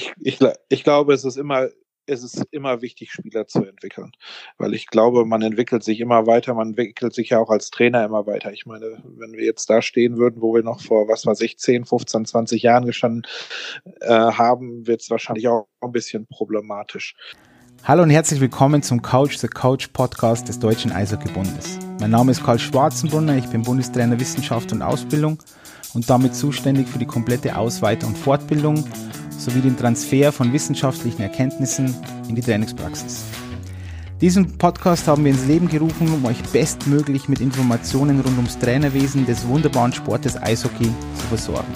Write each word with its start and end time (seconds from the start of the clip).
Ich, 0.00 0.12
ich, 0.20 0.38
ich 0.70 0.84
glaube, 0.84 1.12
es 1.12 1.24
ist 1.24 1.36
immer 1.36 1.68
es 2.06 2.24
ist 2.24 2.44
immer 2.50 2.82
wichtig, 2.82 3.12
Spieler 3.12 3.46
zu 3.46 3.64
entwickeln. 3.64 4.10
Weil 4.58 4.74
ich 4.74 4.88
glaube, 4.88 5.24
man 5.24 5.42
entwickelt 5.42 5.84
sich 5.84 6.00
immer 6.00 6.26
weiter, 6.26 6.54
man 6.54 6.68
entwickelt 6.68 7.14
sich 7.14 7.30
ja 7.30 7.38
auch 7.38 7.50
als 7.50 7.70
Trainer 7.70 8.04
immer 8.04 8.26
weiter. 8.26 8.52
Ich 8.52 8.66
meine, 8.66 9.00
wenn 9.04 9.32
wir 9.32 9.44
jetzt 9.44 9.70
da 9.70 9.80
stehen 9.80 10.16
würden, 10.16 10.40
wo 10.42 10.54
wir 10.54 10.64
noch 10.64 10.80
vor, 10.80 11.06
was 11.06 11.24
weiß 11.24 11.40
ich, 11.42 11.58
10, 11.58 11.84
15, 11.84 12.24
20 12.24 12.62
Jahren 12.62 12.84
gestanden 12.84 13.22
äh, 14.00 14.08
haben, 14.08 14.88
wird 14.88 15.02
es 15.02 15.10
wahrscheinlich 15.10 15.46
auch 15.46 15.68
ein 15.82 15.92
bisschen 15.92 16.26
problematisch. 16.26 17.14
Hallo 17.84 18.02
und 18.02 18.10
herzlich 18.10 18.40
willkommen 18.40 18.82
zum 18.82 19.02
Couch 19.02 19.36
the 19.38 19.48
Coach 19.48 19.88
Podcast 19.88 20.48
des 20.48 20.58
Deutschen 20.58 20.90
Eishockeybundes. 20.90 21.78
Mein 22.00 22.10
Name 22.10 22.32
ist 22.32 22.42
Karl 22.42 22.58
Schwarzenbrunner, 22.58 23.36
ich 23.36 23.46
bin 23.46 23.62
Bundestrainer 23.62 24.18
Wissenschaft 24.18 24.72
und 24.72 24.82
Ausbildung 24.82 25.38
und 25.94 26.10
damit 26.10 26.34
zuständig 26.34 26.88
für 26.88 26.98
die 26.98 27.06
komplette 27.06 27.56
Ausweit- 27.56 28.04
und 28.04 28.18
Fortbildung 28.18 28.84
sowie 29.40 29.60
den 29.60 29.76
Transfer 29.76 30.32
von 30.32 30.52
wissenschaftlichen 30.52 31.22
Erkenntnissen 31.22 31.94
in 32.28 32.34
die 32.34 32.42
Trainingspraxis. 32.42 33.22
Diesen 34.20 34.58
Podcast 34.58 35.06
haben 35.08 35.24
wir 35.24 35.32
ins 35.32 35.46
Leben 35.46 35.66
gerufen, 35.66 36.12
um 36.12 36.26
euch 36.26 36.42
bestmöglich 36.52 37.30
mit 37.30 37.40
Informationen 37.40 38.20
rund 38.20 38.36
ums 38.36 38.58
Trainerwesen 38.58 39.24
des 39.24 39.48
wunderbaren 39.48 39.94
Sportes 39.94 40.36
Eishockey 40.36 40.92
zu 41.14 41.26
versorgen. 41.28 41.72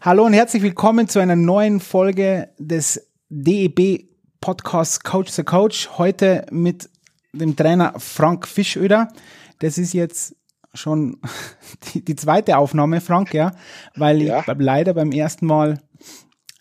Hallo 0.00 0.24
und 0.24 0.32
herzlich 0.32 0.62
willkommen 0.62 1.08
zu 1.08 1.20
einer 1.20 1.36
neuen 1.36 1.78
Folge 1.78 2.48
des 2.58 3.08
DEB 3.28 4.08
Podcasts 4.40 5.00
Coach 5.00 5.30
the 5.30 5.44
Coach. 5.44 5.90
Heute 5.96 6.46
mit 6.50 6.90
dem 7.32 7.54
Trainer 7.54 7.94
Frank 7.98 8.48
Fischöder. 8.48 9.08
Das 9.60 9.78
ist 9.78 9.92
jetzt 9.92 10.34
schon 10.74 11.18
die, 11.94 12.04
die 12.04 12.16
zweite 12.16 12.58
Aufnahme, 12.58 13.00
Frank, 13.00 13.32
ja, 13.32 13.52
weil 13.94 14.22
ja. 14.22 14.40
ich 14.40 14.46
leider 14.58 14.94
beim 14.94 15.12
ersten 15.12 15.46
Mal 15.46 15.78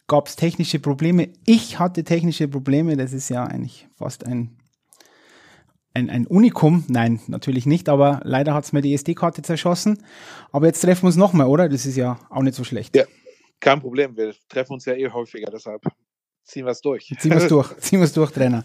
gab 0.08 0.28
es 0.28 0.36
technische 0.36 0.80
Probleme. 0.80 1.30
Ich 1.46 1.80
hatte 1.80 2.04
technische 2.04 2.48
Probleme. 2.48 2.96
Das 2.96 3.14
ist 3.14 3.30
ja 3.30 3.44
eigentlich 3.44 3.88
fast 3.98 4.26
ein 4.28 4.59
ein, 5.94 6.10
ein 6.10 6.28
Unikum. 6.28 6.84
Nein, 6.88 7.20
natürlich 7.28 7.66
nicht, 7.66 7.90
aber 7.90 8.22
leider 8.24 8.54
hat 8.54 8.64
es 8.64 8.74
mir 8.74 8.82
die 8.82 8.94
SD-Karte 8.94 9.42
zerschossen. 9.42 10.04
Aber 10.52 10.68
jetzt 10.68 10.82
treffen 10.82 11.04
wir 11.04 11.08
uns 11.08 11.16
nochmal, 11.16 11.48
oder? 11.48 11.70
Das 11.70 11.86
ist 11.86 11.96
ja 11.96 12.20
auch 12.30 12.42
nicht 12.42 12.56
so 12.56 12.64
schlecht. 12.64 12.96
Ja, 12.96 13.06
kein 13.60 13.82
Problem. 13.82 14.16
Wir 14.16 14.34
treffen 14.48 14.74
uns 14.74 14.86
ja 14.86 14.94
eh 14.94 15.10
häufiger, 15.10 15.50
deshalb 15.52 15.82
ziehen 16.44 16.66
wir 16.66 16.72
es 16.72 16.82
durch. 16.82 17.14
Ziehen 17.20 17.32
wir 17.32 17.38
es 17.38 17.48
durch, 17.48 17.78
ziehen 17.80 18.00
wir 18.00 18.06
es 18.06 18.14
durch, 18.14 18.32
Trainer. 18.32 18.64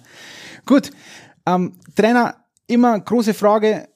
Gut, 0.67 0.91
ähm, 1.47 1.78
Trainer, 1.95 2.45
immer 2.67 2.98
große 3.00 3.34
Frage, 3.34 3.89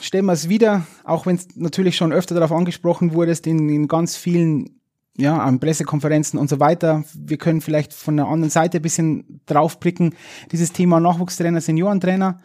stellen 0.00 0.26
wir 0.26 0.32
es 0.32 0.48
wieder, 0.48 0.86
auch 1.04 1.26
wenn 1.26 1.36
es 1.36 1.48
natürlich 1.54 1.96
schon 1.96 2.12
öfter 2.12 2.34
darauf 2.34 2.52
angesprochen 2.52 3.12
wurde, 3.12 3.36
in, 3.44 3.68
in 3.68 3.88
ganz 3.88 4.16
vielen 4.16 4.77
ja, 5.18 5.36
an 5.36 5.58
Pressekonferenzen 5.58 6.38
und 6.38 6.48
so 6.48 6.60
weiter. 6.60 7.04
Wir 7.14 7.36
können 7.38 7.60
vielleicht 7.60 7.92
von 7.92 8.16
der 8.16 8.26
anderen 8.26 8.50
Seite 8.50 8.78
ein 8.78 8.82
bisschen 8.82 9.40
draufblicken. 9.46 10.14
Dieses 10.52 10.72
Thema 10.72 11.00
Nachwuchstrainer, 11.00 11.60
Seniorentrainer. 11.60 12.40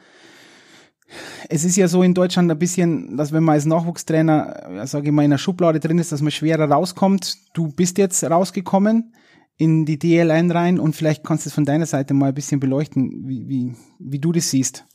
Es 1.48 1.64
ist 1.64 1.76
ja 1.76 1.88
so 1.88 2.02
in 2.02 2.16
Deutschland 2.16 2.50
ein 2.50 2.58
bisschen, 2.58 3.16
dass 3.16 3.32
wenn 3.32 3.44
man 3.44 3.54
als 3.54 3.66
Nachwuchstrainer, 3.66 4.86
sage 4.88 5.08
ich 5.08 5.14
mal, 5.14 5.24
in 5.24 5.30
der 5.30 5.38
Schublade 5.38 5.80
drin 5.80 6.00
ist, 6.00 6.12
dass 6.12 6.22
man 6.22 6.32
schwerer 6.32 6.70
rauskommt. 6.70 7.38
Du 7.54 7.68
bist 7.68 8.00
jetzt 8.00 8.24
rausgekommen 8.24 9.14
in 9.58 9.86
die 9.86 10.00
DL1 10.00 10.54
rein 10.56 10.80
und 10.80 10.96
vielleicht 10.96 11.24
kannst 11.24 11.46
du 11.46 11.50
es 11.50 11.54
von 11.54 11.66
deiner 11.66 11.86
Seite 11.86 12.16
mal 12.16 12.30
ein 12.30 12.34
bisschen 12.34 12.60
beleuchten, 12.60 13.28
wie, 13.28 13.48
wie, 13.48 13.76
wie 14.00 14.20
du 14.20 14.32
das 14.32 14.50
siehst. 14.50 14.86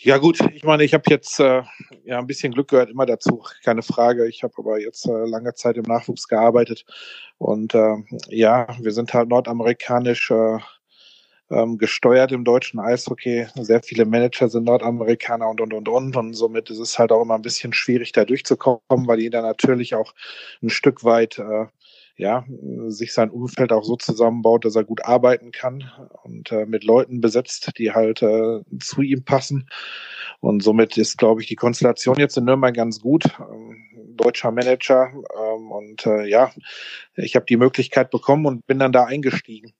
Ja 0.00 0.18
gut, 0.18 0.38
ich 0.54 0.62
meine, 0.62 0.84
ich 0.84 0.94
habe 0.94 1.02
jetzt 1.08 1.40
äh, 1.40 1.62
ja 2.04 2.18
ein 2.18 2.26
bisschen 2.28 2.52
Glück 2.52 2.68
gehört 2.68 2.88
immer 2.88 3.04
dazu, 3.04 3.42
keine 3.64 3.82
Frage. 3.82 4.28
Ich 4.28 4.44
habe 4.44 4.54
aber 4.56 4.78
jetzt 4.80 5.06
äh, 5.06 5.26
lange 5.26 5.54
Zeit 5.54 5.76
im 5.76 5.82
Nachwuchs 5.82 6.28
gearbeitet 6.28 6.84
und 7.38 7.74
äh, 7.74 7.96
ja, 8.28 8.68
wir 8.80 8.92
sind 8.92 9.12
halt 9.12 9.28
nordamerikanisch 9.28 10.30
äh, 10.30 10.58
ähm, 11.50 11.78
gesteuert 11.78 12.30
im 12.30 12.44
deutschen 12.44 12.78
Eishockey. 12.78 13.46
Sehr 13.56 13.82
viele 13.82 14.04
Manager 14.04 14.48
sind 14.48 14.64
Nordamerikaner 14.64 15.48
und 15.48 15.60
und 15.60 15.74
und 15.74 15.88
und 15.88 16.16
und 16.16 16.34
somit 16.34 16.70
ist 16.70 16.78
es 16.78 16.96
halt 16.98 17.10
auch 17.10 17.22
immer 17.22 17.34
ein 17.34 17.42
bisschen 17.42 17.72
schwierig 17.72 18.12
da 18.12 18.24
durchzukommen, 18.24 19.08
weil 19.08 19.18
jeder 19.18 19.42
natürlich 19.42 19.96
auch 19.96 20.14
ein 20.62 20.70
Stück 20.70 21.02
weit 21.02 21.38
äh, 21.38 21.66
ja, 22.18 22.44
sich 22.88 23.12
sein 23.12 23.30
Umfeld 23.30 23.72
auch 23.72 23.84
so 23.84 23.96
zusammenbaut, 23.96 24.64
dass 24.64 24.76
er 24.76 24.84
gut 24.84 25.04
arbeiten 25.04 25.52
kann 25.52 25.90
und 26.24 26.50
äh, 26.50 26.66
mit 26.66 26.84
Leuten 26.84 27.20
besetzt, 27.20 27.70
die 27.78 27.92
halt 27.92 28.22
äh, 28.22 28.60
zu 28.80 29.02
ihm 29.02 29.24
passen. 29.24 29.68
Und 30.40 30.62
somit 30.62 30.98
ist, 30.98 31.16
glaube 31.16 31.40
ich, 31.40 31.46
die 31.46 31.56
Konstellation 31.56 32.18
jetzt 32.18 32.36
in 32.36 32.44
Nürnberg 32.44 32.74
ganz 32.74 33.00
gut. 33.00 33.24
Ähm, 33.38 33.76
deutscher 34.18 34.50
Manager 34.50 35.12
ähm, 35.12 35.70
und 35.70 36.04
äh, 36.06 36.26
ja, 36.26 36.50
ich 37.14 37.36
habe 37.36 37.46
die 37.46 37.56
Möglichkeit 37.56 38.10
bekommen 38.10 38.46
und 38.46 38.66
bin 38.66 38.80
dann 38.80 38.92
da 38.92 39.04
eingestiegen. 39.04 39.72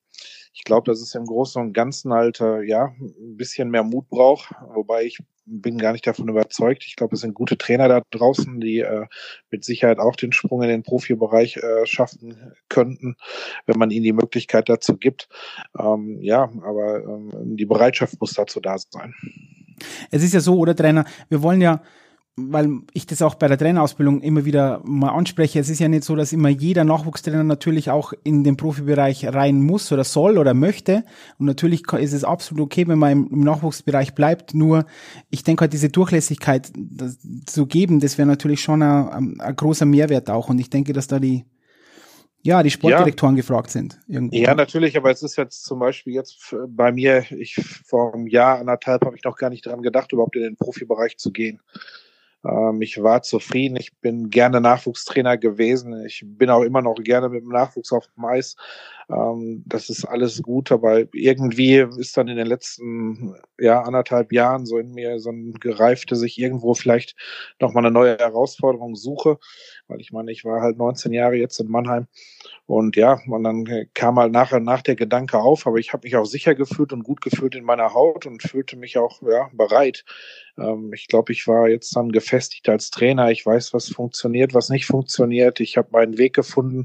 Ich 0.52 0.64
glaube, 0.64 0.90
dass 0.90 1.00
es 1.00 1.14
im 1.14 1.24
Großen 1.24 1.60
und 1.60 1.72
Ganzen 1.72 2.12
halt 2.12 2.40
äh, 2.40 2.62
ja 2.62 2.94
ein 2.98 3.36
bisschen 3.36 3.70
mehr 3.70 3.82
Mut 3.82 4.08
braucht, 4.08 4.54
wobei 4.74 5.04
ich 5.04 5.18
bin 5.50 5.78
gar 5.78 5.92
nicht 5.92 6.06
davon 6.06 6.28
überzeugt. 6.28 6.84
Ich 6.86 6.96
glaube, 6.96 7.14
es 7.14 7.22
sind 7.22 7.34
gute 7.34 7.56
Trainer 7.56 7.88
da 7.88 8.02
draußen, 8.10 8.60
die 8.60 8.80
äh, 8.80 9.06
mit 9.50 9.64
Sicherheit 9.64 9.98
auch 9.98 10.14
den 10.14 10.32
Sprung 10.32 10.62
in 10.62 10.68
den 10.68 10.82
Profibereich 10.82 11.56
äh, 11.56 11.86
schaffen 11.86 12.54
könnten, 12.68 13.16
wenn 13.66 13.78
man 13.78 13.90
ihnen 13.90 14.04
die 14.04 14.12
Möglichkeit 14.12 14.68
dazu 14.68 14.96
gibt. 14.96 15.28
Ähm, 15.78 16.18
ja, 16.20 16.50
aber 16.62 17.02
ähm, 17.02 17.56
die 17.56 17.66
Bereitschaft 17.66 18.20
muss 18.20 18.34
dazu 18.34 18.60
da 18.60 18.76
sein. 18.78 19.14
Es 20.10 20.22
ist 20.22 20.34
ja 20.34 20.40
so, 20.40 20.58
oder 20.58 20.76
Trainer, 20.76 21.04
wir 21.28 21.42
wollen 21.42 21.60
ja 21.60 21.82
weil 22.38 22.80
ich 22.92 23.06
das 23.06 23.22
auch 23.22 23.34
bei 23.34 23.48
der 23.48 23.58
Trainerausbildung 23.58 24.20
immer 24.20 24.44
wieder 24.44 24.80
mal 24.84 25.10
anspreche, 25.10 25.58
es 25.58 25.68
ist 25.68 25.80
ja 25.80 25.88
nicht 25.88 26.04
so, 26.04 26.14
dass 26.14 26.32
immer 26.32 26.48
jeder 26.48 26.84
Nachwuchstrainer 26.84 27.44
natürlich 27.44 27.90
auch 27.90 28.12
in 28.22 28.44
den 28.44 28.56
Profibereich 28.56 29.26
rein 29.26 29.60
muss 29.60 29.90
oder 29.90 30.04
soll 30.04 30.38
oder 30.38 30.54
möchte. 30.54 31.04
Und 31.38 31.46
natürlich 31.46 31.82
ist 31.92 32.12
es 32.12 32.24
absolut 32.24 32.66
okay, 32.66 32.86
wenn 32.86 32.98
man 32.98 33.26
im, 33.26 33.40
Nachwuchsbereich 33.40 34.14
bleibt. 34.14 34.54
Nur 34.54 34.86
ich 35.30 35.42
denke 35.42 35.62
halt, 35.62 35.72
diese 35.72 35.88
Durchlässigkeit 35.88 36.70
zu 37.46 37.66
geben, 37.66 38.00
das 38.00 38.18
wäre 38.18 38.28
natürlich 38.28 38.62
schon 38.62 38.82
ein, 38.82 39.40
ein, 39.40 39.56
großer 39.56 39.86
Mehrwert 39.86 40.30
auch. 40.30 40.48
Und 40.48 40.58
ich 40.58 40.70
denke, 40.70 40.92
dass 40.92 41.08
da 41.08 41.18
die 41.18 41.44
ja, 42.42 42.62
die 42.62 42.70
Sportdirektoren 42.70 43.34
ja. 43.34 43.40
gefragt 43.40 43.70
sind. 43.70 43.98
Irgendwo. 44.06 44.36
Ja, 44.36 44.54
natürlich, 44.54 44.96
aber 44.96 45.10
es 45.10 45.22
ist 45.22 45.36
jetzt 45.36 45.64
zum 45.64 45.80
Beispiel 45.80 46.14
jetzt 46.14 46.54
bei 46.68 46.92
mir, 46.92 47.24
ich 47.30 47.56
vor 47.84 48.14
einem 48.14 48.28
Jahr, 48.28 48.60
anderthalb 48.60 49.04
habe 49.04 49.16
ich 49.16 49.24
noch 49.24 49.36
gar 49.36 49.50
nicht 49.50 49.66
dran 49.66 49.82
gedacht, 49.82 50.12
überhaupt 50.12 50.36
in 50.36 50.42
den 50.42 50.56
Profibereich 50.56 51.18
zu 51.18 51.32
gehen. 51.32 51.60
Ähm, 52.44 52.80
ich 52.82 53.02
war 53.02 53.22
zufrieden. 53.22 53.76
Ich 53.76 53.96
bin 53.98 54.30
gerne 54.30 54.60
Nachwuchstrainer 54.60 55.36
gewesen. 55.36 56.04
Ich 56.06 56.22
bin 56.24 56.50
auch 56.50 56.62
immer 56.62 56.82
noch 56.82 56.94
gerne 56.96 57.28
mit 57.28 57.42
dem 57.42 57.50
Nachwuchs 57.50 57.92
auf 57.92 58.06
dem 58.16 58.24
Eis. 58.24 58.56
Ähm, 59.10 59.64
das 59.66 59.88
ist 59.88 60.04
alles 60.04 60.42
gut, 60.42 60.70
aber 60.70 61.04
irgendwie 61.12 61.76
ist 61.98 62.16
dann 62.16 62.28
in 62.28 62.36
den 62.36 62.46
letzten 62.46 63.34
ja, 63.58 63.82
anderthalb 63.82 64.32
Jahren 64.32 64.66
so 64.66 64.78
in 64.78 64.92
mir 64.92 65.18
so 65.18 65.30
ein 65.30 65.54
gereifte, 65.54 66.14
sich 66.16 66.38
irgendwo 66.38 66.74
vielleicht 66.74 67.16
nochmal 67.60 67.84
eine 67.84 67.92
neue 67.92 68.18
Herausforderung 68.18 68.96
suche. 68.96 69.38
Weil 69.88 70.00
ich 70.00 70.12
meine, 70.12 70.30
ich 70.30 70.44
war 70.44 70.60
halt 70.60 70.78
19 70.78 71.12
Jahre 71.12 71.36
jetzt 71.36 71.58
in 71.60 71.68
Mannheim 71.68 72.06
und 72.68 72.96
ja, 72.96 73.18
und 73.26 73.44
dann 73.44 73.64
kam 73.94 74.18
halt 74.18 74.30
nachher 74.30 74.60
nach 74.60 74.82
der 74.82 74.94
Gedanke 74.94 75.38
auf, 75.38 75.66
aber 75.66 75.78
ich 75.78 75.94
habe 75.94 76.06
mich 76.06 76.16
auch 76.16 76.26
sicher 76.26 76.54
gefühlt 76.54 76.92
und 76.92 77.02
gut 77.02 77.22
gefühlt 77.22 77.54
in 77.54 77.64
meiner 77.64 77.94
Haut 77.94 78.26
und 78.26 78.42
fühlte 78.42 78.76
mich 78.76 78.98
auch 78.98 79.22
ja, 79.22 79.48
bereit. 79.54 80.04
Ähm, 80.58 80.92
ich 80.92 81.08
glaube, 81.08 81.32
ich 81.32 81.48
war 81.48 81.70
jetzt 81.70 81.96
dann 81.96 82.12
gefestigt 82.12 82.68
als 82.68 82.90
Trainer. 82.90 83.30
Ich 83.30 83.46
weiß, 83.46 83.72
was 83.72 83.88
funktioniert, 83.88 84.52
was 84.52 84.68
nicht 84.68 84.84
funktioniert. 84.84 85.60
Ich 85.60 85.78
habe 85.78 85.88
meinen 85.92 86.18
Weg 86.18 86.34
gefunden, 86.34 86.84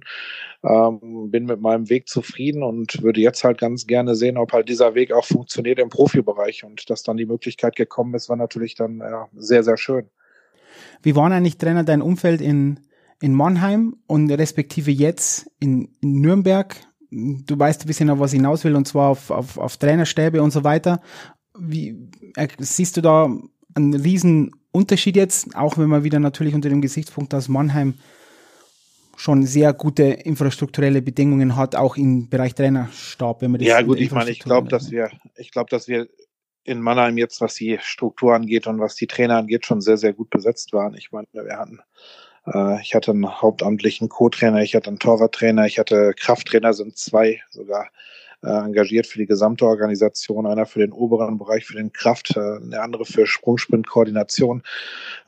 ähm, 0.64 1.30
bin 1.30 1.48
mit 1.48 1.60
meinem 1.60 1.90
Weg 1.90 2.08
zufrieden 2.08 2.64
und 2.64 3.04
würde 3.04 3.20
jetzt 3.20 3.44
halt 3.44 3.58
ganz 3.58 3.86
gerne 3.86 4.16
sehen, 4.16 4.38
ob 4.38 4.54
halt 4.54 4.70
dieser 4.70 4.96
Weg 4.96 5.12
auch 5.12 5.26
funktioniert 5.26 5.80
im 5.80 5.90
Profibereich. 5.90 6.64
Und 6.64 6.90
dass 6.90 7.04
dann 7.04 7.18
die 7.18 7.26
Möglichkeit 7.26 7.76
gekommen 7.76 8.14
ist, 8.14 8.30
war 8.30 8.38
natürlich 8.38 8.76
dann 8.76 9.00
ja, 9.00 9.28
sehr, 9.36 9.66
sehr 9.66 9.76
schön. 9.76 10.10
Wie 11.02 11.18
waren 11.18 11.34
eigentlich 11.34 11.58
Trainer 11.58 11.84
dein 11.84 12.02
Umfeld 12.02 12.40
in 12.40 12.80
in 13.24 13.34
Mannheim 13.34 13.96
und 14.06 14.30
respektive 14.30 14.92
jetzt 14.92 15.50
in, 15.62 15.88
in 16.02 16.20
Nürnberg. 16.20 16.76
Du 17.10 17.58
weißt 17.58 17.82
ein 17.82 17.88
bisschen, 17.88 18.10
auf 18.10 18.20
was 18.20 18.34
ich 18.34 18.40
hinaus 18.40 18.66
will, 18.66 18.76
und 18.76 18.86
zwar 18.86 19.12
auf, 19.12 19.32
auf, 19.32 19.58
auf 19.58 19.78
Trainerstäbe 19.78 20.44
und 20.44 20.52
so 20.52 20.66
weiter. 20.66 21.00
Wie 21.58 22.10
äh, 22.36 22.50
siehst 22.60 22.98
du 22.98 23.02
da 23.02 23.34
einen 23.76 23.94
riesen 23.94 24.52
Unterschied 24.74 25.16
jetzt, 25.16 25.56
auch 25.56 25.78
wenn 25.78 25.88
man 25.88 26.04
wieder 26.04 26.20
natürlich 26.20 26.54
unter 26.54 26.68
dem 26.68 26.82
Gesichtspunkt, 26.82 27.32
dass 27.32 27.48
Mannheim 27.48 27.94
schon 29.16 29.46
sehr 29.46 29.72
gute 29.72 30.04
infrastrukturelle 30.04 31.02
Bedingungen 31.02 31.56
hat, 31.56 31.78
auch 31.78 31.96
im 31.96 32.28
Bereich 32.28 32.56
Trainerstab, 32.56 33.42
wenn 33.42 33.52
man 33.52 33.60
das 33.60 33.70
Ja, 33.70 33.82
gut, 33.84 34.02
ich 34.02 34.12
meine, 34.12 34.32
ich 34.32 34.40
glaube, 34.40 34.68
dass 34.68 34.92
wir, 34.92 35.10
ich 35.38 35.52
glaube, 35.52 35.70
dass 35.70 35.88
wir 35.88 36.10
in 36.66 36.82
Mannheim 36.82 37.18
jetzt, 37.18 37.40
was 37.40 37.54
die 37.54 37.78
Struktur 37.82 38.36
angeht 38.36 38.68
und 38.68 38.82
was 38.82 38.96
die 38.96 39.08
Trainer 39.08 39.38
angeht, 39.38 39.66
schon 39.66 39.80
sehr, 39.80 39.96
sehr 39.96 40.12
gut 40.12 40.30
besetzt 40.30 40.74
waren. 40.74 40.94
Ich 40.96 41.14
meine, 41.14 41.28
wir 41.32 41.58
hatten 41.58 41.80
Äh, 42.46 42.82
ich 42.82 42.96
hatte 42.96 43.12
einen 43.12 43.42
hauptamtlichen 43.42 44.10
Co-Trainer, 44.10 44.62
ich 44.62 44.76
hatte 44.76 44.88
einen 44.88 45.00
Torwarttrainer, 45.00 45.66
ich 45.66 45.80
hatte 45.80 46.14
Krafttrainer, 46.16 46.74
sind 46.74 46.98
zwei 46.98 47.42
sogar 47.50 47.90
äh, 48.44 48.50
engagiert 48.50 49.08
für 49.08 49.20
die 49.20 49.26
gesamte 49.26 49.66
Organisation, 49.66 50.46
einer 50.46 50.66
für 50.66 50.80
den 50.80 50.92
oberen 50.92 51.38
Bereich, 51.38 51.66
für 51.66 51.76
den 51.76 51.94
Kraft, 51.94 52.36
äh, 52.36 52.60
der 52.62 52.84
andere 52.84 53.06
für 53.06 53.26
Sprungsprint-Koordination. 53.26 54.64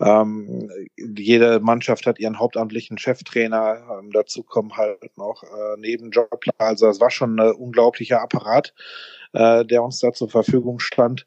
Ähm, 0.01 0.69
jede 0.97 1.59
Mannschaft 1.62 2.06
hat 2.06 2.19
ihren 2.19 2.39
hauptamtlichen 2.39 2.97
Cheftrainer. 2.97 4.00
Ähm, 4.00 4.12
dazu 4.12 4.44
kommen 4.44 4.75
halt 4.75 5.17
noch 5.17 5.44
äh, 5.44 5.79
Nebenjobler. 5.79 6.53
Also 6.57 6.89
es 6.89 7.00
war 7.00 7.09
schon 7.09 7.39
ein 7.39 7.53
unglaublicher 7.53 8.21
Apparat, 8.21 8.73
äh, 9.31 9.63
der 9.63 9.81
uns 9.81 10.00
da 10.00 10.12
zur 10.12 10.29
Verfügung 10.29 10.79
stand. 10.79 11.25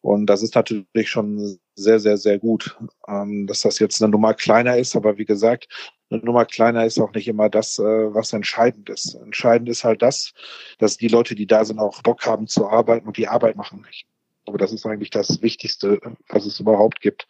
Und 0.00 0.26
das 0.26 0.42
ist 0.42 0.54
natürlich 0.54 1.08
schon 1.08 1.58
sehr, 1.74 2.00
sehr, 2.00 2.16
sehr 2.16 2.38
gut, 2.38 2.76
ähm, 3.08 3.46
dass 3.46 3.62
das 3.62 3.78
jetzt 3.78 4.02
eine 4.02 4.10
Nummer 4.10 4.34
kleiner 4.34 4.76
ist. 4.76 4.96
Aber 4.96 5.18
wie 5.18 5.24
gesagt, 5.24 5.68
eine 6.10 6.20
Nummer 6.20 6.44
kleiner 6.44 6.86
ist 6.86 6.98
auch 6.98 7.12
nicht 7.12 7.28
immer 7.28 7.48
das, 7.48 7.78
äh, 7.78 7.82
was 7.82 8.32
entscheidend 8.32 8.88
ist. 8.90 9.14
Entscheidend 9.14 9.68
ist 9.68 9.84
halt 9.84 10.02
das, 10.02 10.32
dass 10.78 10.96
die 10.96 11.08
Leute, 11.08 11.34
die 11.34 11.46
da 11.46 11.64
sind, 11.64 11.78
auch 11.78 12.02
Bock 12.02 12.26
haben 12.26 12.46
zu 12.46 12.68
arbeiten 12.68 13.06
und 13.06 13.16
die 13.16 13.28
Arbeit 13.28 13.56
machen. 13.56 13.86
Ich 13.90 14.06
aber 14.46 14.58
das 14.58 14.72
ist 14.72 14.86
eigentlich 14.86 15.10
das 15.10 15.42
Wichtigste, 15.42 16.00
was 16.28 16.46
es 16.46 16.60
überhaupt 16.60 17.00
gibt. 17.00 17.26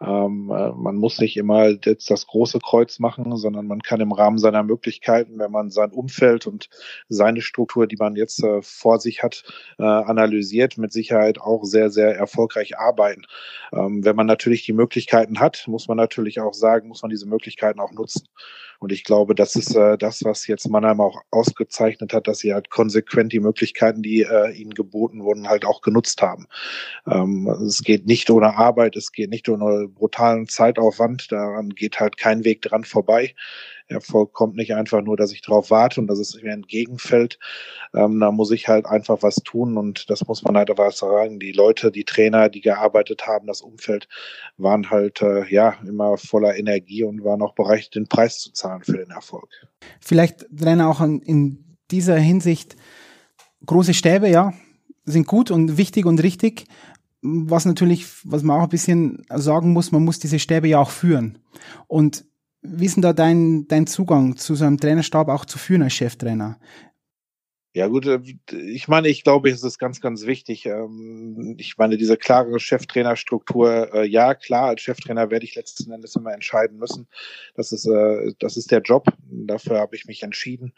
Ähm, 0.00 0.50
äh, 0.50 0.72
man 0.72 0.96
muss 0.96 1.18
nicht 1.18 1.36
immer 1.36 1.68
jetzt 1.68 2.10
das 2.10 2.26
große 2.26 2.58
Kreuz 2.60 2.98
machen, 2.98 3.36
sondern 3.36 3.66
man 3.66 3.82
kann 3.82 4.00
im 4.00 4.12
Rahmen 4.12 4.38
seiner 4.38 4.62
Möglichkeiten, 4.62 5.38
wenn 5.38 5.50
man 5.50 5.70
sein 5.70 5.90
Umfeld 5.90 6.46
und 6.46 6.68
seine 7.08 7.42
Struktur, 7.42 7.86
die 7.86 7.96
man 7.96 8.16
jetzt 8.16 8.42
äh, 8.42 8.62
vor 8.62 8.98
sich 8.98 9.22
hat, 9.22 9.44
äh, 9.78 9.84
analysiert, 9.84 10.78
mit 10.78 10.92
Sicherheit 10.92 11.40
auch 11.40 11.64
sehr, 11.64 11.90
sehr 11.90 12.16
erfolgreich 12.16 12.78
arbeiten. 12.78 13.22
Ähm, 13.72 14.04
wenn 14.04 14.16
man 14.16 14.26
natürlich 14.26 14.64
die 14.64 14.72
Möglichkeiten 14.72 15.40
hat, 15.40 15.64
muss 15.68 15.88
man 15.88 15.96
natürlich 15.96 16.40
auch 16.40 16.54
sagen, 16.54 16.88
muss 16.88 17.02
man 17.02 17.10
diese 17.10 17.26
Möglichkeiten 17.26 17.80
auch 17.80 17.92
nutzen. 17.92 18.26
Und 18.84 18.92
ich 18.92 19.02
glaube, 19.02 19.34
das 19.34 19.56
ist 19.56 19.74
äh, 19.74 19.96
das, 19.96 20.24
was 20.24 20.46
jetzt 20.46 20.68
Mannheim 20.68 21.00
auch 21.00 21.22
ausgezeichnet 21.30 22.12
hat, 22.12 22.28
dass 22.28 22.40
sie 22.40 22.52
halt 22.52 22.68
konsequent 22.68 23.32
die 23.32 23.40
Möglichkeiten, 23.40 24.02
die 24.02 24.20
äh, 24.20 24.52
ihnen 24.52 24.74
geboten 24.74 25.24
wurden, 25.24 25.48
halt 25.48 25.64
auch 25.64 25.80
genutzt 25.80 26.20
haben. 26.20 26.48
Ähm, 27.06 27.48
es 27.66 27.82
geht 27.82 28.04
nicht 28.04 28.28
ohne 28.28 28.58
Arbeit, 28.58 28.94
es 28.96 29.10
geht 29.10 29.30
nicht 29.30 29.48
ohne 29.48 29.88
brutalen 29.88 30.48
Zeitaufwand, 30.48 31.32
daran 31.32 31.70
geht 31.70 31.98
halt 31.98 32.18
kein 32.18 32.44
Weg 32.44 32.60
dran 32.60 32.84
vorbei. 32.84 33.34
Erfolg 33.86 34.32
kommt 34.32 34.56
nicht 34.56 34.74
einfach 34.74 35.02
nur, 35.02 35.16
dass 35.16 35.32
ich 35.32 35.42
darauf 35.42 35.70
warte 35.70 36.00
und 36.00 36.06
dass 36.06 36.18
es 36.18 36.40
mir 36.42 36.52
entgegenfällt. 36.52 37.38
Ähm, 37.94 38.18
da 38.20 38.30
muss 38.30 38.50
ich 38.50 38.68
halt 38.68 38.86
einfach 38.86 39.22
was 39.22 39.36
tun 39.36 39.76
und 39.76 40.08
das 40.10 40.26
muss 40.26 40.42
man 40.42 40.56
halt 40.56 40.70
aber 40.70 40.90
sagen. 40.90 41.38
Die 41.38 41.52
Leute, 41.52 41.90
die 41.90 42.04
Trainer, 42.04 42.48
die 42.48 42.60
gearbeitet 42.60 43.26
haben, 43.26 43.46
das 43.46 43.60
Umfeld 43.60 44.08
waren 44.56 44.90
halt 44.90 45.20
äh, 45.22 45.44
ja 45.52 45.74
immer 45.86 46.16
voller 46.16 46.56
Energie 46.56 47.04
und 47.04 47.24
waren 47.24 47.42
auch 47.42 47.54
bereit, 47.54 47.94
den 47.94 48.08
Preis 48.08 48.38
zu 48.38 48.52
zahlen 48.52 48.82
für 48.82 48.98
den 48.98 49.10
Erfolg. 49.10 49.48
Vielleicht, 50.00 50.46
Trainer, 50.56 50.88
auch 50.88 51.00
in 51.00 51.76
dieser 51.90 52.16
Hinsicht 52.16 52.76
große 53.66 53.94
Stäbe, 53.94 54.28
ja, 54.28 54.52
sind 55.04 55.26
gut 55.26 55.50
und 55.50 55.76
wichtig 55.76 56.06
und 56.06 56.22
richtig. 56.22 56.66
Was 57.22 57.64
natürlich, 57.64 58.06
was 58.24 58.42
man 58.42 58.60
auch 58.60 58.64
ein 58.64 58.68
bisschen 58.70 59.24
sagen 59.30 59.72
muss, 59.72 59.92
man 59.92 60.04
muss 60.04 60.18
diese 60.18 60.38
Stäbe 60.38 60.68
ja 60.68 60.78
auch 60.78 60.90
führen. 60.90 61.38
Und 61.86 62.26
wie 62.64 62.86
ist 62.86 62.96
denn 62.96 63.02
da 63.02 63.12
dein, 63.12 63.68
dein 63.68 63.86
Zugang 63.86 64.36
zu 64.36 64.54
so 64.54 64.64
einem 64.64 64.78
Trainerstab 64.78 65.28
auch 65.28 65.44
zu 65.44 65.58
führen 65.58 65.82
als 65.82 65.92
Cheftrainer? 65.92 66.58
Ja 67.76 67.88
gut, 67.88 68.06
äh, 68.06 68.20
ich 68.52 68.86
meine, 68.86 69.08
ich 69.08 69.24
glaube, 69.24 69.50
es 69.50 69.64
ist 69.64 69.80
ganz, 69.80 70.00
ganz 70.00 70.26
wichtig. 70.26 70.64
Ähm, 70.64 71.56
ich 71.58 71.76
meine, 71.76 71.96
diese 71.96 72.16
klare 72.16 72.60
Cheftrainerstruktur, 72.60 73.92
äh, 73.92 74.06
ja 74.06 74.34
klar, 74.34 74.68
als 74.68 74.82
Cheftrainer 74.82 75.32
werde 75.32 75.44
ich 75.44 75.56
letzten 75.56 75.90
Endes 75.90 76.14
immer 76.14 76.32
entscheiden 76.32 76.78
müssen. 76.78 77.08
Das 77.56 77.72
ist, 77.72 77.86
äh, 77.86 78.32
das 78.38 78.56
ist 78.56 78.70
der 78.70 78.80
Job. 78.80 79.08
Dafür 79.28 79.80
habe 79.80 79.96
ich 79.96 80.04
mich 80.06 80.22
entschieden. 80.22 80.72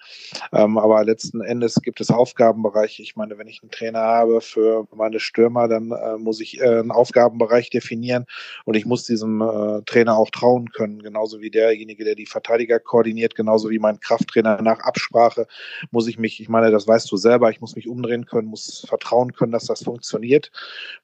Ähm, 0.54 0.78
aber 0.78 1.04
letzten 1.04 1.42
Endes 1.42 1.74
gibt 1.82 2.00
es 2.00 2.10
Aufgabenbereiche. 2.10 3.02
Ich 3.02 3.14
meine, 3.14 3.36
wenn 3.36 3.46
ich 3.46 3.62
einen 3.62 3.70
Trainer 3.70 4.00
habe 4.00 4.40
für 4.40 4.88
meine 4.94 5.20
Stürmer, 5.20 5.68
dann 5.68 5.92
muss 6.18 6.40
ich 6.40 6.62
einen 6.62 6.90
Aufgabenbereich 6.90 7.68
definieren 7.68 8.24
und 8.64 8.74
ich 8.74 8.86
muss 8.86 9.04
diesem 9.04 9.40
Trainer 9.86 10.16
auch 10.16 10.30
trauen 10.30 10.70
können. 10.70 11.02
Genauso 11.02 11.40
wie 11.40 11.50
derjenige, 11.50 12.04
der 12.04 12.14
die 12.14 12.26
Verteidiger 12.26 12.78
koordiniert, 12.78 13.34
genauso 13.34 13.70
wie 13.70 13.78
mein 13.78 14.00
Krafttrainer 14.00 14.62
nach 14.62 14.80
Absprache 14.80 15.46
muss 15.90 16.06
ich 16.08 16.18
mich, 16.18 16.40
ich 16.40 16.48
meine, 16.48 16.70
das 16.70 16.85
weißt 16.86 17.10
du 17.10 17.16
selber, 17.16 17.50
ich 17.50 17.60
muss 17.60 17.76
mich 17.76 17.88
umdrehen 17.88 18.26
können, 18.26 18.48
muss 18.48 18.84
vertrauen 18.88 19.32
können, 19.32 19.52
dass 19.52 19.66
das 19.66 19.82
funktioniert. 19.82 20.50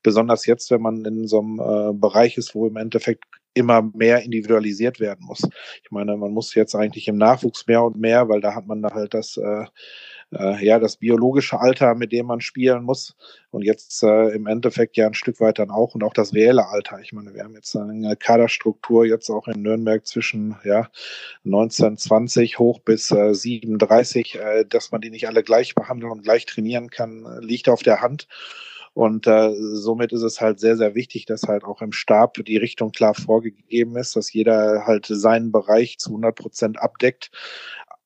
Besonders 0.03 0.47
jetzt, 0.47 0.71
wenn 0.71 0.83
man 0.83 1.05
in 1.05 1.27
so 1.27 1.41
einem 1.41 1.61
äh, 1.61 1.93
Bereich 1.93 2.37
ist, 2.39 2.55
wo 2.55 2.67
im 2.67 2.77
Endeffekt 2.77 3.25
immer 3.55 3.83
mehr 3.95 4.23
individualisiert 4.23 5.01
werden 5.01 5.27
muss. 5.27 5.43
Ich 5.83 5.91
meine, 5.91 6.17
man 6.17 6.33
muss 6.33 6.55
jetzt 6.55 6.75
eigentlich 6.75 7.09
im 7.09 7.17
Nachwuchs 7.17 7.67
mehr 7.67 7.83
und 7.83 7.97
mehr, 7.97 8.29
weil 8.29 8.41
da 8.41 8.55
hat 8.55 8.67
man 8.67 8.85
halt 8.85 9.15
das 9.15 9.37
äh, 9.37 9.65
äh, 10.33 10.65
ja 10.65 10.79
das 10.79 10.97
biologische 10.97 11.61
Alter, 11.61 11.95
mit 11.95 12.13
dem 12.13 12.27
man 12.27 12.41
spielen 12.41 12.83
muss. 12.83 13.15
Und 13.51 13.63
jetzt 13.63 14.03
äh, 14.03 14.29
im 14.31 14.47
Endeffekt 14.47 14.97
ja 14.97 15.07
ein 15.07 15.15
Stück 15.15 15.41
weit 15.41 15.59
dann 15.59 15.71
auch 15.71 15.95
und 15.95 16.03
auch 16.03 16.15
das 16.15 16.33
reelle 16.33 16.69
Alter. 16.69 17.01
Ich 17.01 17.13
meine, 17.13 17.35
wir 17.35 17.45
haben 17.45 17.55
jetzt 17.55 17.77
eine 17.77 18.17
Kaderstruktur 18.17 19.05
jetzt 19.05 19.31
auch 19.31 19.47
in 19.49 19.63
Nürnberg 19.63 20.07
zwischen 20.07 20.57
ja 20.65 20.89
1920 21.45 22.59
hoch 22.59 22.81
bis 22.81 23.11
äh, 23.11 23.35
37, 23.35 24.37
äh, 24.37 24.65
dass 24.65 24.91
man 24.91 25.01
die 25.01 25.11
nicht 25.11 25.29
alle 25.29 25.43
gleich 25.43 25.75
behandeln 25.75 26.13
und 26.13 26.23
gleich 26.23 26.47
trainieren 26.47 26.91
kann, 26.91 27.27
liegt 27.41 27.69
auf 27.69 27.83
der 27.83 28.01
Hand. 28.01 28.27
Und 28.95 29.27
äh, 29.27 29.53
somit 29.55 30.13
ist 30.13 30.23
es 30.23 30.41
halt 30.41 30.61
sehr, 30.61 30.77
sehr 30.77 30.95
wichtig, 30.95 31.25
dass 31.25 31.45
halt 31.45 31.65
auch 31.65 31.81
im 31.81 31.93
Stab 31.93 32.35
die 32.45 32.59
Richtung 32.59 32.93
klar 32.93 33.15
vorgegeben 33.15 33.97
ist, 33.97 34.17
dass 34.17 34.33
jeder 34.33 34.87
halt 34.87 35.07
seinen 35.07 35.51
Bereich 35.51 35.99
zu 35.99 36.11
100 36.11 36.35
Prozent 36.35 36.79
abdeckt 36.81 37.31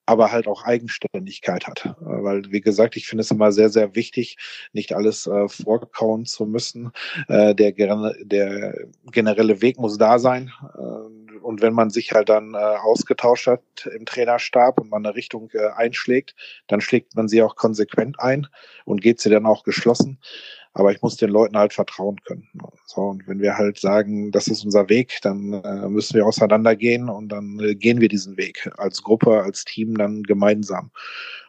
aber 0.07 0.31
halt 0.31 0.47
auch 0.47 0.63
Eigenständigkeit 0.63 1.67
hat. 1.67 1.97
Weil, 1.99 2.51
wie 2.53 2.61
gesagt, 2.61 2.97
ich 2.97 3.09
finde 3.09 3.23
es 3.23 3.31
immer 3.33 3.51
sehr, 3.51 3.69
sehr 3.69 3.97
wichtig, 3.97 4.39
nicht 4.73 4.95
alles 4.95 5.27
äh, 5.27 5.49
vorkauen 5.49 6.25
zu 6.25 6.47
müssen. 6.47 6.93
Äh, 7.29 7.55
der, 7.57 7.73
der 7.73 8.75
generelle 9.11 9.61
Weg 9.61 9.79
muss 9.79 9.99
da 9.99 10.21
sein. 10.21 10.53
Äh, 10.79 11.37
und 11.43 11.61
wenn 11.61 11.75
man 11.75 11.91
sich 11.91 12.13
halt 12.13 12.29
dann 12.29 12.55
äh, 12.55 12.57
ausgetauscht 12.57 13.47
hat 13.47 13.63
im 13.95 14.07
Trainerstab 14.07 14.81
und 14.81 14.91
man 14.91 15.05
eine 15.05 15.15
Richtung 15.15 15.51
äh, 15.53 15.69
einschlägt, 15.77 16.35
dann 16.67 16.81
schlägt 16.81 17.15
man 17.15 17.29
sie 17.29 17.43
auch 17.43 17.57
konsequent 17.57 18.19
ein 18.21 18.47
und 18.85 19.01
geht 19.01 19.21
sie 19.21 19.31
dann 19.31 19.47
auch 19.47 19.65
geschlossen. 19.65 20.19
Aber 20.77 20.93
ich 20.93 21.01
muss 21.01 21.17
den 21.17 21.31
Leuten 21.31 21.57
halt 21.57 21.73
vertrauen 21.73 22.21
können. 22.27 22.47
So, 22.85 23.01
und 23.01 23.27
wenn 23.27 23.41
wir 23.41 23.57
halt 23.57 23.79
sagen, 23.79 24.31
das 24.31 24.47
ist 24.47 24.63
unser 24.63 24.91
Weg, 24.91 25.19
dann 25.23 25.55
äh, 25.55 25.89
müssen 25.89 26.15
wir 26.15 26.27
auseinandergehen 26.27 27.09
und 27.09 27.31
dann 27.31 27.59
äh, 27.61 27.75
gehen 27.75 28.03
wir 28.03 28.09
diesen 28.09 28.37
Weg 28.37 28.71
als 28.77 29.03
Gruppe, 29.03 29.43
als 29.43 29.65
Team 29.65 29.97
dann 29.97 30.23
gemeinsam. 30.23 30.91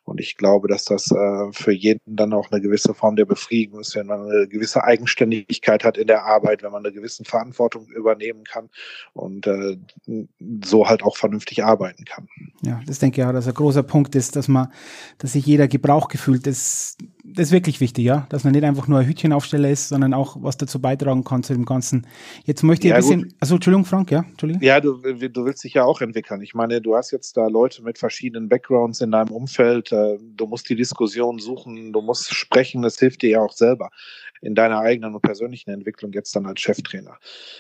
Und 0.07 0.21
ich 0.21 0.38
glaube, 0.38 0.69
dass 0.69 0.85
das 0.85 1.11
äh, 1.11 1.52
für 1.52 1.73
jeden 1.73 1.99
dann 2.06 2.31
auch 2.31 2.49
eine 2.49 2.61
gewisse 2.61 2.94
Form 2.94 3.18
der 3.18 3.26
Befriedigung 3.26 3.81
ist, 3.81 3.94
wenn 3.97 4.07
man 4.07 4.21
eine 4.21 4.47
gewisse 4.47 4.85
Eigenständigkeit 4.85 5.83
hat 5.83 5.97
in 5.97 6.07
der 6.07 6.23
Arbeit, 6.23 6.64
wenn 6.64 6.71
man 6.71 6.85
eine 6.85 6.94
gewisse 6.94 7.26
Verantwortung 7.26 7.87
übernehmen 7.87 8.45
kann 8.45 8.69
und 9.14 9.47
äh, 9.47 9.78
so 10.64 10.87
halt 10.87 11.04
auch 11.04 11.18
vernünftig 11.18 11.66
arbeiten 11.66 12.06
kann. 12.06 12.30
Ja, 12.61 12.80
das 12.87 12.99
denke 12.99 13.19
ich 13.19 13.28
auch, 13.28 13.33
dass 13.33 13.49
ein 13.49 13.54
großer 13.54 13.83
Punkt 13.83 14.16
ist, 14.16 14.37
dass 14.37 14.47
man, 14.47 14.71
dass 15.18 15.33
sich 15.33 15.45
jeder 15.45 15.68
Gebrauch 15.68 16.07
gefühlt, 16.07 16.47
das, 16.47 16.95
das 17.26 17.47
ist 17.47 17.52
wirklich 17.52 17.81
wichtig, 17.81 18.06
ja, 18.06 18.28
dass 18.30 18.45
man 18.45 18.54
nicht 18.54 18.64
einfach 18.64 18.87
nur 18.87 18.99
ein 18.99 19.07
Hütchenaufsteller 19.07 19.69
ist, 19.69 19.90
sondern 19.90 20.14
auch 20.14 20.37
was 20.40 20.56
dazu 20.56 20.80
beitragen 20.80 21.26
kann 21.26 21.44
zu 21.44 21.52
dem 21.52 21.66
Ganzen. 21.66 22.07
Jetzt 22.45 22.64
möchte 22.64 22.87
ich 22.87 22.92
ja, 22.92 22.95
ein 22.95 23.02
bisschen, 23.02 23.23
gut. 23.23 23.35
also 23.42 23.56
Entschuldigung, 23.56 23.83
Frank, 23.83 24.09
ja, 24.09 24.23
Entschuldigung. 24.30 24.64
Ja, 24.64 24.80
du, 24.80 25.02
du 25.02 25.45
willst 25.45 25.66
dich 25.66 25.73
ja 25.73 25.83
auch 25.83 25.99
entwickeln. 25.99 26.42
Ich 26.42 26.54
meine, 26.54 26.80
du 26.80 26.95
hast 26.95 27.11
jetzt 27.11 27.35
da 27.35 27.47
Leute 27.47 27.83
mit 27.83 27.97
verschiedenen 27.97 28.47
Backgrounds 28.47 29.02
in 29.02 29.11
deinem 29.11 29.31
Umfeld, 29.31 29.92
äh, 29.97 30.18
du 30.21 30.47
musst 30.47 30.69
die 30.69 30.75
Diskussion 30.75 31.39
suchen, 31.39 31.94
du 31.94 32.01
musst 32.01 32.33
sprechen, 32.33 32.81
das 32.81 32.99
hilft 32.99 33.21
dir 33.21 33.30
ja 33.30 33.42
auch 33.42 33.54
selber 33.54 33.89
in 34.42 34.56
deiner 34.56 34.80
eigenen 34.80 35.16
und 35.16 35.21
persönlichen 35.21 35.71
Entwicklung 35.71 36.11
jetzt 36.13 36.35
dann 36.35 36.45
als 36.45 36.61
Cheftrainer. 36.61 37.18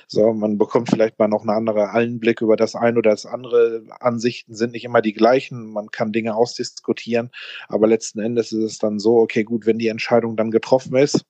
So, 0.07 0.33
man 0.33 0.57
bekommt 0.57 0.89
vielleicht 0.89 1.17
mal 1.19 1.27
noch 1.27 1.41
einen 1.41 1.49
anderen 1.49 1.89
Einblick 1.89 2.41
über 2.41 2.55
das 2.55 2.75
eine 2.75 2.99
oder 2.99 3.11
das 3.11 3.25
andere. 3.25 3.83
Ansichten 3.99 4.53
sind 4.53 4.73
nicht 4.73 4.85
immer 4.85 5.01
die 5.01 5.13
gleichen. 5.13 5.71
Man 5.71 5.89
kann 5.89 6.11
Dinge 6.11 6.35
ausdiskutieren, 6.35 7.31
aber 7.67 7.87
letzten 7.87 8.19
Endes 8.19 8.51
ist 8.51 8.63
es 8.63 8.77
dann 8.77 8.99
so, 8.99 9.17
okay, 9.17 9.43
gut, 9.43 9.65
wenn 9.65 9.79
die 9.79 9.87
Entscheidung 9.87 10.35
dann 10.35 10.51
getroffen 10.51 10.95
ist, 10.95 11.25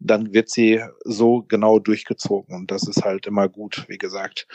dann 0.00 0.32
wird 0.32 0.48
sie 0.48 0.82
so 1.04 1.42
genau 1.42 1.78
durchgezogen. 1.78 2.54
Und 2.54 2.70
das 2.70 2.88
ist 2.88 3.04
halt 3.04 3.26
immer 3.26 3.48
gut, 3.48 3.84
wie 3.88 3.98
gesagt. 3.98 4.48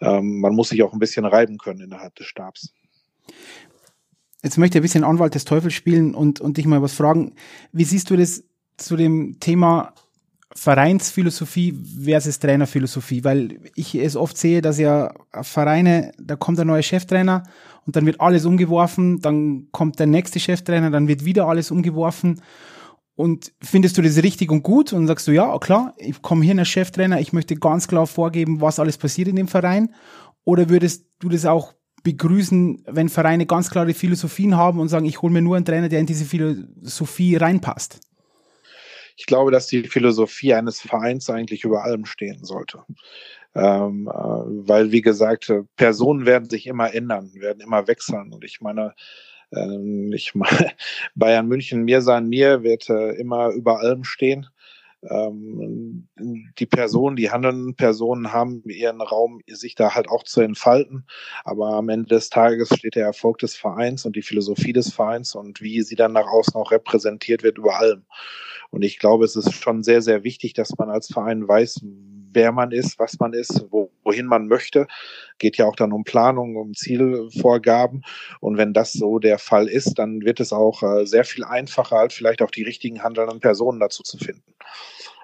Ähm, 0.00 0.40
man 0.40 0.54
muss 0.54 0.68
sich 0.68 0.82
auch 0.82 0.92
ein 0.92 0.98
bisschen 0.98 1.24
reiben 1.24 1.56
können 1.58 1.80
innerhalb 1.80 2.14
des 2.14 2.26
Stabs. 2.26 2.74
Jetzt 4.42 4.58
möchte 4.58 4.78
ich 4.78 4.80
ein 4.80 4.82
bisschen 4.82 5.04
Anwalt 5.04 5.34
des 5.34 5.44
Teufels 5.44 5.74
spielen 5.74 6.14
und, 6.14 6.40
und 6.40 6.56
dich 6.56 6.66
mal 6.66 6.82
was 6.82 6.94
fragen. 6.94 7.34
Wie 7.72 7.84
siehst 7.84 8.10
du 8.10 8.16
das 8.16 8.44
zu 8.76 8.96
dem 8.96 9.38
Thema 9.38 9.94
Vereinsphilosophie 10.54 11.78
versus 12.04 12.40
Trainerphilosophie? 12.40 13.22
Weil 13.22 13.60
ich 13.76 13.94
es 13.94 14.16
oft 14.16 14.36
sehe, 14.36 14.60
dass 14.60 14.78
ja 14.78 15.14
Vereine, 15.42 16.12
da 16.20 16.34
kommt 16.34 16.58
ein 16.58 16.66
neuer 16.66 16.82
Cheftrainer 16.82 17.44
und 17.86 17.94
dann 17.94 18.04
wird 18.04 18.20
alles 18.20 18.44
umgeworfen, 18.44 19.20
dann 19.20 19.68
kommt 19.70 20.00
der 20.00 20.08
nächste 20.08 20.40
Cheftrainer, 20.40 20.90
dann 20.90 21.06
wird 21.06 21.24
wieder 21.24 21.46
alles 21.46 21.70
umgeworfen. 21.70 22.42
Und 23.14 23.52
findest 23.62 23.96
du 23.98 24.02
das 24.02 24.22
richtig 24.22 24.50
und 24.50 24.64
gut 24.64 24.92
und 24.92 25.06
sagst 25.06 25.28
du, 25.28 25.32
ja, 25.32 25.56
klar, 25.58 25.94
ich 25.98 26.20
komme 26.22 26.44
hier 26.44 26.58
als 26.58 26.68
Cheftrainer, 26.68 27.20
ich 27.20 27.32
möchte 27.32 27.54
ganz 27.54 27.86
klar 27.86 28.08
vorgeben, 28.08 28.60
was 28.60 28.80
alles 28.80 28.98
passiert 28.98 29.28
in 29.28 29.36
dem 29.36 29.48
Verein? 29.48 29.94
Oder 30.44 30.68
würdest 30.68 31.06
du 31.20 31.28
das 31.28 31.46
auch 31.46 31.74
begrüßen, 32.02 32.84
wenn 32.86 33.08
Vereine 33.08 33.46
ganz 33.46 33.70
klare 33.70 33.94
Philosophien 33.94 34.56
haben 34.56 34.80
und 34.80 34.88
sagen, 34.88 35.06
ich 35.06 35.22
hole 35.22 35.32
mir 35.32 35.42
nur 35.42 35.56
einen 35.56 35.64
Trainer, 35.64 35.88
der 35.88 36.00
in 36.00 36.06
diese 36.06 36.24
Philosophie 36.24 37.36
reinpasst? 37.36 38.00
Ich 39.16 39.26
glaube, 39.26 39.50
dass 39.50 39.66
die 39.66 39.84
Philosophie 39.84 40.54
eines 40.54 40.80
Vereins 40.80 41.28
eigentlich 41.30 41.64
über 41.64 41.84
allem 41.84 42.06
stehen 42.06 42.44
sollte. 42.44 42.82
Ähm, 43.54 44.08
äh, 44.08 44.12
weil, 44.14 44.92
wie 44.92 45.02
gesagt, 45.02 45.52
Personen 45.76 46.24
werden 46.26 46.48
sich 46.48 46.66
immer 46.66 46.94
ändern, 46.94 47.30
werden 47.34 47.60
immer 47.60 47.86
wechseln. 47.86 48.32
Und 48.32 48.44
ich 48.44 48.60
meine, 48.60 48.94
ähm, 49.52 50.12
ich 50.12 50.34
meine, 50.34 50.72
Bayern 51.14 51.48
München, 51.48 51.84
mir 51.84 52.00
sein 52.00 52.28
mir, 52.28 52.62
wird 52.62 52.88
äh, 52.88 53.12
immer 53.12 53.50
über 53.50 53.80
allem 53.80 54.04
stehen. 54.04 54.46
Ähm, 55.10 56.08
die 56.58 56.66
Personen, 56.66 57.16
die 57.16 57.30
handelnden 57.30 57.74
Personen 57.74 58.32
haben 58.32 58.62
ihren 58.66 59.00
Raum, 59.00 59.40
sich 59.48 59.74
da 59.74 59.94
halt 59.94 60.08
auch 60.08 60.22
zu 60.22 60.40
entfalten. 60.40 61.06
Aber 61.44 61.74
am 61.74 61.88
Ende 61.88 62.08
des 62.08 62.30
Tages 62.30 62.68
steht 62.68 62.94
der 62.94 63.06
Erfolg 63.06 63.38
des 63.38 63.56
Vereins 63.56 64.04
und 64.04 64.16
die 64.16 64.22
Philosophie 64.22 64.72
des 64.72 64.92
Vereins 64.92 65.34
und 65.34 65.60
wie 65.60 65.82
sie 65.82 65.96
dann 65.96 66.12
nach 66.12 66.26
außen 66.26 66.54
auch 66.54 66.70
repräsentiert 66.70 67.42
wird 67.42 67.58
über 67.58 67.78
allem. 67.78 68.04
Und 68.72 68.82
ich 68.82 68.98
glaube, 68.98 69.26
es 69.26 69.36
ist 69.36 69.52
schon 69.52 69.82
sehr, 69.82 70.00
sehr 70.00 70.24
wichtig, 70.24 70.54
dass 70.54 70.76
man 70.78 70.88
als 70.88 71.08
Verein 71.12 71.46
weiß, 71.46 71.82
wer 72.32 72.52
man 72.52 72.72
ist, 72.72 72.98
was 72.98 73.20
man 73.20 73.34
ist, 73.34 73.66
wo, 73.70 73.90
wohin 74.02 74.24
man 74.24 74.48
möchte. 74.48 74.86
Geht 75.38 75.58
ja 75.58 75.66
auch 75.66 75.76
dann 75.76 75.92
um 75.92 76.04
Planung, 76.04 76.56
um 76.56 76.72
Zielvorgaben. 76.72 78.02
Und 78.40 78.56
wenn 78.56 78.72
das 78.72 78.94
so 78.94 79.18
der 79.18 79.38
Fall 79.38 79.68
ist, 79.68 79.98
dann 79.98 80.22
wird 80.22 80.40
es 80.40 80.54
auch 80.54 80.82
äh, 80.82 81.04
sehr 81.04 81.24
viel 81.24 81.44
einfacher, 81.44 81.96
halt 81.96 82.14
vielleicht 82.14 82.40
auch 82.40 82.50
die 82.50 82.62
richtigen 82.62 83.02
handelnden 83.02 83.40
Personen 83.40 83.78
dazu 83.78 84.02
zu 84.02 84.16
finden. 84.16 84.54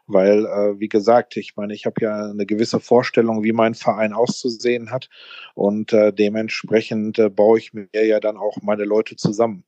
Weil, 0.07 0.45
äh, 0.45 0.79
wie 0.79 0.91
gesagt, 0.91 1.39
ich 1.39 1.57
meine, 1.57 1.73
ich 1.73 1.87
habe 1.87 2.03
ja 2.03 2.27
eine 2.27 2.45
gewisse 2.45 2.81
Vorstellung, 2.81 3.45
wie 3.45 3.53
mein 3.53 3.75
Verein 3.75 4.13
auszusehen 4.13 4.91
hat. 4.91 5.09
Und 5.55 5.95
äh, 5.95 6.13
dementsprechend 6.13 7.19
äh, 7.19 7.31
baue 7.31 7.59
ich 7.59 7.73
mir 7.73 7.89
ja 7.93 8.21
dann 8.21 8.37
auch 8.37 8.59
meine 8.61 8.85
Leute 8.85 9.17
zusammen. 9.17 9.65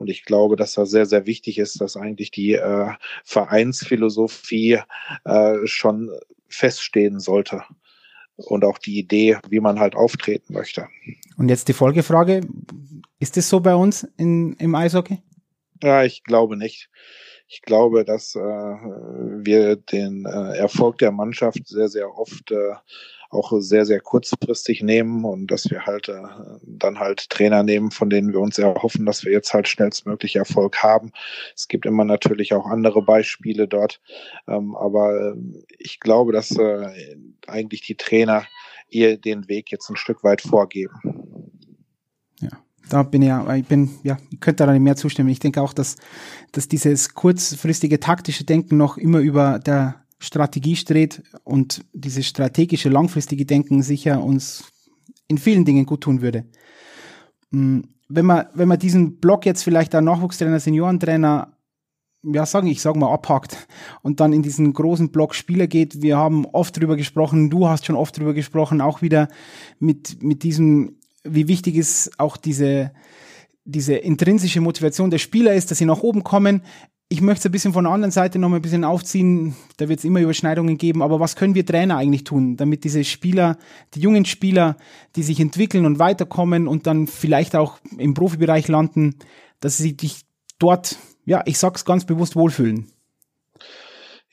Und 0.00 0.08
ich 0.08 0.24
glaube, 0.24 0.56
dass 0.56 0.72
da 0.72 0.86
sehr, 0.86 1.04
sehr 1.04 1.26
wichtig 1.26 1.58
ist, 1.58 1.78
dass 1.78 1.94
eigentlich 1.94 2.30
die 2.30 2.54
äh, 2.54 2.88
Vereinsphilosophie 3.22 4.78
äh, 5.24 5.56
schon 5.64 6.10
feststehen 6.48 7.20
sollte. 7.20 7.62
Und 8.36 8.64
auch 8.64 8.78
die 8.78 8.98
Idee, 8.98 9.36
wie 9.50 9.60
man 9.60 9.78
halt 9.78 9.94
auftreten 9.94 10.54
möchte. 10.54 10.88
Und 11.36 11.50
jetzt 11.50 11.68
die 11.68 11.74
Folgefrage. 11.74 12.40
Ist 13.18 13.36
es 13.36 13.50
so 13.50 13.60
bei 13.60 13.74
uns 13.74 14.08
in, 14.16 14.54
im 14.54 14.74
Eishockey? 14.74 15.18
Ja, 15.82 16.02
ich 16.02 16.24
glaube 16.24 16.56
nicht. 16.56 16.88
Ich 17.46 17.60
glaube, 17.60 18.06
dass 18.06 18.34
äh, 18.34 18.40
wir 18.40 19.76
den 19.76 20.24
äh, 20.24 20.56
Erfolg 20.56 20.96
der 20.96 21.12
Mannschaft 21.12 21.66
sehr, 21.66 21.88
sehr 21.88 22.16
oft 22.16 22.50
äh, 22.52 22.72
auch 23.30 23.52
sehr, 23.60 23.86
sehr 23.86 24.00
kurzfristig 24.00 24.82
nehmen 24.82 25.24
und 25.24 25.50
dass 25.50 25.70
wir 25.70 25.86
halt 25.86 26.08
äh, 26.08 26.22
dann 26.62 26.98
halt 26.98 27.30
Trainer 27.30 27.62
nehmen, 27.62 27.90
von 27.92 28.10
denen 28.10 28.32
wir 28.32 28.40
uns 28.40 28.58
erhoffen, 28.58 29.06
dass 29.06 29.24
wir 29.24 29.32
jetzt 29.32 29.54
halt 29.54 29.68
schnellstmöglich 29.68 30.36
Erfolg 30.36 30.82
haben. 30.82 31.12
Es 31.54 31.68
gibt 31.68 31.86
immer 31.86 32.04
natürlich 32.04 32.52
auch 32.52 32.66
andere 32.66 33.02
Beispiele 33.02 33.68
dort, 33.68 34.00
ähm, 34.48 34.74
aber 34.74 35.34
äh, 35.34 35.36
ich 35.78 36.00
glaube, 36.00 36.32
dass 36.32 36.50
äh, 36.50 37.16
eigentlich 37.46 37.82
die 37.82 37.96
Trainer 37.96 38.44
ihr 38.88 39.16
den 39.16 39.48
Weg 39.48 39.70
jetzt 39.70 39.88
ein 39.88 39.96
Stück 39.96 40.24
weit 40.24 40.40
vorgeben. 40.40 41.00
Ja 42.40 42.50
da 42.90 43.04
bin 43.04 43.22
ich 43.22 43.28
ja, 43.28 43.54
ich 43.54 43.66
bin, 43.66 43.90
ja, 44.02 44.18
ich 44.30 44.40
könnte 44.40 44.66
da 44.66 44.72
nicht 44.72 44.82
mehr 44.82 44.96
zustimmen. 44.96 45.28
Ich 45.28 45.38
denke 45.38 45.62
auch, 45.62 45.72
dass, 45.72 45.96
dass 46.52 46.68
dieses 46.68 47.14
kurzfristige 47.14 48.00
taktische 48.00 48.44
Denken 48.44 48.76
noch 48.76 48.96
immer 48.96 49.20
über 49.20 49.58
der 49.60 50.02
Strategie 50.20 50.76
steht 50.76 51.22
und 51.42 51.84
dieses 51.92 52.26
strategische, 52.26 52.88
langfristige 52.88 53.44
Denken 53.44 53.82
sicher 53.82 54.22
uns 54.22 54.64
in 55.26 55.38
vielen 55.38 55.64
Dingen 55.64 55.86
gut 55.86 56.02
tun 56.02 56.20
würde. 56.22 56.44
Mm, 57.50 57.80
wenn 58.08 58.26
man, 58.26 58.46
wenn 58.54 58.68
man 58.68 58.78
diesen 58.78 59.18
Block 59.18 59.46
jetzt 59.46 59.62
vielleicht 59.62 59.92
der 59.92 60.00
Nachwuchstrainer, 60.00 60.60
Seniorentrainer, 60.60 61.56
ja, 62.22 62.44
sagen, 62.44 62.66
ich 62.66 62.82
sag 62.82 62.96
mal, 62.96 63.12
abhakt 63.12 63.66
und 64.02 64.20
dann 64.20 64.32
in 64.32 64.42
diesen 64.42 64.72
großen 64.72 65.10
Block 65.10 65.34
Spieler 65.34 65.66
geht. 65.66 66.02
Wir 66.02 66.18
haben 66.18 66.44
oft 66.44 66.78
drüber 66.78 66.96
gesprochen, 66.96 67.48
du 67.48 67.66
hast 67.66 67.86
schon 67.86 67.96
oft 67.96 68.18
drüber 68.18 68.34
gesprochen, 68.34 68.80
auch 68.80 69.00
wieder 69.00 69.28
mit, 69.78 70.22
mit 70.22 70.42
diesem 70.42 71.00
wie 71.24 71.48
wichtig 71.48 71.76
ist 71.76 72.18
auch 72.18 72.36
diese, 72.36 72.92
diese 73.64 73.94
intrinsische 73.94 74.60
Motivation 74.60 75.10
der 75.10 75.18
Spieler 75.18 75.54
ist, 75.54 75.70
dass 75.70 75.78
sie 75.78 75.84
nach 75.84 76.02
oben 76.02 76.24
kommen. 76.24 76.62
Ich 77.12 77.20
möchte 77.20 77.40
es 77.40 77.46
ein 77.46 77.50
bisschen 77.52 77.72
von 77.72 77.84
der 77.84 77.92
anderen 77.92 78.12
Seite 78.12 78.38
noch 78.38 78.48
mal 78.48 78.56
ein 78.56 78.62
bisschen 78.62 78.84
aufziehen. 78.84 79.56
Da 79.78 79.88
wird 79.88 79.98
es 79.98 80.04
immer 80.04 80.20
Überschneidungen 80.20 80.78
geben. 80.78 81.02
Aber 81.02 81.18
was 81.18 81.34
können 81.34 81.56
wir 81.56 81.66
Trainer 81.66 81.96
eigentlich 81.96 82.22
tun, 82.22 82.56
damit 82.56 82.84
diese 82.84 83.02
Spieler, 83.02 83.58
die 83.94 84.00
jungen 84.00 84.24
Spieler, 84.24 84.76
die 85.16 85.24
sich 85.24 85.40
entwickeln 85.40 85.86
und 85.86 85.98
weiterkommen 85.98 86.68
und 86.68 86.86
dann 86.86 87.08
vielleicht 87.08 87.56
auch 87.56 87.78
im 87.98 88.14
Profibereich 88.14 88.68
landen, 88.68 89.16
dass 89.58 89.76
sie 89.76 89.96
sich 90.00 90.20
dort, 90.60 90.98
ja, 91.26 91.42
ich 91.46 91.58
sag's 91.58 91.84
ganz 91.84 92.04
bewusst 92.04 92.36
wohlfühlen? 92.36 92.92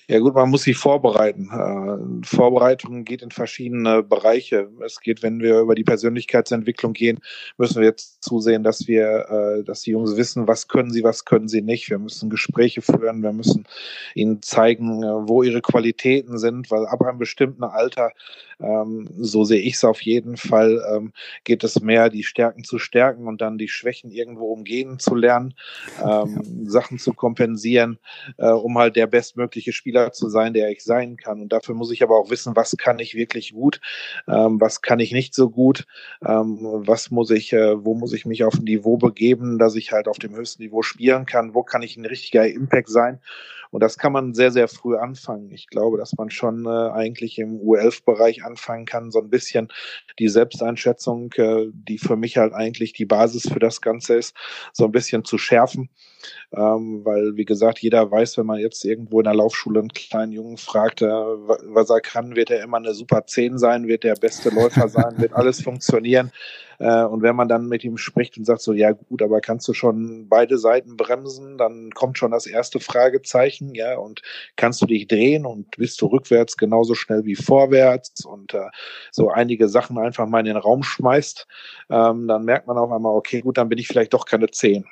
Ja 0.10 0.20
gut, 0.20 0.36
man 0.36 0.50
muss 0.50 0.64
sich 0.64 0.78
vorbereiten. 0.78 1.50
Äh, 1.52 2.26
Vorbereitung 2.26 3.04
geht 3.04 3.22
in 3.22 3.32
verschiedene 3.32 4.04
Bereiche. 4.04 4.70
Es 4.86 5.02
geht, 5.02 5.22
wenn 5.22 5.42
wir 5.42 5.60
über 5.60 5.76
die 5.76 5.84
Persönlichkeitsentwicklung 5.84 6.94
gehen, 6.94 7.20
müssen 7.58 7.82
wir 7.82 7.90
jetzt 7.90 8.24
zusehen, 8.24 8.64
dass 8.64 8.88
wir, 8.88 9.26
äh, 9.30 9.64
dass 9.66 9.82
die 9.82 9.92
Jungs 9.92 10.16
wissen, 10.16 10.48
was 10.48 10.70
können 10.70 10.92
sie, 10.92 11.04
was 11.04 11.26
können 11.26 11.50
sie 11.50 11.62
nicht. 11.62 11.90
Wir 11.90 12.00
müssen 12.00 12.30
Gespräche 12.30 12.82
führen, 12.82 13.22
wir 13.22 13.34
müssen 13.34 13.68
ihnen 14.16 14.42
zeigen, 14.42 15.04
äh, 15.04 15.28
wo 15.28 15.44
ihre 15.44 15.62
Qualitäten 15.62 16.38
sind, 16.38 16.72
weil 16.72 16.86
ab 16.86 17.02
einem 17.02 17.18
bestimmten 17.18 17.66
Alter, 17.66 18.12
ähm, 18.62 19.10
so 19.20 19.44
sehe 19.44 19.62
ich 19.62 19.74
es 19.74 19.84
auf 19.84 20.02
jeden 20.02 20.38
Fall, 20.38 20.82
ähm, 20.90 21.12
geht 21.44 21.66
es 21.66 21.82
mehr, 21.82 22.10
die 22.10 22.24
Stärken 22.24 22.64
zu 22.64 22.80
stärken 22.80 23.28
und 23.28 23.42
dann 23.42 23.58
die 23.58 23.68
Schwächen 23.68 24.12
irgendwo 24.12 24.54
umgehen 24.54 25.00
zu 25.00 25.16
lernen, 25.16 25.54
ähm, 26.02 26.66
Sachen 26.66 26.98
zu 26.98 27.14
kompensieren, 27.14 28.00
um 28.38 28.78
halt 28.78 28.96
der 28.96 29.08
bestmögliche 29.08 29.74
Spieler 29.74 29.97
Spieler 29.98 30.12
zu 30.12 30.30
sein, 30.30 30.54
der 30.54 30.70
ich 30.70 30.84
sein 30.84 31.18
kann. 31.18 31.42
Und 31.42 31.52
dafür 31.52 31.76
muss 31.76 31.92
ich 31.92 32.04
aber 32.04 32.18
auch 32.18 32.30
wissen, 32.30 32.56
was 32.56 32.76
kann 32.78 33.00
ich 33.00 33.16
wirklich 33.16 33.54
gut, 33.54 33.80
ähm, 34.28 34.62
was 34.62 34.82
kann 34.82 35.00
ich 35.00 35.12
nicht 35.12 35.34
so 35.34 35.50
gut, 35.50 35.86
ähm, 36.26 36.58
was 36.62 37.12
muss 37.12 37.32
ich, 37.32 37.54
äh, 37.54 37.84
wo 37.84 37.94
muss 37.96 38.14
ich 38.14 38.26
mich 38.26 38.44
auf 38.44 38.56
ein 38.56 38.64
Niveau 38.64 38.98
begeben, 38.98 39.58
dass 39.58 39.76
ich 39.76 39.92
halt 39.92 40.08
auf 40.08 40.20
dem 40.20 40.36
höchsten 40.36 40.64
Niveau 40.64 40.82
spielen 40.82 41.26
kann, 41.26 41.54
wo 41.54 41.64
kann 41.64 41.82
ich 41.82 41.98
ein 41.98 42.06
richtiger 42.06 42.48
Impact 42.48 42.90
sein. 42.90 43.20
Und 43.70 43.84
das 43.84 43.98
kann 43.98 44.14
man 44.14 44.34
sehr, 44.34 44.52
sehr 44.52 44.68
früh 44.68 44.96
anfangen. 44.96 45.52
Ich 45.52 45.68
glaube, 45.68 45.98
dass 45.98 46.16
man 46.18 46.30
schon 46.30 46.66
äh, 46.66 46.70
eigentlich 46.70 47.38
im 47.38 47.60
U11-Bereich 47.60 48.44
anfangen 48.44 48.86
kann, 48.86 49.12
so 49.12 49.20
ein 49.20 49.30
bisschen 49.30 49.68
die 50.20 50.30
Selbsteinschätzung, 50.30 51.34
äh, 51.34 51.68
die 51.74 51.98
für 51.98 52.16
mich 52.16 52.38
halt 52.38 52.54
eigentlich 52.54 52.94
die 52.94 53.06
Basis 53.06 53.50
für 53.52 53.60
das 53.60 53.82
Ganze 53.82 54.16
ist, 54.16 54.36
so 54.74 54.86
ein 54.86 54.92
bisschen 54.92 55.26
zu 55.26 55.38
schärfen. 55.38 55.90
Ähm, 56.52 57.02
weil, 57.04 57.36
wie 57.36 57.46
gesagt, 57.46 57.80
jeder 57.80 58.10
weiß, 58.10 58.38
wenn 58.38 58.46
man 58.46 58.60
jetzt 58.60 58.84
irgendwo 58.86 59.20
in 59.20 59.26
der 59.26 59.36
Laufschule 59.36 59.80
einen 59.88 59.94
kleinen 59.94 60.32
Jungen 60.32 60.58
fragt, 60.58 61.02
äh, 61.02 61.08
was 61.08 61.90
er 61.90 62.02
kann, 62.02 62.36
wird 62.36 62.50
er 62.50 62.64
immer 62.64 62.78
eine 62.78 62.94
super 62.94 63.26
10 63.26 63.58
sein, 63.58 63.88
wird 63.88 64.04
der 64.04 64.16
beste 64.16 64.50
Läufer 64.50 64.88
sein, 64.90 65.18
wird 65.18 65.34
alles 65.34 65.62
funktionieren. 65.62 66.32
Äh, 66.80 67.04
und 67.06 67.24
wenn 67.24 67.36
man 67.36 67.48
dann 67.48 67.68
mit 67.68 67.84
ihm 67.84 67.98
spricht 67.98 68.38
und 68.38 68.46
sagt 68.46 68.62
so, 68.62 68.74
ja 68.74 68.92
gut, 68.92 69.22
aber 69.22 69.42
kannst 69.42 69.68
du 69.68 69.74
schon 69.74 70.30
beide 70.30 70.58
Seiten 70.58 70.96
bremsen, 70.96 71.58
dann 71.58 71.92
kommt 71.92 72.18
schon 72.18 72.32
das 72.32 72.46
erste 72.46 72.80
Fragezeichen, 72.80 73.74
ja, 73.74 73.98
und 73.98 74.22
kannst 74.56 74.82
du 74.82 74.86
dich 74.86 75.08
drehen 75.08 75.46
und 75.46 75.72
bist 75.78 76.00
du 76.02 76.08
rückwärts 76.08 76.58
genauso 76.58 76.94
schnell 76.94 77.26
wie 77.26 77.36
vorwärts 77.36 78.26
und 78.26 78.54
äh, 78.54 78.68
so 79.12 79.30
einige 79.30 79.70
Sachen 79.70 79.98
einfach 79.98 80.28
mal 80.28 80.40
in 80.40 80.46
den 80.46 80.58
Raum 80.58 80.84
schmeißt, 80.84 81.48
ähm, 81.90 82.28
dann 82.28 82.46
merkt 82.46 82.68
man 82.68 82.78
auf 82.78 82.92
einmal, 82.92 83.16
okay, 83.16 83.42
gut, 83.42 83.58
dann 83.58 83.70
bin 83.70 83.80
ich 83.80 83.88
vielleicht 83.88 84.14
doch 84.14 84.26
keine 84.26 84.48
10. 84.48 84.86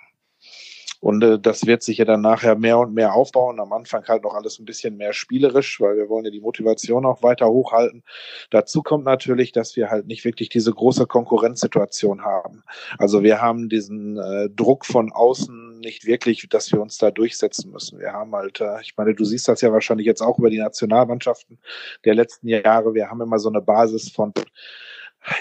Und 0.99 1.23
äh, 1.23 1.39
das 1.39 1.65
wird 1.65 1.83
sich 1.83 1.97
ja 1.97 2.05
dann 2.05 2.21
nachher 2.21 2.55
mehr 2.55 2.79
und 2.79 2.93
mehr 2.93 3.13
aufbauen. 3.13 3.59
Am 3.59 3.73
Anfang 3.73 4.05
halt 4.07 4.23
noch 4.23 4.33
alles 4.33 4.59
ein 4.59 4.65
bisschen 4.65 4.97
mehr 4.97 5.13
spielerisch, 5.13 5.79
weil 5.79 5.97
wir 5.97 6.09
wollen 6.09 6.25
ja 6.25 6.31
die 6.31 6.41
Motivation 6.41 7.05
auch 7.05 7.23
weiter 7.23 7.47
hochhalten. 7.47 8.03
Dazu 8.49 8.81
kommt 8.81 9.05
natürlich, 9.05 9.51
dass 9.51 9.75
wir 9.75 9.89
halt 9.89 10.07
nicht 10.07 10.25
wirklich 10.25 10.49
diese 10.49 10.71
große 10.71 11.05
Konkurrenzsituation 11.05 12.23
haben. 12.23 12.63
Also 12.97 13.23
wir 13.23 13.41
haben 13.41 13.69
diesen 13.69 14.17
äh, 14.17 14.49
Druck 14.49 14.85
von 14.85 15.11
außen 15.11 15.79
nicht 15.79 16.05
wirklich, 16.05 16.47
dass 16.49 16.71
wir 16.71 16.81
uns 16.81 16.97
da 16.97 17.11
durchsetzen 17.11 17.71
müssen. 17.71 17.99
Wir 17.99 18.13
haben 18.13 18.33
halt, 18.33 18.61
äh, 18.61 18.81
ich 18.81 18.95
meine, 18.97 19.13
du 19.13 19.23
siehst 19.23 19.47
das 19.47 19.61
ja 19.61 19.71
wahrscheinlich 19.71 20.07
jetzt 20.07 20.21
auch 20.21 20.39
über 20.39 20.49
die 20.49 20.59
Nationalmannschaften 20.59 21.59
der 22.03 22.15
letzten 22.15 22.47
Jahre. 22.47 22.93
Wir 22.93 23.09
haben 23.09 23.21
immer 23.21 23.39
so 23.39 23.49
eine 23.49 23.61
Basis 23.61 24.09
von 24.09 24.33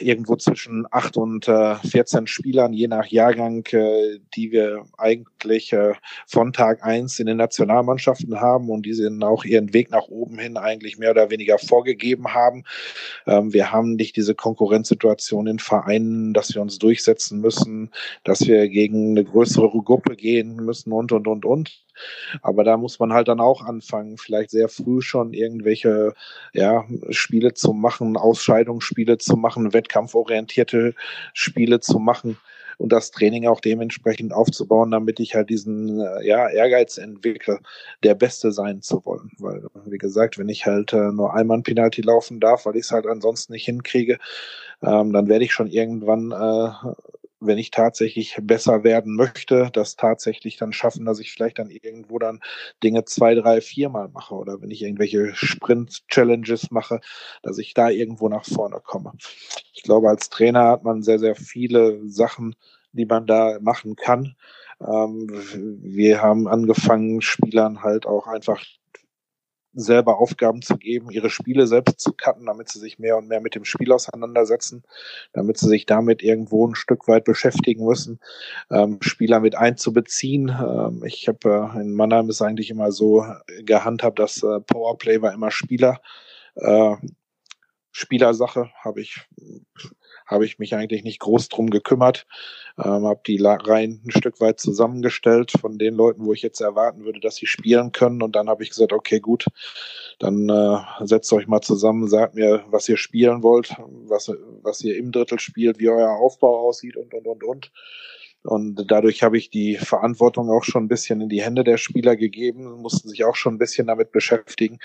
irgendwo 0.01 0.37
zwischen 0.37 0.87
acht 0.91 1.17
und 1.17 1.49
äh, 1.49 1.77
14 1.77 2.27
Spielern, 2.27 2.73
je 2.73 2.89
nach 2.89 3.07
Jahrgang, 3.07 3.65
äh, 3.73 4.19
die 4.35 4.51
wir 4.53 4.85
eigentlich 4.99 5.73
äh, 5.73 5.95
von 6.27 6.53
Tag 6.53 6.83
eins 6.83 7.19
in 7.19 7.27
den 7.27 7.37
Nationalmannschaften 7.37 8.41
haben 8.41 8.71
und 8.71 8.87
die 8.87 8.95
sind 8.95 9.23
auch 9.23 9.45
ihren 9.45 9.73
Weg 9.75 9.91
nach 9.91 10.09
oben 10.09 10.39
hin 10.39 10.57
eigentlich 10.57 10.99
mehr 10.99 11.11
oder 11.11 11.31
weniger 11.31 11.59
vorgegeben 11.59 12.35
haben. 12.35 12.65
Ähm, 13.27 13.53
wir 13.53 13.73
haben 13.73 13.95
nicht 13.95 14.17
diese 14.17 14.35
Konkurrenzsituation 14.35 15.47
in 15.47 15.59
Vereinen, 15.59 16.33
dass 16.33 16.55
wir 16.55 16.63
uns 16.63 16.79
durchsetzen 16.79 17.41
müssen, 17.41 17.91
dass 18.25 18.47
wir 18.47 18.69
gegen 18.69 19.11
eine 19.11 19.25
größere 19.25 19.83
Gruppe 19.83 20.17
gehen 20.17 20.57
müssen 20.57 20.93
und, 20.93 21.13
und, 21.13 21.27
und, 21.27 21.45
und. 21.45 21.84
Aber 22.43 22.65
da 22.65 22.77
muss 22.77 22.99
man 22.99 23.13
halt 23.13 23.29
dann 23.29 23.41
auch 23.41 23.63
anfangen, 23.63 24.17
vielleicht 24.19 24.51
sehr 24.51 24.69
früh 24.69 25.01
schon 25.01 25.33
irgendwelche 25.33 26.15
ja, 26.53 26.85
Spiele 27.11 27.55
zu 27.55 27.73
machen, 27.73 28.17
Ausscheidungsspiele 28.17 29.19
zu 29.19 29.37
machen, 29.37 29.73
wettkampforientierte 29.73 30.95
Spiele 31.33 31.81
zu 31.81 31.99
machen 31.99 32.39
und 32.79 32.93
das 32.93 33.11
Training 33.11 33.47
auch 33.47 33.61
dementsprechend 33.61 34.33
aufzubauen, 34.33 34.91
damit 34.91 35.21
ich 35.21 35.35
halt 35.35 35.51
diesen 35.51 36.01
äh, 36.01 36.27
ja, 36.27 36.49
Ehrgeiz 36.49 36.99
entwickle, 36.99 37.61
der 38.03 38.15
Beste 38.15 38.53
sein 38.53 38.83
zu 38.83 39.05
wollen. 39.05 39.31
Weil, 39.39 39.67
wie 39.87 39.99
gesagt, 39.99 40.39
wenn 40.39 40.49
ich 40.49 40.67
halt 40.67 40.93
äh, 40.93 41.13
nur 41.13 41.35
einmal 41.35 41.59
ein 41.59 41.63
Penalty 41.63 42.03
laufen 42.03 42.41
darf, 42.41 42.67
weil 42.67 42.77
ich 42.77 42.83
es 42.83 42.91
halt 42.91 43.07
ansonsten 43.07 43.53
nicht 43.53 43.65
hinkriege, 43.65 44.19
ähm, 44.83 45.13
dann 45.13 45.29
werde 45.29 45.45
ich 45.45 45.53
schon 45.53 45.69
irgendwann 45.69 46.33
äh, 46.33 46.71
wenn 47.47 47.59
ich 47.59 47.71
tatsächlich 47.71 48.39
besser 48.43 48.85
werden 48.85 49.17
möchte, 49.17 49.71
das 49.73 49.97
tatsächlich 49.97 50.57
dann 50.57 50.73
schaffen, 50.73 51.05
dass 51.05 51.21
ich 51.21 51.33
vielleicht 51.33 51.59
dann 51.59 51.71
irgendwo 51.71 52.19
dann 52.19 52.41
Dinge 52.83 53.05
zwei, 53.05 53.35
drei, 53.35 53.61
viermal 53.61 54.09
mache 54.09 54.35
oder 54.35 54.61
wenn 54.61 54.71
ich 54.71 54.83
irgendwelche 54.83 55.35
Sprint-Challenges 55.35 56.71
mache, 56.71 57.01
dass 57.43 57.59
ich 57.59 57.75
da 57.75 57.91
irgendwo 57.91 58.29
nach 58.29 58.45
vorne 58.45 58.81
komme. 58.83 59.13
Ich 59.73 59.83
glaube, 59.83 60.09
als 60.09 60.31
Trainer 60.31 60.65
hat 60.65 60.85
man 60.85 61.03
sehr, 61.03 61.19
sehr 61.19 61.37
viele 61.37 62.01
Sachen, 62.09 62.55
die 62.93 63.07
man 63.07 63.27
da 63.27 63.59
machen 63.61 63.97
kann. 63.97 64.37
Ähm, 64.81 65.29
wir 65.83 66.23
haben 66.23 66.49
angefangen, 66.49 67.21
Spielern 67.21 67.83
halt 67.83 68.07
auch 68.07 68.27
einfach 68.27 68.63
selber 69.75 70.19
Aufgaben 70.19 70.63
zu 70.63 70.77
geben, 70.77 71.11
ihre 71.11 71.31
Spiele 71.31 71.67
selbst 71.67 72.01
zu 72.01 72.13
cutten, 72.13 72.47
damit 72.47 72.69
sie 72.69 72.79
sich 72.79 72.99
mehr 72.99 73.17
und 73.17 73.29
mehr 73.29 73.41
mit 73.41 73.55
dem 73.55 73.65
Spiel 73.65 73.93
auseinandersetzen, 73.93 74.85
damit 75.33 75.59
sie 75.59 75.69
sich 75.69 75.87
damit 75.87 76.23
irgendwo 76.23 76.67
ein 76.67 76.75
Stück 76.75 77.09
weit 77.09 77.25
beschäftigen 77.25 77.85
müssen, 77.85 78.21
ähm, 78.71 78.99
Spieler 79.01 79.41
mit 79.41 79.55
einzubeziehen. 79.55 80.49
Ähm, 80.49 81.05
ich 81.05 81.29
habe 81.29 81.71
äh, 81.75 81.81
in 81.81 81.95
Mannheim 81.95 82.29
ist 82.29 82.43
eigentlich 82.43 82.71
immer 82.71 82.93
so 82.93 83.25
gehandhabt, 83.63 84.19
dass 84.19 84.43
äh, 84.43 84.61
Powerplay 84.61 85.21
war 85.23 85.33
immer 85.33 85.51
Spieler. 85.51 86.01
Äh, 86.55 86.97
Spielersache 87.91 88.71
habe 88.83 89.01
ich 89.01 89.21
habe 90.27 90.45
ich 90.45 90.59
mich 90.59 90.75
eigentlich 90.75 91.05
nicht 91.05 91.21
groß 91.21 91.49
drum 91.49 91.71
gekümmert, 91.71 92.27
ähm, 92.79 93.07
habe 93.07 93.21
die 93.27 93.41
Reihen 93.43 94.01
ein 94.05 94.11
Stück 94.11 94.41
weit 94.41 94.61
zusammengestellt 94.61 95.53
von 95.53 95.79
den 95.79 95.95
Leuten, 95.95 96.25
wo 96.25 96.33
ich 96.33 96.43
jetzt 96.43 96.61
erwarten 96.61 97.05
würde, 97.05 97.21
dass 97.21 97.37
sie 97.37 97.47
spielen 97.47 97.93
können. 97.93 98.23
Und 98.23 98.35
dann 98.37 98.49
habe 98.49 98.63
ich 98.63 98.71
gesagt, 98.71 98.93
okay, 98.93 99.21
gut, 99.21 99.47
dann 100.19 100.49
äh, 100.49 100.79
setzt 101.07 101.33
euch 101.33 101.47
mal 101.47 101.61
zusammen, 101.61 102.09
sagt 102.09 102.35
mir, 102.35 102.65
was 102.69 102.89
ihr 102.89 102.97
spielen 102.97 103.43
wollt, 103.43 103.75
was, 104.07 104.33
was 104.63 104.81
ihr 104.81 104.97
im 104.97 105.13
Drittel 105.13 105.39
spielt, 105.39 105.79
wie 105.79 105.89
euer 105.89 106.11
Aufbau 106.11 106.69
aussieht 106.69 106.97
und, 106.97 107.13
und, 107.15 107.27
und, 107.27 107.45
und. 107.45 107.73
Und 108.45 108.91
dadurch 108.91 109.23
habe 109.23 109.39
ich 109.39 109.49
die 109.49 109.77
Verantwortung 109.77 110.51
auch 110.51 110.65
schon 110.65 110.85
ein 110.85 110.89
bisschen 110.89 111.23
in 111.23 111.31
die 111.31 111.43
Hände 111.43 111.65
der 111.65 111.79
Spieler 111.79 112.15
gegeben, 112.15 112.65
mussten 112.83 113.09
sich 113.09 113.25
auch 113.25 113.37
schon 113.37 113.55
ein 113.55 113.59
bisschen 113.59 113.87
damit 113.87 114.13
beschäftigen. 114.13 114.79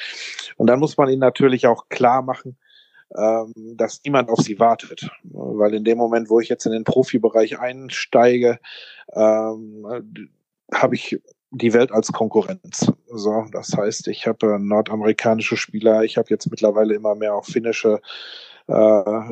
Und 0.56 0.68
dann 0.68 0.80
muss 0.80 0.96
man 0.96 1.10
ihnen 1.10 1.20
natürlich 1.20 1.68
auch 1.68 1.90
klar 1.90 2.22
machen, 2.22 2.58
ähm, 3.16 3.54
dass 3.76 4.02
niemand 4.04 4.30
auf 4.30 4.40
sie 4.40 4.60
wartet. 4.60 5.10
Weil 5.24 5.74
in 5.74 5.84
dem 5.84 5.98
Moment, 5.98 6.30
wo 6.30 6.40
ich 6.40 6.50
jetzt 6.50 6.66
in 6.66 6.72
den 6.72 6.84
Profibereich 6.84 7.60
einsteige, 7.60 8.60
ähm, 9.14 9.86
habe 10.74 10.96
ich 10.96 11.20
die 11.52 11.74
Welt 11.74 11.92
als 11.92 12.12
Konkurrenz. 12.12 12.92
So, 13.08 13.46
das 13.52 13.76
heißt, 13.76 14.08
ich 14.08 14.28
habe 14.28 14.56
äh, 14.56 14.60
nordamerikanische 14.60 15.58
Spieler, 15.58 16.04
ich 16.04 16.18
habe 16.18 16.28
jetzt 16.30 16.50
mittlerweile 16.52 16.94
immer 16.94 17.16
mehr 17.16 17.34
auch 17.34 17.46
finnische 17.46 18.02
äh, 18.68 19.30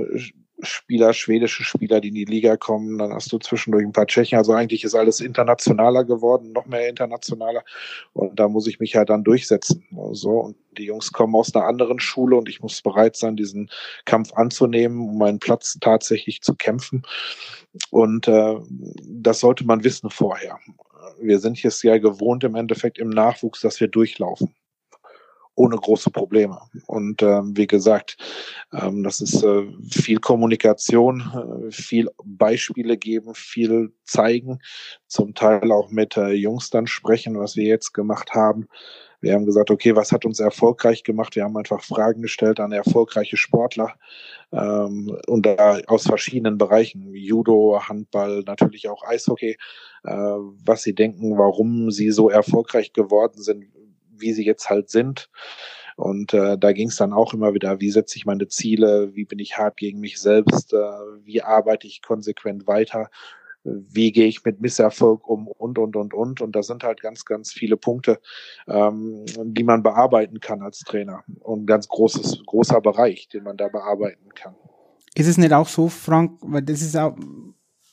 Spieler, 0.61 1.13
schwedische 1.13 1.63
Spieler, 1.63 2.01
die 2.01 2.07
in 2.09 2.15
die 2.15 2.25
Liga 2.25 2.57
kommen. 2.57 2.97
Dann 2.97 3.13
hast 3.13 3.31
du 3.31 3.37
zwischendurch 3.37 3.85
ein 3.85 3.91
paar 3.91 4.07
Tschechen. 4.07 4.37
Also 4.37 4.53
eigentlich 4.53 4.83
ist 4.83 4.95
alles 4.95 5.19
internationaler 5.19 6.03
geworden, 6.03 6.51
noch 6.51 6.65
mehr 6.65 6.89
internationaler. 6.89 7.63
Und 8.13 8.39
da 8.39 8.47
muss 8.47 8.67
ich 8.67 8.79
mich 8.79 8.95
halt 8.95 9.09
dann 9.09 9.23
durchsetzen. 9.23 9.85
So. 10.11 10.31
Und 10.31 10.57
die 10.77 10.85
Jungs 10.85 11.11
kommen 11.11 11.35
aus 11.35 11.53
einer 11.53 11.65
anderen 11.65 11.99
Schule 11.99 12.35
und 12.35 12.49
ich 12.49 12.61
muss 12.61 12.81
bereit 12.81 13.15
sein, 13.15 13.35
diesen 13.35 13.69
Kampf 14.05 14.33
anzunehmen, 14.33 15.09
um 15.09 15.17
meinen 15.17 15.39
Platz 15.39 15.77
tatsächlich 15.79 16.41
zu 16.41 16.55
kämpfen. 16.55 17.03
Und 17.91 18.27
äh, 18.27 18.55
das 19.05 19.39
sollte 19.39 19.65
man 19.65 19.83
wissen 19.83 20.09
vorher. 20.09 20.57
Wir 21.19 21.39
sind 21.39 21.61
jetzt 21.61 21.83
ja 21.83 21.97
gewohnt 21.97 22.43
im 22.43 22.55
Endeffekt 22.55 22.97
im 22.97 23.09
Nachwuchs, 23.09 23.61
dass 23.61 23.79
wir 23.79 23.87
durchlaufen 23.87 24.53
ohne 25.57 25.75
große 25.75 26.11
Probleme. 26.11 26.59
Und 26.85 27.23
ähm, 27.23 27.57
wie 27.57 27.67
gesagt, 27.67 28.17
ähm, 28.71 29.03
das 29.03 29.19
ist 29.21 29.43
äh, 29.43 29.65
viel 29.91 30.19
Kommunikation, 30.19 31.21
äh, 31.67 31.71
viel 31.71 32.09
Beispiele 32.23 32.95
geben, 32.95 33.33
viel 33.33 33.91
zeigen, 34.03 34.59
zum 35.07 35.33
Teil 35.33 35.71
auch 35.71 35.89
mit 35.89 36.15
äh, 36.15 36.31
Jungs 36.33 36.69
dann 36.69 36.85
sprechen, 36.85 37.39
was 37.39 37.55
wir 37.55 37.65
jetzt 37.65 37.93
gemacht 37.93 38.35
haben. 38.35 38.67
Wir 39.19 39.33
haben 39.33 39.47
gesagt, 39.47 39.71
okay, 39.71 39.95
was 39.95 40.11
hat 40.11 40.25
uns 40.25 40.39
erfolgreich 40.39 41.03
gemacht? 41.03 41.35
Wir 41.35 41.43
haben 41.43 41.57
einfach 41.57 41.81
Fragen 41.81 42.21
gestellt 42.21 42.59
an 42.59 42.71
erfolgreiche 42.71 43.35
Sportler 43.35 43.95
ähm, 44.51 45.17
und 45.25 45.47
da 45.47 45.79
aus 45.87 46.03
verschiedenen 46.03 46.59
Bereichen, 46.59 47.15
Judo, 47.15 47.81
Handball, 47.81 48.43
natürlich 48.45 48.89
auch 48.89 49.03
Eishockey, 49.03 49.57
äh, 50.03 50.11
was 50.11 50.83
sie 50.83 50.93
denken, 50.93 51.35
warum 51.35 51.89
sie 51.89 52.11
so 52.11 52.29
erfolgreich 52.29 52.93
geworden 52.93 53.41
sind, 53.41 53.65
wie 54.19 54.33
sie 54.33 54.45
jetzt 54.45 54.69
halt 54.69 54.89
sind. 54.89 55.29
Und 55.95 56.33
äh, 56.33 56.57
da 56.57 56.73
ging 56.73 56.89
es 56.89 56.97
dann 56.97 57.11
auch 57.11 57.33
immer 57.33 57.53
wieder, 57.55 57.79
wie 57.79 57.89
setze 57.89 58.17
ich 58.17 58.25
meine 58.25 58.47
Ziele, 58.47 59.15
wie 59.15 59.25
bin 59.25 59.39
ich 59.39 59.57
hart 59.57 59.77
gegen 59.77 59.99
mich 59.99 60.19
selbst, 60.19 60.73
äh, 60.73 60.77
wie 61.23 61.41
arbeite 61.41 61.87
ich 61.87 62.03
konsequent 62.03 62.67
weiter, 62.67 63.09
wie 63.63 64.11
gehe 64.11 64.27
ich 64.27 64.45
mit 64.45 64.61
Misserfolg 64.61 65.27
um 65.27 65.47
und, 65.47 65.77
und, 65.79 65.95
und, 65.95 66.13
und. 66.13 66.41
Und 66.41 66.55
da 66.55 66.63
sind 66.63 66.83
halt 66.83 67.01
ganz, 67.01 67.25
ganz 67.25 67.51
viele 67.51 67.77
Punkte, 67.77 68.19
ähm, 68.67 69.25
die 69.43 69.63
man 69.63 69.83
bearbeiten 69.83 70.39
kann 70.39 70.61
als 70.61 70.79
Trainer. 70.79 71.23
Und 71.39 71.63
ein 71.63 71.65
ganz 71.65 71.87
großes, 71.87 72.43
großer 72.45 72.79
Bereich, 72.79 73.27
den 73.29 73.43
man 73.43 73.57
da 73.57 73.67
bearbeiten 73.67 74.29
kann. 74.35 74.55
Ist 75.15 75.27
es 75.27 75.37
nicht 75.37 75.53
auch 75.53 75.67
so, 75.67 75.89
Frank, 75.89 76.37
weil 76.41 76.61
das 76.61 76.81
ist 76.81 76.95
auch 76.95 77.15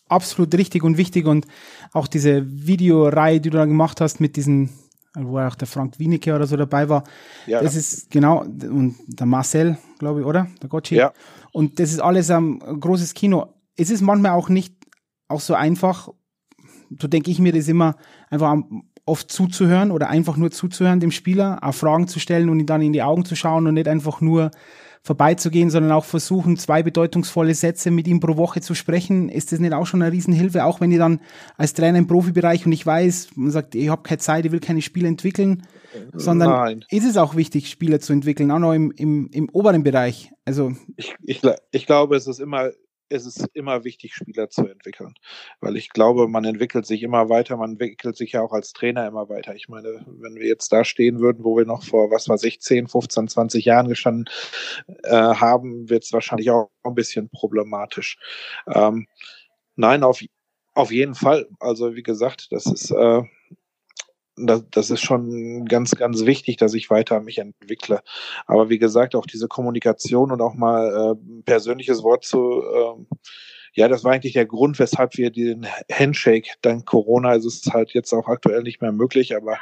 absolut 0.09 0.55
richtig 0.55 0.85
und 0.85 0.99
wichtig 0.99 1.27
und 1.27 1.47
auch 1.93 2.07
diese 2.07 2.45
Videoreihe, 2.47 3.41
die 3.41 3.51
du 3.51 3.57
da 3.57 3.65
gemacht 3.65 4.01
hast 4.01 4.21
mit 4.21 4.37
diesen 4.37 4.71
wo 5.15 5.39
auch 5.39 5.55
der 5.55 5.69
Frank 5.69 5.99
Wienicke 5.99 6.35
oder 6.35 6.47
so 6.47 6.57
dabei 6.57 6.89
war. 6.89 7.05
Ja. 7.47 7.63
Das 7.63 7.77
ist 7.77 8.11
genau, 8.11 8.41
und 8.41 8.97
der 9.07 9.27
Marcel, 9.27 9.79
glaube 9.99 10.21
ich, 10.21 10.27
oder? 10.27 10.49
Der 10.63 10.69
Gotchi. 10.69 10.97
Ja. 10.97 11.13
Und 11.53 11.79
das 11.79 11.93
ist 11.93 12.01
alles 12.01 12.31
ein 12.31 12.59
großes 12.59 13.15
Kino. 13.15 13.55
Es 13.77 13.91
ist 13.91 14.03
manchmal 14.03 14.33
auch 14.33 14.49
nicht 14.49 14.75
auch 15.29 15.41
so 15.41 15.55
einfach, 15.55 16.09
so 17.01 17.09
denke 17.09 17.31
ich 17.31 17.39
mir 17.39 17.53
das 17.53 17.69
immer, 17.69 17.97
einfach 18.31 18.57
oft 19.07 19.31
zuzuhören 19.31 19.91
oder 19.91 20.09
einfach 20.09 20.37
nur 20.37 20.51
zuzuhören 20.51 21.01
dem 21.01 21.11
Spieler, 21.11 21.59
auch 21.63 21.75
Fragen 21.75 22.09
zu 22.09 22.19
stellen 22.19 22.49
und 22.49 22.61
ihn 22.61 22.67
dann 22.67 22.83
in 22.83 22.93
die 22.93 23.03
Augen 23.03 23.25
zu 23.25 23.37
schauen 23.37 23.67
und 23.67 23.75
nicht 23.75 23.89
einfach 23.89 24.21
nur 24.21 24.51
vorbeizugehen, 25.05 25.69
sondern 25.69 25.93
auch 25.93 26.07
versuchen, 26.07 26.57
zwei 26.57 26.83
bedeutungsvolle 26.83 27.55
Sätze 27.55 27.91
mit 27.91 28.09
ihm 28.09 28.21
pro 28.21 28.39
Woche 28.39 28.63
zu 28.63 28.75
sprechen, 28.75 29.29
ist 29.29 29.53
das 29.53 29.61
nicht 29.61 29.75
auch 29.75 29.87
schon 29.87 30.01
eine 30.01 30.11
Riesenhilfe, 30.11 30.65
auch 30.65 30.81
wenn 30.81 30.91
ihr 30.91 30.99
dann 30.99 31.21
als 31.59 31.75
Trainer 31.75 31.99
im 31.99 32.07
Profibereich 32.07 32.65
und 32.65 32.73
ich 32.73 32.87
weiß, 32.87 33.29
man 33.37 33.51
sagt, 33.51 33.75
ich 33.75 33.91
habe 33.91 34.03
keine 34.03 34.19
Zeit, 34.19 34.47
ich 34.47 34.53
will 34.53 34.61
keine 34.61 34.81
Spiele 34.81 35.07
entwickeln, 35.07 35.67
sondern 36.15 36.49
Nein. 36.49 36.85
ist 36.89 37.05
es 37.05 37.19
auch 37.19 37.37
wichtig, 37.37 37.69
Spieler 37.69 38.01
zu 38.01 38.15
entwickeln, 38.15 38.51
auch 38.51 38.59
noch 38.59 38.73
im, 38.73 38.93
im, 38.93 39.29
im 39.31 39.51
oberen 39.51 39.83
Bereich. 39.83 40.33
Also 40.47 40.73
ich, 40.97 41.15
ich, 41.23 41.43
ich 41.71 41.87
glaube, 41.87 42.17
es 42.17 42.27
ist 42.27 42.41
immer 42.41 42.71
es 43.15 43.27
ist 43.27 43.49
immer 43.55 43.85
wichtig, 43.85 44.15
Spieler 44.15 44.49
zu 44.51 44.67
entwickeln. 44.67 45.15
Weil 45.61 45.77
ich 45.77 45.91
glaube, 45.91 46.29
man 46.29 46.45
entwickelt 46.45 46.87
sich 46.87 47.03
immer 47.03 47.29
weiter, 47.29 47.57
man 47.57 47.73
entwickelt 47.73 48.17
sich 48.17 48.33
ja 48.33 48.43
auch 48.43 48.53
als 48.53 48.73
Trainer 48.73 49.07
immer 49.07 49.29
weiter. 49.29 49.55
Ich 49.55 49.69
meine, 49.69 50.05
wenn 50.07 50.35
wir 50.35 50.47
jetzt 50.47 50.73
da 50.73 50.85
stehen 50.85 51.21
würden, 51.21 51.45
wo 51.45 51.57
wir 51.57 51.65
noch 51.65 51.83
vor, 51.83 52.11
was 52.11 52.43
ich, 52.45 52.61
10, 52.61 52.89
15, 52.89 53.29
20 53.29 53.65
Jahren 53.65 53.89
gestanden 53.89 54.27
äh, 55.05 55.11
haben, 55.11 55.89
wird 55.89 56.05
es 56.05 56.13
wahrscheinlich 56.13 56.51
auch 56.51 56.71
ein 56.83 56.95
bisschen 56.95 57.31
problematisch. 57.31 58.19
Ähm, 58.67 59.07
nein, 59.77 60.03
auf, 60.03 60.21
auf 60.75 60.93
jeden 60.93 61.15
Fall. 61.15 61.49
Also 61.61 61.95
wie 61.95 62.03
gesagt, 62.03 62.49
das 62.51 62.67
ist 62.67 62.91
äh, 62.91 63.23
das, 64.37 64.65
das 64.71 64.91
ist 64.91 65.03
schon 65.03 65.65
ganz, 65.67 65.93
ganz 65.93 66.25
wichtig, 66.25 66.57
dass 66.57 66.75
ich 66.75 66.91
weiter 66.91 67.21
mich 67.21 67.39
entwickle. 67.39 68.03
Aber 68.47 68.69
wie 68.69 68.79
gesagt, 68.79 69.15
auch 69.15 69.27
diese 69.27 69.49
Kommunikation 69.49 70.33
und 70.33 70.41
auch 70.41 70.55
mal 70.55 71.17
äh, 71.17 71.43
persönliches 71.45 72.03
Wort 72.03 72.25
zu, 72.25 72.63
äh, 72.63 73.17
ja, 73.75 73.89
das 73.89 74.05
war 74.05 74.13
eigentlich 74.13 74.35
der 74.35 74.47
Grund, 74.47 74.79
weshalb 74.79 75.17
wir 75.17 75.31
den 75.31 75.67
Handshake, 75.91 76.51
dank 76.63 76.87
Corona 76.87 77.35
ist 77.35 77.45
es 77.45 77.73
halt 77.73 77.91
jetzt 77.93 78.13
auch 78.13 78.29
aktuell 78.29 78.63
nicht 78.63 78.81
mehr 78.81 78.93
möglich, 78.93 79.37
aber 79.37 79.59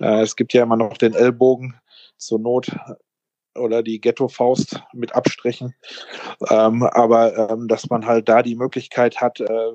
äh, 0.00 0.22
es 0.22 0.36
gibt 0.36 0.52
ja 0.52 0.62
immer 0.62 0.76
noch 0.76 0.96
den 0.96 1.14
Ellbogen 1.14 1.74
zur 2.16 2.38
Not 2.38 2.70
oder 3.58 3.82
die 3.82 4.00
Ghetto-Faust 4.00 4.82
mit 4.92 5.14
Abstrichen. 5.14 5.74
Ähm, 6.48 6.82
aber 6.82 7.50
ähm, 7.50 7.68
dass 7.68 7.90
man 7.90 8.06
halt 8.06 8.28
da 8.28 8.42
die 8.42 8.56
Möglichkeit 8.56 9.20
hat, 9.20 9.40
äh, 9.40 9.72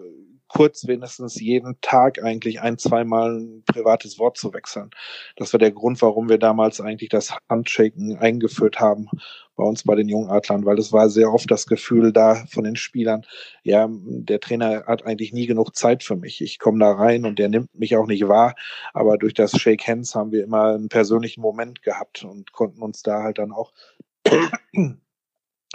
kurz 0.56 0.88
wenigstens 0.88 1.38
jeden 1.42 1.76
Tag 1.82 2.24
eigentlich 2.24 2.62
ein, 2.62 2.78
zweimal 2.78 3.40
ein 3.40 3.64
privates 3.66 4.18
Wort 4.20 4.38
zu 4.38 4.54
wechseln. 4.54 4.90
Das 5.36 5.52
war 5.52 5.58
der 5.58 5.72
Grund, 5.72 6.02
warum 6.02 6.30
wir 6.30 6.38
damals 6.38 6.80
eigentlich 6.80 7.10
das 7.10 7.36
Handshaken 7.50 8.16
eingeführt 8.16 8.80
haben 8.80 9.10
bei 9.58 9.66
uns 9.66 9.84
bei 9.84 9.96
den 9.96 10.08
jungen 10.08 10.30
weil 10.30 10.80
es 10.80 10.94
war 10.94 11.10
sehr 11.10 11.34
oft 11.34 11.52
das 11.52 11.66
Gefühl 11.66 12.14
da 12.14 12.46
von 12.50 12.64
den 12.64 12.78
Spielern, 12.78 13.26
ja, 13.64 13.90
der 13.90 14.40
Trainer 14.40 14.86
hat 14.86 15.06
eigentlich 15.06 15.34
nie 15.34 15.46
genug 15.46 15.76
Zeit 15.76 16.04
für 16.04 16.16
mich. 16.16 16.40
Ich 16.40 16.58
komme 16.58 16.80
da 16.80 16.94
rein 16.94 17.26
und 17.26 17.38
der 17.38 17.50
nimmt 17.50 17.78
mich 17.78 17.98
auch 17.98 18.08
nicht 18.08 18.26
wahr, 18.30 18.56
aber 18.94 19.18
durch 19.18 19.34
das 19.34 19.52
Shake 19.60 19.86
Hands 19.86 20.16
haben 20.16 20.32
wir 20.32 20.44
immer 20.44 20.76
einen 20.76 20.88
persönlichen 20.88 21.42
Moment 21.42 21.84
gehabt 21.84 22.24
und 22.24 22.54
konnten 22.54 22.82
uns 22.82 23.04
da 23.04 23.24
halt 23.24 23.40
dann 23.40 23.52
auch 23.52 23.74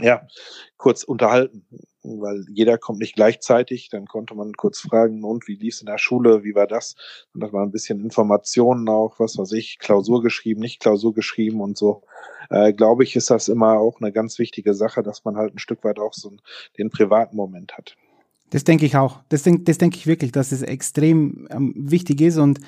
ja, 0.03 0.27
kurz 0.77 1.03
unterhalten. 1.03 1.67
weil 2.03 2.45
jeder 2.49 2.79
kommt 2.79 3.01
nicht 3.01 3.15
gleichzeitig. 3.15 3.89
Dann 3.91 4.07
konnte 4.07 4.35
man 4.35 4.55
kurz 4.55 4.81
fragen, 4.81 5.25
und 5.25 5.47
wie 5.49 5.57
lief 5.57 5.75
es 5.75 5.81
in 5.81 5.87
der 5.87 5.99
Schule, 5.99 6.45
wie 6.45 6.55
war 6.55 6.67
das? 6.67 6.95
Und 7.35 7.43
das 7.43 7.53
war 7.53 7.63
ein 7.63 7.73
bisschen 7.73 8.01
Informationen 8.01 8.89
auch, 8.89 9.19
was 9.19 9.37
weiß 9.37 9.53
ich, 9.53 9.79
Klausur 9.79 10.23
geschrieben, 10.23 10.61
nicht 10.61 10.81
Klausur 10.81 11.15
geschrieben 11.15 11.61
und 11.61 11.77
so. 11.77 12.03
Äh, 12.49 12.73
Glaube 12.73 13.05
ich, 13.05 13.17
ist 13.17 13.31
das 13.31 13.49
immer 13.49 13.79
auch 13.79 14.01
eine 14.01 14.13
ganz 14.13 14.39
wichtige 14.39 14.75
Sache, 14.75 15.03
dass 15.03 15.25
man 15.25 15.37
halt 15.37 15.55
ein 15.55 15.59
Stück 15.59 15.85
weit 15.85 15.99
auch 15.99 16.15
so 16.15 16.33
den 16.79 16.91
privaten 16.91 17.37
Moment 17.37 17.77
hat. 17.77 17.97
Das 18.51 18.65
denke 18.65 18.85
ich 18.85 18.97
auch. 18.97 19.21
Das 19.29 19.45
denke 19.45 19.63
das 19.63 19.79
denk 19.79 19.97
ich 19.97 20.07
wirklich, 20.07 20.33
dass 20.33 20.51
es 20.51 20.63
extrem 20.63 21.47
ähm, 21.51 21.73
wichtig 21.77 22.21
ist 22.21 22.37
und 22.37 22.59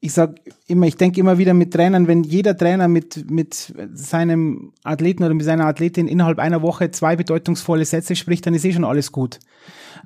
ich 0.00 0.12
sag 0.12 0.40
immer, 0.66 0.86
ich 0.86 0.96
denke 0.96 1.20
immer 1.20 1.38
wieder 1.38 1.54
mit 1.54 1.72
Trainern, 1.72 2.06
wenn 2.06 2.22
jeder 2.22 2.56
Trainer 2.56 2.86
mit, 2.86 3.30
mit 3.30 3.74
seinem 3.94 4.72
Athleten 4.84 5.24
oder 5.24 5.34
mit 5.34 5.44
seiner 5.44 5.66
Athletin 5.66 6.06
innerhalb 6.06 6.38
einer 6.38 6.62
Woche 6.62 6.90
zwei 6.90 7.16
bedeutungsvolle 7.16 7.84
Sätze 7.84 8.14
spricht, 8.14 8.46
dann 8.46 8.54
ist 8.54 8.64
eh 8.64 8.72
schon 8.72 8.84
alles 8.84 9.10
gut. 9.10 9.40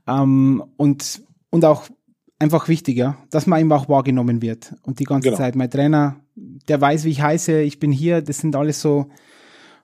Ähm, 0.06 0.62
und, 0.76 1.22
und 1.50 1.64
auch 1.64 1.88
einfach 2.38 2.68
wichtiger, 2.68 3.18
dass 3.30 3.46
man 3.46 3.60
eben 3.60 3.72
auch 3.72 3.88
wahrgenommen 3.88 4.42
wird. 4.42 4.74
Und 4.82 5.00
die 5.00 5.04
ganze 5.04 5.28
genau. 5.28 5.38
Zeit, 5.38 5.56
mein 5.56 5.70
Trainer, 5.70 6.16
der 6.34 6.80
weiß, 6.80 7.04
wie 7.04 7.10
ich 7.10 7.20
heiße, 7.20 7.60
ich 7.60 7.78
bin 7.78 7.92
hier, 7.92 8.22
das 8.22 8.38
sind 8.38 8.56
alles 8.56 8.80
so, 8.80 9.10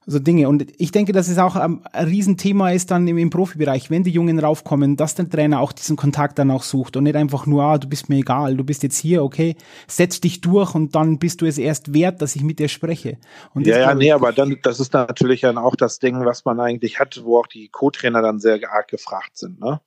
so 0.09 0.21
Dinge. 0.21 0.49
Und 0.49 0.67
ich 0.79 0.93
denke, 0.93 1.13
dass 1.13 1.27
es 1.27 1.39
auch 1.39 1.57
ein, 1.57 1.83
Riesenthema 1.93 2.71
ist 2.71 2.93
dann 2.93 3.09
im, 3.09 3.19
im, 3.19 3.31
Profibereich, 3.31 3.91
wenn 3.91 4.05
die 4.05 4.13
Jungen 4.13 4.39
raufkommen, 4.39 4.97
dass 4.97 5.17
der 5.17 5.29
Trainer 5.29 5.61
auch 5.61 5.73
diesen 5.73 5.97
Kontakt 5.97 6.39
dann 6.39 6.53
auch 6.53 6.63
sucht 6.63 6.97
und 6.97 7.05
nicht 7.05 7.17
einfach 7.17 7.47
nur, 7.47 7.65
ah, 7.65 7.79
du 7.79 7.89
bist 7.89 8.09
mir 8.09 8.19
egal, 8.19 8.57
du 8.57 8.63
bist 8.63 8.85
jetzt 8.85 8.99
hier, 8.99 9.25
okay, 9.25 9.57
setz 9.89 10.21
dich 10.21 10.41
durch 10.41 10.77
und 10.77 10.95
dann 10.95 11.19
bist 11.19 11.41
du 11.41 11.47
es 11.47 11.59
erst 11.59 11.93
wert, 11.93 12.23
dass 12.23 12.37
ich 12.37 12.45
mit 12.45 12.61
dir 12.61 12.69
spreche. 12.69 13.19
Und 13.53 13.67
ja, 13.67 13.79
ja, 13.79 13.95
nee, 13.95 14.13
aber 14.13 14.33
dann, 14.33 14.57
das 14.63 14.79
ist 14.79 14.93
natürlich 14.93 15.41
dann 15.41 15.59
auch 15.59 15.75
das 15.75 15.99
Ding, 15.99 16.25
was 16.25 16.45
man 16.45 16.61
eigentlich 16.61 17.01
hat, 17.01 17.21
wo 17.25 17.39
auch 17.39 17.49
die 17.49 17.69
Co-Trainer 17.69 18.23
dann 18.23 18.39
sehr 18.39 18.61
arg 18.71 18.87
gefragt 18.89 19.37
sind. 19.37 19.61
Ne? 19.61 19.81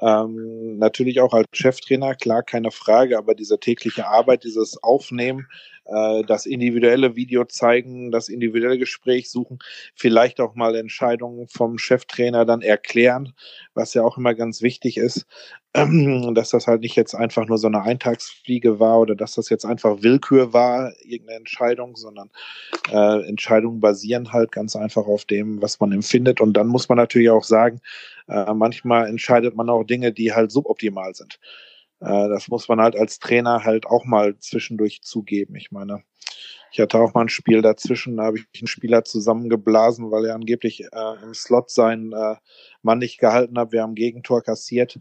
Ähm, 0.00 0.78
natürlich 0.78 1.20
auch 1.20 1.34
als 1.34 1.48
Cheftrainer, 1.52 2.14
klar, 2.14 2.44
keine 2.44 2.70
Frage, 2.70 3.18
aber 3.18 3.34
diese 3.34 3.58
tägliche 3.58 4.06
Arbeit, 4.06 4.44
dieses 4.44 4.80
Aufnehmen, 4.80 5.48
äh, 5.88 6.22
das 6.24 6.46
individuelle 6.46 7.16
Video 7.16 7.44
zeigen, 7.44 8.10
das 8.10 8.28
individuelle 8.28 8.78
Gespräch 8.78 9.30
suchen, 9.30 9.58
vielleicht 9.94 10.40
auch 10.40 10.54
mal 10.54 10.74
Entscheidungen 10.74 11.48
vom 11.48 11.78
Cheftrainer 11.78 12.44
dann 12.44 12.62
erklären, 12.62 13.32
was 13.74 13.94
ja 13.94 14.02
auch 14.02 14.18
immer 14.18 14.34
ganz 14.34 14.62
wichtig 14.62 14.96
ist, 14.96 15.26
dass 15.76 16.50
das 16.50 16.66
halt 16.66 16.80
nicht 16.80 16.96
jetzt 16.96 17.14
einfach 17.14 17.46
nur 17.46 17.58
so 17.58 17.66
eine 17.66 17.82
Eintagsfliege 17.82 18.80
war 18.80 19.00
oder 19.00 19.14
dass 19.14 19.34
das 19.34 19.50
jetzt 19.50 19.66
einfach 19.66 20.02
Willkür 20.02 20.52
war, 20.52 20.92
irgendeine 21.04 21.38
Entscheidung, 21.38 21.96
sondern 21.96 22.30
äh, 22.90 23.28
Entscheidungen 23.28 23.80
basieren 23.80 24.32
halt 24.32 24.52
ganz 24.52 24.74
einfach 24.74 25.06
auf 25.06 25.26
dem, 25.26 25.60
was 25.60 25.78
man 25.78 25.92
empfindet. 25.92 26.40
Und 26.40 26.54
dann 26.54 26.68
muss 26.68 26.88
man 26.88 26.96
natürlich 26.96 27.28
auch 27.28 27.44
sagen, 27.44 27.80
äh, 28.28 28.54
manchmal 28.54 29.06
entscheidet 29.08 29.54
man 29.54 29.68
auch 29.68 29.84
Dinge, 29.84 30.12
die 30.12 30.32
halt 30.32 30.50
suboptimal 30.50 31.14
sind. 31.14 31.38
Äh, 32.00 32.28
das 32.28 32.48
muss 32.48 32.68
man 32.68 32.80
halt 32.80 32.96
als 32.96 33.18
Trainer 33.18 33.64
halt 33.64 33.86
auch 33.86 34.04
mal 34.04 34.38
zwischendurch 34.38 35.02
zugeben. 35.02 35.56
Ich 35.56 35.70
meine, 35.70 36.02
ich 36.72 36.80
hatte 36.80 36.98
auch 36.98 37.14
mal 37.14 37.22
ein 37.22 37.28
Spiel 37.28 37.62
dazwischen, 37.62 38.16
da 38.16 38.24
habe 38.24 38.38
ich 38.38 38.60
einen 38.60 38.66
Spieler 38.66 39.04
zusammengeblasen, 39.04 40.10
weil 40.10 40.26
er 40.26 40.34
angeblich 40.34 40.84
äh, 40.84 41.22
im 41.22 41.34
Slot 41.34 41.70
seinen 41.70 42.12
äh, 42.12 42.36
Mann 42.82 42.98
nicht 42.98 43.18
gehalten 43.18 43.58
hat. 43.58 43.72
Wir 43.72 43.82
haben 43.82 43.94
Gegentor 43.94 44.42
kassiert. 44.42 44.98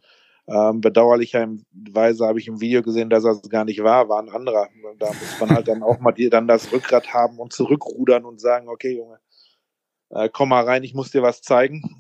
Ähm, 0.48 0.80
bedauerlicherweise 0.80 2.26
habe 2.26 2.40
ich 2.40 2.48
im 2.48 2.62
Video 2.62 2.84
gesehen, 2.84 3.10
dass 3.10 3.24
das 3.24 3.42
gar 3.50 3.66
nicht 3.66 3.82
war, 3.84 4.10
war 4.10 4.22
ein 4.22 4.30
anderer. 4.30 4.70
Da 5.00 5.08
muss 5.08 5.40
man 5.40 5.50
halt 5.50 5.68
dann 5.68 5.82
auch 5.82 6.00
mal 6.00 6.12
die, 6.12 6.30
dann 6.30 6.48
das 6.48 6.72
Rückgrat 6.72 7.14
haben 7.14 7.40
und 7.40 7.52
zurückrudern 7.52 8.26
und 8.26 8.40
sagen, 8.40 8.70
okay, 8.70 8.96
Junge, 8.96 9.20
äh, 10.12 10.30
komm 10.32 10.50
mal 10.50 10.64
rein, 10.64 10.84
ich 10.84 10.94
muss 10.94 11.10
dir 11.10 11.24
was 11.24 11.42
zeigen 11.42 11.98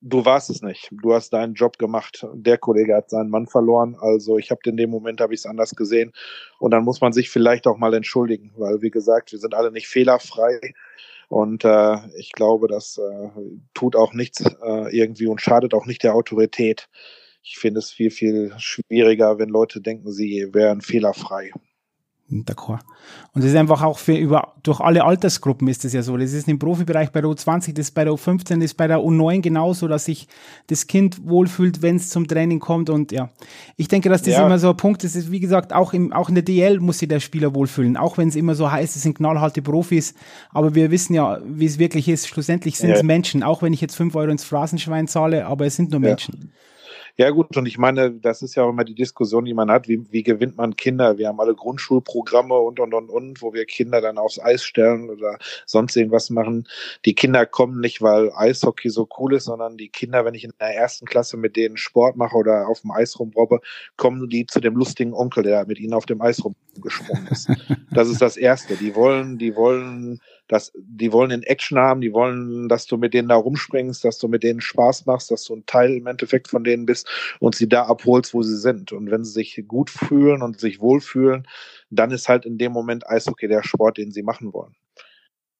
du 0.00 0.24
warst 0.24 0.50
es 0.50 0.62
nicht. 0.62 0.88
Du 0.90 1.14
hast 1.14 1.32
deinen 1.32 1.54
Job 1.54 1.78
gemacht. 1.78 2.26
Der 2.34 2.58
Kollege 2.58 2.94
hat 2.96 3.10
seinen 3.10 3.30
Mann 3.30 3.46
verloren. 3.46 3.96
Also 4.00 4.38
ich 4.38 4.50
habe 4.50 4.60
in 4.64 4.76
dem 4.76 4.90
Moment 4.90 5.20
habe 5.20 5.34
ich 5.34 5.40
es 5.40 5.46
anders 5.46 5.74
gesehen. 5.74 6.12
Und 6.58 6.72
dann 6.72 6.84
muss 6.84 7.00
man 7.00 7.12
sich 7.12 7.30
vielleicht 7.30 7.66
auch 7.66 7.76
mal 7.76 7.94
entschuldigen, 7.94 8.52
weil 8.56 8.82
wie 8.82 8.90
gesagt, 8.90 9.32
wir 9.32 9.38
sind 9.38 9.54
alle 9.54 9.70
nicht 9.70 9.88
fehlerfrei. 9.88 10.74
Und 11.28 11.64
äh, 11.64 11.96
ich 12.16 12.32
glaube, 12.32 12.66
das 12.66 12.98
äh, 12.98 13.28
tut 13.74 13.94
auch 13.94 14.12
nichts 14.12 14.40
äh, 14.40 14.96
irgendwie 14.96 15.26
und 15.26 15.40
schadet 15.40 15.74
auch 15.74 15.86
nicht 15.86 16.02
der 16.02 16.14
Autorität. 16.14 16.88
Ich 17.42 17.58
finde 17.58 17.78
es 17.78 17.90
viel, 17.90 18.10
viel 18.10 18.52
schwieriger, 18.58 19.38
wenn 19.38 19.48
Leute 19.48 19.80
denken, 19.80 20.10
sie 20.12 20.48
wären 20.52 20.80
fehlerfrei. 20.80 21.52
D'accord. 22.32 22.78
Und 23.32 23.42
das 23.42 23.50
ist 23.50 23.56
einfach 23.56 23.82
auch 23.82 23.98
für 23.98 24.14
über, 24.14 24.54
durch 24.62 24.78
alle 24.78 25.04
Altersgruppen 25.04 25.66
ist 25.66 25.84
das 25.84 25.92
ja 25.92 26.02
so. 26.02 26.16
Das 26.16 26.32
ist 26.32 26.46
im 26.46 26.60
Profibereich 26.60 27.10
bei 27.10 27.20
der 27.20 27.28
U20, 27.28 27.74
das 27.74 27.86
ist 27.86 27.90
bei 27.90 28.04
der 28.04 28.12
U15, 28.12 28.56
das 28.56 28.66
ist 28.66 28.76
bei 28.76 28.86
der 28.86 28.98
U9 28.98 29.40
genauso, 29.40 29.88
dass 29.88 30.04
sich 30.04 30.28
das 30.68 30.86
Kind 30.86 31.26
wohlfühlt, 31.26 31.82
wenn 31.82 31.96
es 31.96 32.08
zum 32.08 32.28
Training 32.28 32.60
kommt. 32.60 32.88
Und 32.88 33.10
ja, 33.10 33.30
ich 33.76 33.88
denke, 33.88 34.08
dass 34.08 34.22
das 34.22 34.34
ja. 34.34 34.46
immer 34.46 34.60
so 34.60 34.70
ein 34.70 34.76
Punkt 34.76 35.02
ist. 35.02 35.16
ist 35.16 35.32
wie 35.32 35.40
gesagt, 35.40 35.72
auch, 35.72 35.92
im, 35.92 36.12
auch 36.12 36.28
in 36.28 36.36
der 36.36 36.44
DL 36.44 36.78
muss 36.78 36.98
sich 36.98 37.08
der 37.08 37.18
Spieler 37.18 37.52
wohlfühlen. 37.52 37.96
Auch 37.96 38.16
wenn 38.16 38.28
es 38.28 38.36
immer 38.36 38.54
so 38.54 38.70
heißt, 38.70 38.94
es 38.94 39.02
sind 39.02 39.16
knallharte 39.16 39.60
Profis. 39.60 40.14
Aber 40.50 40.76
wir 40.76 40.92
wissen 40.92 41.14
ja, 41.14 41.40
wie 41.44 41.66
es 41.66 41.80
wirklich 41.80 42.08
ist. 42.08 42.28
Schlussendlich 42.28 42.78
sind 42.78 42.90
es 42.90 42.98
ja. 42.98 43.04
Menschen. 43.04 43.42
Auch 43.42 43.62
wenn 43.62 43.72
ich 43.72 43.80
jetzt 43.80 43.96
fünf 43.96 44.14
Euro 44.14 44.30
ins 44.30 44.44
Phrasenschwein 44.44 45.08
zahle, 45.08 45.46
aber 45.46 45.66
es 45.66 45.74
sind 45.74 45.90
nur 45.90 45.98
Menschen. 45.98 46.38
Ja 46.40 46.48
gut, 47.30 47.56
und 47.56 47.66
ich 47.66 47.78
meine, 47.78 48.12
das 48.12 48.42
ist 48.42 48.54
ja 48.54 48.64
auch 48.64 48.70
immer 48.70 48.84
die 48.84 48.94
Diskussion, 48.94 49.44
die 49.44 49.54
man 49.54 49.70
hat, 49.70 49.88
wie, 49.88 50.04
wie 50.10 50.22
gewinnt 50.22 50.56
man 50.56 50.76
Kinder? 50.76 51.18
Wir 51.18 51.28
haben 51.28 51.40
alle 51.40 51.54
Grundschulprogramme 51.54 52.54
und, 52.54 52.80
und, 52.80 52.94
und, 52.94 53.10
und, 53.10 53.42
wo 53.42 53.52
wir 53.52 53.64
Kinder 53.66 54.00
dann 54.00 54.18
aufs 54.18 54.38
Eis 54.38 54.64
stellen 54.64 55.10
oder 55.10 55.38
sonst 55.66 55.96
irgendwas 55.96 56.30
machen. 56.30 56.66
Die 57.04 57.14
Kinder 57.14 57.46
kommen 57.46 57.80
nicht, 57.80 58.02
weil 58.02 58.32
Eishockey 58.34 58.90
so 58.90 59.08
cool 59.18 59.34
ist, 59.34 59.44
sondern 59.44 59.76
die 59.76 59.88
Kinder, 59.88 60.24
wenn 60.24 60.34
ich 60.34 60.44
in 60.44 60.52
der 60.60 60.74
ersten 60.74 61.06
Klasse 61.06 61.36
mit 61.36 61.56
denen 61.56 61.76
Sport 61.76 62.16
mache 62.16 62.36
oder 62.36 62.68
auf 62.68 62.80
dem 62.80 62.90
Eis 62.90 63.18
rumrobbe, 63.18 63.60
kommen 63.96 64.28
die 64.28 64.46
zu 64.46 64.60
dem 64.60 64.74
lustigen 64.76 65.14
Onkel, 65.14 65.42
der 65.42 65.66
mit 65.66 65.78
ihnen 65.78 65.94
auf 65.94 66.06
dem 66.06 66.20
Eis 66.20 66.42
rumgesprungen 66.44 67.26
ist. 67.28 67.48
Das 67.92 68.08
ist 68.08 68.22
das 68.22 68.36
Erste. 68.36 68.76
Die 68.76 68.94
wollen, 68.94 69.36
die 69.36 69.56
wollen 69.56 70.20
dass 70.50 70.72
die 70.76 71.12
wollen 71.12 71.30
in 71.30 71.44
Action 71.44 71.78
haben, 71.78 72.00
die 72.00 72.12
wollen, 72.12 72.68
dass 72.68 72.86
du 72.86 72.96
mit 72.96 73.14
denen 73.14 73.28
da 73.28 73.36
rumspringst, 73.36 74.04
dass 74.04 74.18
du 74.18 74.26
mit 74.26 74.42
denen 74.42 74.60
Spaß 74.60 75.06
machst, 75.06 75.30
dass 75.30 75.44
du 75.44 75.54
ein 75.54 75.64
Teil 75.66 75.92
im 75.96 76.08
Endeffekt 76.08 76.48
von 76.48 76.64
denen 76.64 76.86
bist 76.86 77.08
und 77.38 77.54
sie 77.54 77.68
da 77.68 77.84
abholst, 77.84 78.34
wo 78.34 78.42
sie 78.42 78.56
sind. 78.56 78.90
Und 78.90 79.12
wenn 79.12 79.22
sie 79.22 79.30
sich 79.30 79.64
gut 79.68 79.90
fühlen 79.90 80.42
und 80.42 80.58
sich 80.58 80.80
wohlfühlen, 80.80 81.46
dann 81.90 82.10
ist 82.10 82.28
halt 82.28 82.46
in 82.46 82.58
dem 82.58 82.72
Moment 82.72 83.08
Eishockey 83.08 83.46
der 83.46 83.62
Sport, 83.62 83.98
den 83.98 84.10
sie 84.10 84.24
machen 84.24 84.52
wollen. 84.52 84.74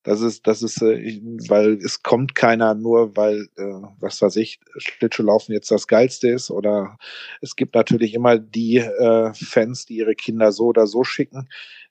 Das 0.02 0.22
ist, 0.22 0.46
das 0.46 0.62
ist, 0.62 0.80
äh, 0.80 1.20
weil 1.48 1.74
es 1.74 2.02
kommt 2.02 2.34
keiner 2.34 2.74
nur, 2.74 3.16
weil, 3.16 3.48
äh, 3.56 3.82
was 4.00 4.22
weiß 4.22 4.36
ich, 4.36 4.58
Schlittschuhlaufen 4.78 5.54
jetzt 5.54 5.70
das 5.70 5.86
Geilste 5.86 6.30
ist. 6.30 6.50
Oder 6.50 6.96
es 7.42 7.54
gibt 7.54 7.74
natürlich 7.74 8.14
immer 8.14 8.38
die 8.38 8.78
äh, 8.78 9.32
Fans, 9.34 9.84
die 9.84 9.96
ihre 9.96 10.14
Kinder 10.14 10.52
so 10.52 10.66
oder 10.66 10.86
so 10.86 11.04
schicken. 11.04 11.48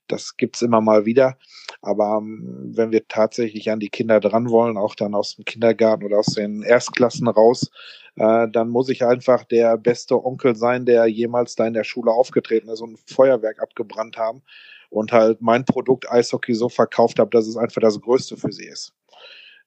Das 0.10 0.36
gibt's 0.36 0.62
immer 0.62 0.82
mal 0.82 1.06
wieder. 1.06 1.38
Aber 1.82 2.18
ähm, 2.22 2.72
wenn 2.76 2.92
wir 2.92 3.08
tatsächlich 3.08 3.72
an 3.72 3.80
die 3.80 3.90
Kinder 3.90 4.20
dran 4.20 4.50
wollen, 4.50 4.78
auch 4.78 4.96
dann 4.96 5.16
aus 5.16 5.36
dem 5.36 5.46
Kindergarten 5.46 6.04
oder 6.04 6.20
aus 6.20 6.34
den 6.34 6.64
Erstklassen 6.64 7.28
raus, 7.28 7.72
äh, 8.16 8.48
dann 8.50 8.70
muss 8.70 8.90
ich 8.90 9.06
einfach 9.06 9.46
der 9.46 9.78
beste 9.78 10.24
Onkel 10.24 10.56
sein, 10.56 10.86
der 10.86 11.06
jemals 11.06 11.56
da 11.56 11.68
in 11.68 11.74
der 11.74 11.84
Schule 11.84 12.12
aufgetreten 12.12 12.70
ist 12.70 12.82
und 12.82 12.94
ein 12.94 13.00
Feuerwerk 13.06 13.62
abgebrannt 13.62 14.18
haben 14.18 14.42
und 14.90 15.12
halt 15.12 15.42
mein 15.42 15.64
Produkt 15.64 16.12
Eishockey 16.12 16.56
so 16.56 16.70
verkauft 16.70 17.20
habe, 17.20 17.30
dass 17.30 17.48
es 17.48 17.56
einfach 17.56 17.82
das 17.82 18.02
Größte 18.02 18.36
für 18.36 18.52
sie 18.52 18.66
ist. 18.66 18.94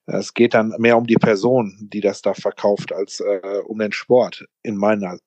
Es 0.05 0.33
geht 0.33 0.53
dann 0.53 0.75
mehr 0.79 0.97
um 0.97 1.07
die 1.07 1.15
Person, 1.15 1.77
die 1.79 2.01
das 2.01 2.21
da 2.21 2.33
verkauft, 2.33 2.91
als 2.91 3.21
äh, 3.21 3.61
um 3.65 3.79
den 3.79 3.93
Sport, 3.93 4.45
in 4.61 4.75
meiner 4.75 5.17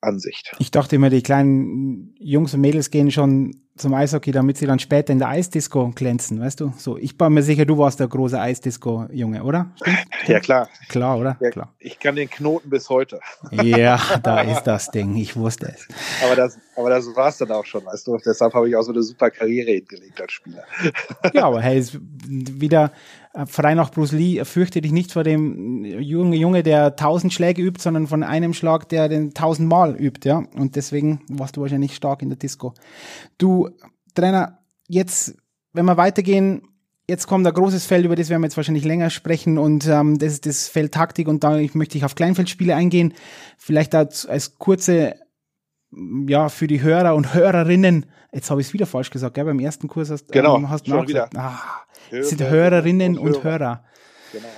Ansicht. 0.00 0.52
Ich 0.58 0.70
dachte 0.70 0.96
immer, 0.96 1.10
die 1.10 1.22
kleinen 1.22 2.14
Jungs 2.18 2.54
und 2.54 2.60
Mädels 2.60 2.90
gehen 2.90 3.10
schon 3.10 3.62
zum 3.76 3.92
Eishockey, 3.92 4.32
damit 4.32 4.56
sie 4.56 4.66
dann 4.66 4.78
später 4.78 5.12
in 5.12 5.18
der 5.18 5.28
Eisdisco 5.28 5.90
glänzen, 5.94 6.40
weißt 6.40 6.60
du? 6.60 6.72
So, 6.78 6.96
ich 6.96 7.18
bin 7.18 7.34
mir 7.34 7.42
sicher, 7.42 7.66
du 7.66 7.76
warst 7.76 8.00
der 8.00 8.08
große 8.08 8.40
Eisdisco-Junge, 8.40 9.42
oder? 9.42 9.72
Stimmt? 9.76 9.98
Ja, 10.26 10.40
klar. 10.40 10.68
Klar, 10.88 11.18
oder? 11.18 11.36
Ja, 11.40 11.50
klar. 11.50 11.74
Ich 11.78 12.00
kann 12.00 12.16
den 12.16 12.28
Knoten 12.28 12.68
bis 12.70 12.88
heute. 12.88 13.20
Ja, 13.50 14.00
da 14.22 14.40
ist 14.52 14.62
das 14.64 14.90
Ding. 14.90 15.14
Ich 15.16 15.36
wusste 15.36 15.72
es. 15.74 15.86
Aber 16.24 16.34
das, 16.34 16.58
aber 16.74 16.90
das 16.90 17.06
war 17.14 17.28
es 17.28 17.38
dann 17.38 17.50
auch 17.52 17.64
schon, 17.64 17.84
weißt 17.84 18.06
du? 18.06 18.16
Deshalb 18.16 18.54
habe 18.54 18.68
ich 18.68 18.74
auch 18.76 18.82
so 18.82 18.92
eine 18.92 19.02
super 19.02 19.30
Karriere 19.30 19.72
hingelegt 19.72 20.20
als 20.20 20.32
Spieler. 20.32 20.64
Ja, 21.32 21.44
aber 21.44 21.60
hey, 21.60 21.78
ist 21.78 21.98
wieder 22.00 22.92
frei 23.44 23.74
nach 23.74 23.90
Bruce 23.90 24.12
Lee, 24.12 24.44
fürchte 24.44 24.80
dich 24.80 24.92
nicht 24.92 25.12
vor 25.12 25.22
dem 25.22 25.84
jungen 25.84 26.32
Junge, 26.32 26.62
der 26.62 26.96
tausend 26.96 27.32
Schläge 27.32 27.60
übt, 27.60 27.82
sondern 27.82 28.06
von 28.06 28.22
einem 28.22 28.54
Schlag, 28.54 28.88
der 28.88 29.08
den 29.08 29.34
tausendmal 29.34 29.94
übt, 29.94 30.26
ja. 30.26 30.44
Und 30.56 30.76
deswegen 30.76 31.20
warst 31.28 31.56
du 31.56 31.60
wahrscheinlich 31.60 31.94
stark 31.94 32.22
in 32.22 32.30
der 32.30 32.38
Disco. 32.38 32.72
Du, 33.36 33.68
Trainer, 34.14 34.60
jetzt, 34.88 35.36
wenn 35.74 35.84
wir 35.84 35.98
weitergehen, 35.98 36.62
jetzt 37.08 37.26
kommt 37.26 37.46
ein 37.46 37.52
großes 37.52 37.84
Feld, 37.84 38.06
über 38.06 38.16
das 38.16 38.30
werden 38.30 38.40
wir 38.40 38.46
jetzt 38.46 38.56
wahrscheinlich 38.56 38.84
länger 38.84 39.10
sprechen 39.10 39.58
und 39.58 39.86
ähm, 39.86 40.18
das 40.18 40.32
ist 40.32 40.46
das 40.46 40.68
Feld 40.68 40.92
Taktik 40.92 41.28
und 41.28 41.44
da 41.44 41.60
möchte 41.74 41.98
ich 41.98 42.04
auf 42.04 42.14
Kleinfeldspiele 42.14 42.74
eingehen. 42.74 43.12
Vielleicht 43.58 43.94
als, 43.94 44.26
als 44.26 44.58
kurze, 44.58 45.14
ja, 46.26 46.48
für 46.48 46.66
die 46.66 46.80
Hörer 46.82 47.14
und 47.14 47.34
Hörerinnen, 47.34 48.06
jetzt 48.32 48.50
habe 48.50 48.60
ich 48.60 48.68
es 48.68 48.72
wieder 48.72 48.86
falsch 48.86 49.10
gesagt, 49.10 49.34
gell? 49.34 49.44
beim 49.44 49.60
ersten 49.60 49.88
Kurs 49.88 50.10
hast, 50.10 50.32
genau, 50.32 50.56
ähm, 50.56 50.70
hast 50.70 50.86
du 50.86 50.92
schon 50.92 51.08
wieder. 51.08 51.28
Ah, 51.36 51.85
Hörer, 52.10 52.24
sind 52.24 52.42
Hörerinnen 52.42 53.18
und, 53.18 53.36
und 53.36 53.44
Hörer. 53.44 53.84
Genau. 54.32 54.48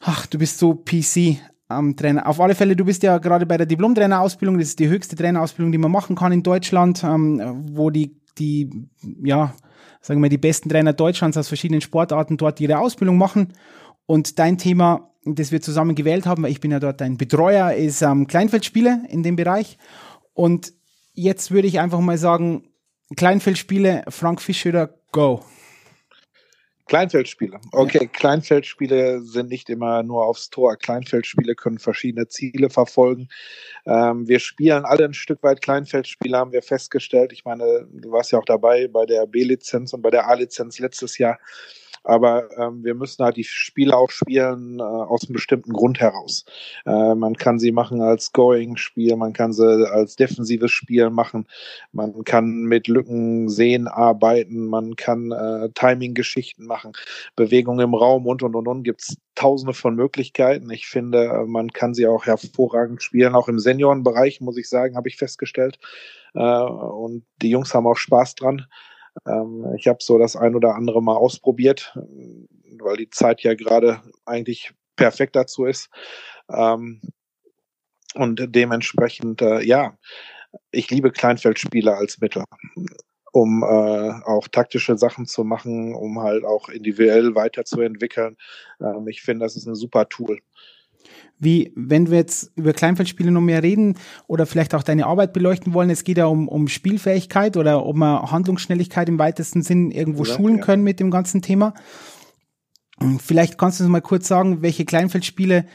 Ach, 0.00 0.26
du 0.26 0.38
bist 0.38 0.58
so 0.58 0.74
PC. 0.74 1.38
ähm, 1.70 1.96
Trainer. 1.96 2.26
Auf 2.26 2.40
alle 2.40 2.54
Fälle, 2.54 2.76
du 2.76 2.84
bist 2.84 3.02
ja 3.02 3.18
gerade 3.18 3.46
bei 3.46 3.56
der 3.56 3.66
Diplom-Trainerausbildung, 3.66 4.58
das 4.58 4.68
ist 4.68 4.78
die 4.78 4.88
höchste 4.88 5.16
Trainerausbildung, 5.16 5.72
die 5.72 5.78
man 5.78 5.90
machen 5.90 6.16
kann 6.16 6.32
in 6.32 6.42
Deutschland, 6.42 7.02
ähm, 7.04 7.64
wo 7.72 7.90
die, 7.90 8.16
die, 8.38 8.70
ja, 9.22 9.54
sagen 10.00 10.22
wir, 10.22 10.28
die 10.28 10.38
besten 10.38 10.68
Trainer 10.68 10.92
Deutschlands 10.92 11.36
aus 11.36 11.48
verschiedenen 11.48 11.80
Sportarten 11.80 12.36
dort 12.36 12.60
ihre 12.60 12.78
Ausbildung 12.78 13.16
machen. 13.16 13.54
Und 14.06 14.38
dein 14.38 14.58
Thema, 14.58 15.10
das 15.24 15.52
wir 15.52 15.62
zusammen 15.62 15.94
gewählt 15.94 16.26
haben, 16.26 16.42
weil 16.42 16.52
ich 16.52 16.60
bin 16.60 16.70
ja 16.70 16.80
dort 16.80 17.00
dein 17.00 17.16
Betreuer, 17.16 17.72
ist 17.72 18.02
ähm, 18.02 18.26
Kleinfeldspiele 18.26 19.04
in 19.08 19.22
dem 19.22 19.36
Bereich. 19.36 19.78
Und 20.34 20.72
jetzt 21.14 21.50
würde 21.50 21.68
ich 21.68 21.80
einfach 21.80 22.00
mal 22.00 22.18
sagen, 22.18 22.64
Kleinfeldspiele, 23.16 24.04
Frank 24.08 24.42
Fischöder, 24.42 24.94
go. 25.12 25.42
Kleinfeldspiele. 26.86 27.60
Okay, 27.72 28.02
ja. 28.02 28.08
Kleinfeldspiele 28.08 29.22
sind 29.22 29.48
nicht 29.48 29.70
immer 29.70 30.02
nur 30.02 30.26
aufs 30.26 30.50
Tor. 30.50 30.76
Kleinfeldspiele 30.76 31.54
können 31.54 31.78
verschiedene 31.78 32.28
Ziele 32.28 32.68
verfolgen. 32.68 33.28
Ähm, 33.86 34.28
wir 34.28 34.38
spielen 34.38 34.84
alle 34.84 35.06
ein 35.06 35.14
Stück 35.14 35.42
weit 35.42 35.62
Kleinfeldspiele, 35.62 36.36
haben 36.36 36.52
wir 36.52 36.62
festgestellt. 36.62 37.32
Ich 37.32 37.44
meine, 37.44 37.86
du 37.90 38.12
warst 38.12 38.32
ja 38.32 38.38
auch 38.38 38.44
dabei 38.44 38.86
bei 38.88 39.06
der 39.06 39.26
B-Lizenz 39.26 39.94
und 39.94 40.02
bei 40.02 40.10
der 40.10 40.28
A-Lizenz 40.28 40.78
letztes 40.78 41.16
Jahr. 41.16 41.38
Aber 42.04 42.50
ähm, 42.58 42.84
wir 42.84 42.94
müssen 42.94 43.24
halt 43.24 43.36
die 43.36 43.44
Spiele 43.44 43.96
auch 43.96 44.10
spielen 44.10 44.78
äh, 44.78 44.82
aus 44.82 45.24
einem 45.24 45.32
bestimmten 45.32 45.72
Grund 45.72 46.00
heraus. 46.00 46.44
Äh, 46.84 47.14
man 47.14 47.34
kann 47.34 47.58
sie 47.58 47.72
machen 47.72 48.02
als 48.02 48.32
Going-Spiel, 48.32 49.16
man 49.16 49.32
kann 49.32 49.52
sie 49.52 49.90
als 49.90 50.16
defensives 50.16 50.70
Spiel 50.70 51.10
machen, 51.10 51.46
man 51.92 52.24
kann 52.24 52.64
mit 52.64 52.88
Lücken 52.88 53.48
sehen, 53.48 53.88
arbeiten, 53.88 54.66
man 54.66 54.96
kann 54.96 55.32
äh, 55.32 55.70
Timing-Geschichten 55.74 56.66
machen, 56.66 56.92
Bewegungen 57.36 57.80
im 57.80 57.94
Raum 57.94 58.26
und 58.26 58.42
und 58.42 58.54
und 58.54 58.68
und 58.68 58.82
gibt's 58.82 59.16
tausende 59.34 59.74
von 59.74 59.96
Möglichkeiten. 59.96 60.70
Ich 60.70 60.86
finde, 60.86 61.44
man 61.46 61.72
kann 61.72 61.94
sie 61.94 62.06
auch 62.06 62.26
hervorragend 62.26 63.02
spielen, 63.02 63.34
auch 63.34 63.48
im 63.48 63.58
Seniorenbereich, 63.58 64.40
muss 64.40 64.58
ich 64.58 64.68
sagen, 64.68 64.96
habe 64.96 65.08
ich 65.08 65.16
festgestellt. 65.16 65.78
Äh, 66.34 66.40
und 66.40 67.24
die 67.42 67.50
Jungs 67.50 67.74
haben 67.74 67.86
auch 67.86 67.96
Spaß 67.96 68.34
dran. 68.34 68.66
Ähm, 69.26 69.74
ich 69.76 69.86
habe 69.88 69.98
so 70.00 70.18
das 70.18 70.36
ein 70.36 70.54
oder 70.54 70.74
andere 70.74 71.02
Mal 71.02 71.16
ausprobiert, 71.16 71.96
weil 72.78 72.96
die 72.96 73.10
Zeit 73.10 73.42
ja 73.42 73.54
gerade 73.54 74.00
eigentlich 74.24 74.72
perfekt 74.96 75.36
dazu 75.36 75.64
ist. 75.64 75.88
Ähm, 76.50 77.00
und 78.14 78.54
dementsprechend, 78.54 79.42
äh, 79.42 79.62
ja, 79.62 79.98
ich 80.70 80.90
liebe 80.90 81.10
Kleinfeldspiele 81.10 81.96
als 81.96 82.20
Mittel, 82.20 82.44
um 83.32 83.62
äh, 83.64 83.66
auch 84.24 84.46
taktische 84.48 84.96
Sachen 84.96 85.26
zu 85.26 85.42
machen, 85.42 85.94
um 85.94 86.20
halt 86.20 86.44
auch 86.44 86.68
individuell 86.68 87.34
weiterzuentwickeln. 87.34 88.36
Ähm, 88.80 89.08
ich 89.08 89.22
finde, 89.22 89.44
das 89.44 89.56
ist 89.56 89.66
ein 89.66 89.74
super 89.74 90.08
Tool 90.08 90.40
wie 91.38 91.72
wenn 91.76 92.10
wir 92.10 92.18
jetzt 92.18 92.52
über 92.56 92.72
Kleinfeldspiele 92.72 93.30
noch 93.30 93.40
mehr 93.40 93.62
reden 93.62 93.96
oder 94.26 94.46
vielleicht 94.46 94.74
auch 94.74 94.82
deine 94.82 95.06
Arbeit 95.06 95.32
beleuchten 95.32 95.74
wollen, 95.74 95.90
es 95.90 96.04
geht 96.04 96.18
ja 96.18 96.26
um, 96.26 96.48
um 96.48 96.68
Spielfähigkeit 96.68 97.56
oder 97.56 97.84
ob 97.84 97.96
wir 97.96 98.30
Handlungsschnelligkeit 98.30 99.08
im 99.08 99.18
weitesten 99.18 99.62
Sinn 99.62 99.90
irgendwo 99.90 100.24
ja, 100.24 100.34
schulen 100.34 100.58
ja. 100.58 100.64
können 100.64 100.84
mit 100.84 101.00
dem 101.00 101.10
ganzen 101.10 101.42
Thema. 101.42 101.74
Vielleicht 103.18 103.58
kannst 103.58 103.80
du 103.80 103.84
uns 103.84 103.90
mal 103.90 104.00
kurz 104.00 104.28
sagen, 104.28 104.62
welche 104.62 104.84
Kleinfeldspiele, 104.84 105.66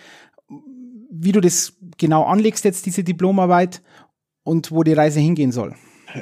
wie 1.12 1.32
du 1.32 1.42
das 1.42 1.74
genau 1.98 2.24
anlegst 2.24 2.64
jetzt, 2.64 2.86
diese 2.86 3.04
Diplomarbeit 3.04 3.82
und 4.44 4.72
wo 4.72 4.84
die 4.84 4.94
Reise 4.94 5.20
hingehen 5.20 5.52
soll. 5.52 5.76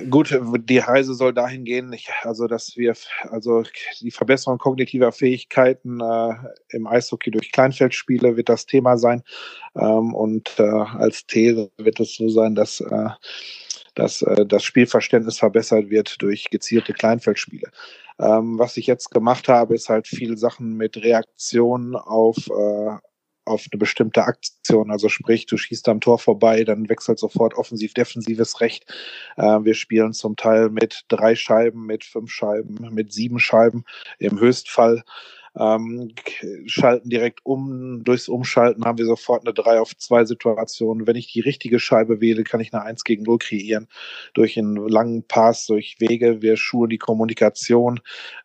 Gut, 0.10 0.38
die 0.66 0.80
Reise 0.80 1.14
soll 1.14 1.34
dahin 1.34 1.64
gehen, 1.64 1.96
also 2.24 2.48
dass 2.48 2.76
wir 2.76 2.94
also 3.30 3.64
die 4.02 4.12
Verbesserung 4.12 4.58
kognitiver 4.58 5.12
Fähigkeiten 5.14 6.02
äh, 6.02 6.34
im 6.70 6.88
Eishockey 6.88 7.32
durch 7.32 7.52
Kleinfeldspiele 7.52 8.36
wird 8.36 8.50
das 8.50 8.66
Thema 8.66 8.98
sein 8.98 9.24
ähm, 9.76 10.14
und 10.14 10.60
äh, 10.60 10.64
als 10.64 11.26
These 11.26 11.72
wird 11.78 12.02
es 12.02 12.16
so 12.16 12.28
sein, 12.28 12.54
dass 12.56 12.82
äh, 12.82 13.10
dass 13.96 14.22
äh, 14.22 14.46
das 14.46 14.64
Spielverständnis 14.64 15.40
verbessert 15.40 15.90
wird 15.90 16.22
durch 16.22 16.50
gezielte 16.50 16.94
Kleinfeldspiele. 16.94 17.72
Ähm, 18.20 18.60
was 18.60 18.78
ich 18.78 18.88
jetzt 18.88 19.12
gemacht 19.12 19.48
habe, 19.48 19.76
ist 19.76 19.90
halt 19.90 20.08
viel 20.08 20.38
Sachen 20.38 20.76
mit 20.78 20.98
Reaktionen 20.98 21.96
auf 21.96 22.38
äh, 22.48 22.98
auf 23.48 23.66
eine 23.72 23.80
bestimmte 23.80 24.24
Aktion. 24.24 24.92
Also 24.92 25.10
sprich, 25.10 25.46
du 25.46 25.58
schießt 25.58 25.88
am 25.90 26.02
Tor 26.02 26.20
vorbei, 26.20 26.64
dann 26.64 26.90
wechselt 26.90 27.20
sofort 27.20 27.56
offensiv-defensives 27.56 28.62
Recht. 28.62 28.86
Äh, 29.38 29.60
wir 29.64 29.74
spielen 29.74 30.14
zum 30.14 30.36
Teil 30.36 30.70
mit 30.70 31.06
drei 31.08 31.36
Scheiben, 31.36 31.86
mit 31.86 32.04
fünf 32.04 32.32
Scheiben, 32.32 32.94
mit 32.94 33.14
sieben 33.14 33.40
Scheiben 33.40 33.84
im 34.20 34.40
Höchstfall 34.40 35.04
ähm, 35.60 36.14
schalten 36.66 37.10
direkt 37.10 37.46
um. 37.46 38.04
Durchs 38.04 38.30
Umschalten 38.30 38.86
haben 38.86 38.98
wir 38.98 39.06
sofort 39.06 39.46
eine 39.46 39.54
3 39.54 39.80
auf 39.80 39.96
2 39.96 40.26
Situation. 40.26 41.08
Wenn 41.08 41.16
ich 41.16 41.32
die 41.32 41.40
richtige 41.40 41.80
Scheibe 41.80 42.22
wähle, 42.22 42.44
kann 42.44 42.60
ich 42.60 42.74
eine 42.74 42.84
1 42.84 43.04
gegen 43.04 43.24
0 43.24 43.38
kreieren. 43.40 43.88
Durch 44.34 44.58
einen 44.58 44.76
langen 44.76 45.24
Pass, 45.24 45.66
durch 45.66 45.96
Wege. 46.00 46.42
Wir 46.42 46.58
schulen 46.58 46.90
die 46.90 46.98
Kommunikation. 46.98 48.00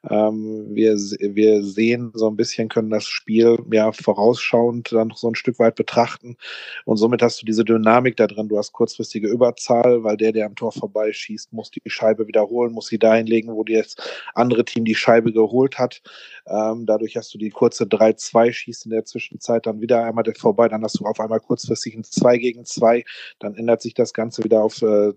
Ähm, 0.09 0.67
wir, 0.71 0.95
wir 0.95 1.63
sehen 1.63 2.13
so 2.15 2.29
ein 2.29 2.37
bisschen, 2.37 2.69
können 2.69 2.91
das 2.91 3.07
Spiel 3.07 3.59
ja 3.71 3.93
vorausschauend 3.93 4.93
dann 4.93 5.13
so 5.15 5.29
ein 5.29 5.35
Stück 5.35 5.59
weit 5.59 5.75
betrachten. 5.75 6.37
Und 6.85 6.97
somit 6.97 7.23
hast 7.23 7.43
du 7.43 7.47
diese 7.47 7.65
Dynamik 7.65 8.17
da 8.17 8.27
drin. 8.27 8.49
Du 8.49 8.59
hast 8.59 8.73
kurzfristige 8.73 9.29
Überzahl, 9.29 10.03
weil 10.03 10.17
der, 10.17 10.33
der 10.33 10.47
am 10.47 10.55
Tor 10.55 10.73
vorbeischießt, 10.73 11.53
muss 11.53 11.71
die 11.71 11.83
Scheibe 11.87 12.27
wiederholen, 12.27 12.73
muss 12.73 12.87
sie 12.87 12.99
dahin 12.99 13.27
legen, 13.27 13.53
wo 13.53 13.65
das 13.65 13.97
andere 14.35 14.65
Team 14.65 14.85
die 14.85 14.95
Scheibe 14.95 15.33
geholt 15.33 15.79
hat. 15.79 16.03
Ähm, 16.47 16.87
dadurch 16.87 17.02
hast 17.11 17.35
du 17.35 17.39
die 17.39 17.51
kurze 17.51 17.85
3-2, 17.85 18.53
schießt 18.53 18.87
in 18.87 18.91
der 18.93 19.05
Zwischenzeit 19.05 19.67
dann 19.67 19.81
wieder 19.81 20.05
einmal 20.05 20.25
vorbei, 20.37 20.69
dann 20.69 20.83
hast 20.83 21.01
du 21.01 21.05
auf 21.05 21.21
einmal 21.21 21.41
kurzfristig 21.41 21.95
ein 21.95 22.05
2 22.05 22.39
gegen 22.39 22.65
2, 22.65 23.05
dann 23.39 23.55
ändert 23.55 23.83
sich 23.83 23.95
das 23.95 24.13
Ganze 24.13 24.45
wieder 24.45 24.63
auf 24.63 24.81
äh, 24.83 25.13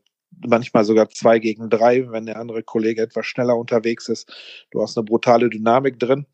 manchmal 0.46 0.84
sogar 0.84 1.10
2 1.10 1.40
gegen 1.40 1.70
3, 1.70 2.12
wenn 2.12 2.26
der 2.26 2.38
andere 2.38 2.64
Kollege 2.64 3.02
etwas 3.02 3.26
schneller 3.26 3.58
unterwegs 3.58 4.10
ist. 4.10 4.32
Du 4.72 4.82
hast 4.82 4.98
eine 4.98 5.06
brutale 5.06 5.50
Dynamik 5.50 6.00
drin. 6.00 6.26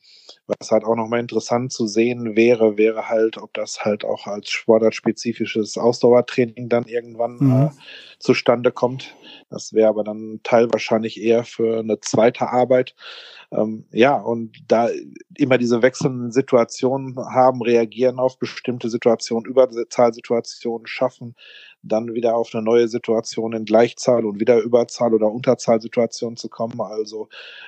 Was 0.48 0.72
halt 0.72 0.84
auch 0.84 0.96
nochmal 0.96 1.20
interessant 1.20 1.72
zu 1.72 1.88
sehen 1.88 2.36
wäre, 2.36 2.78
wäre 2.78 3.10
halt, 3.10 3.38
ob 3.38 3.54
das 3.54 3.84
halt 3.84 4.06
auch 4.06 4.28
als 4.28 4.50
sportartspezifisches 4.50 5.78
Ausdauertraining 5.78 6.70
dann 6.70 6.86
irgendwann 6.86 7.38
mhm. 7.40 7.52
äh, 7.52 7.70
zustande 8.22 8.72
kommt. 8.72 9.16
Das 9.50 9.74
wäre 9.74 9.90
aber 9.90 10.04
dann 10.04 10.40
Teil 10.44 10.72
wahrscheinlich 10.72 11.22
eher 11.22 11.44
für 11.44 11.80
eine 11.80 12.00
zweite 12.00 12.50
Arbeit. 12.50 12.96
Ähm, 13.52 13.86
ja, 13.92 14.16
und 14.16 14.56
da 14.68 14.90
immer 15.38 15.58
diese 15.58 15.82
wechselnden 15.82 16.32
Situationen 16.32 17.18
haben, 17.18 17.62
reagieren 17.62 18.20
auf 18.20 18.40
bestimmte 18.40 18.90
Situationen, 18.90 19.46
Überzahlsituationen 19.46 20.88
schaffen, 20.88 21.36
dann 21.84 22.14
wieder 22.14 22.36
auf 22.36 22.52
eine 22.54 22.64
neue 22.64 22.88
Situation 22.88 23.54
in 23.54 23.66
Gleichzahl 23.66 24.26
und 24.26 24.40
wieder 24.40 24.60
Überzahl 24.60 25.14
oder 25.14 25.28
Unterzahlsituation 25.28 26.38
zu 26.38 26.48
kommen. 26.48 26.80
Also 26.80 27.28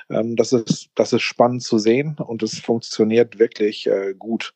ähm, 0.09 0.35
das 0.35 0.53
ist 0.53 0.89
das 0.95 1.11
ist 1.13 1.23
spannend 1.23 1.63
zu 1.63 1.77
sehen 1.79 2.15
und 2.17 2.43
es 2.43 2.59
funktioniert 2.59 3.39
wirklich 3.39 3.87
äh, 3.87 4.13
gut. 4.17 4.53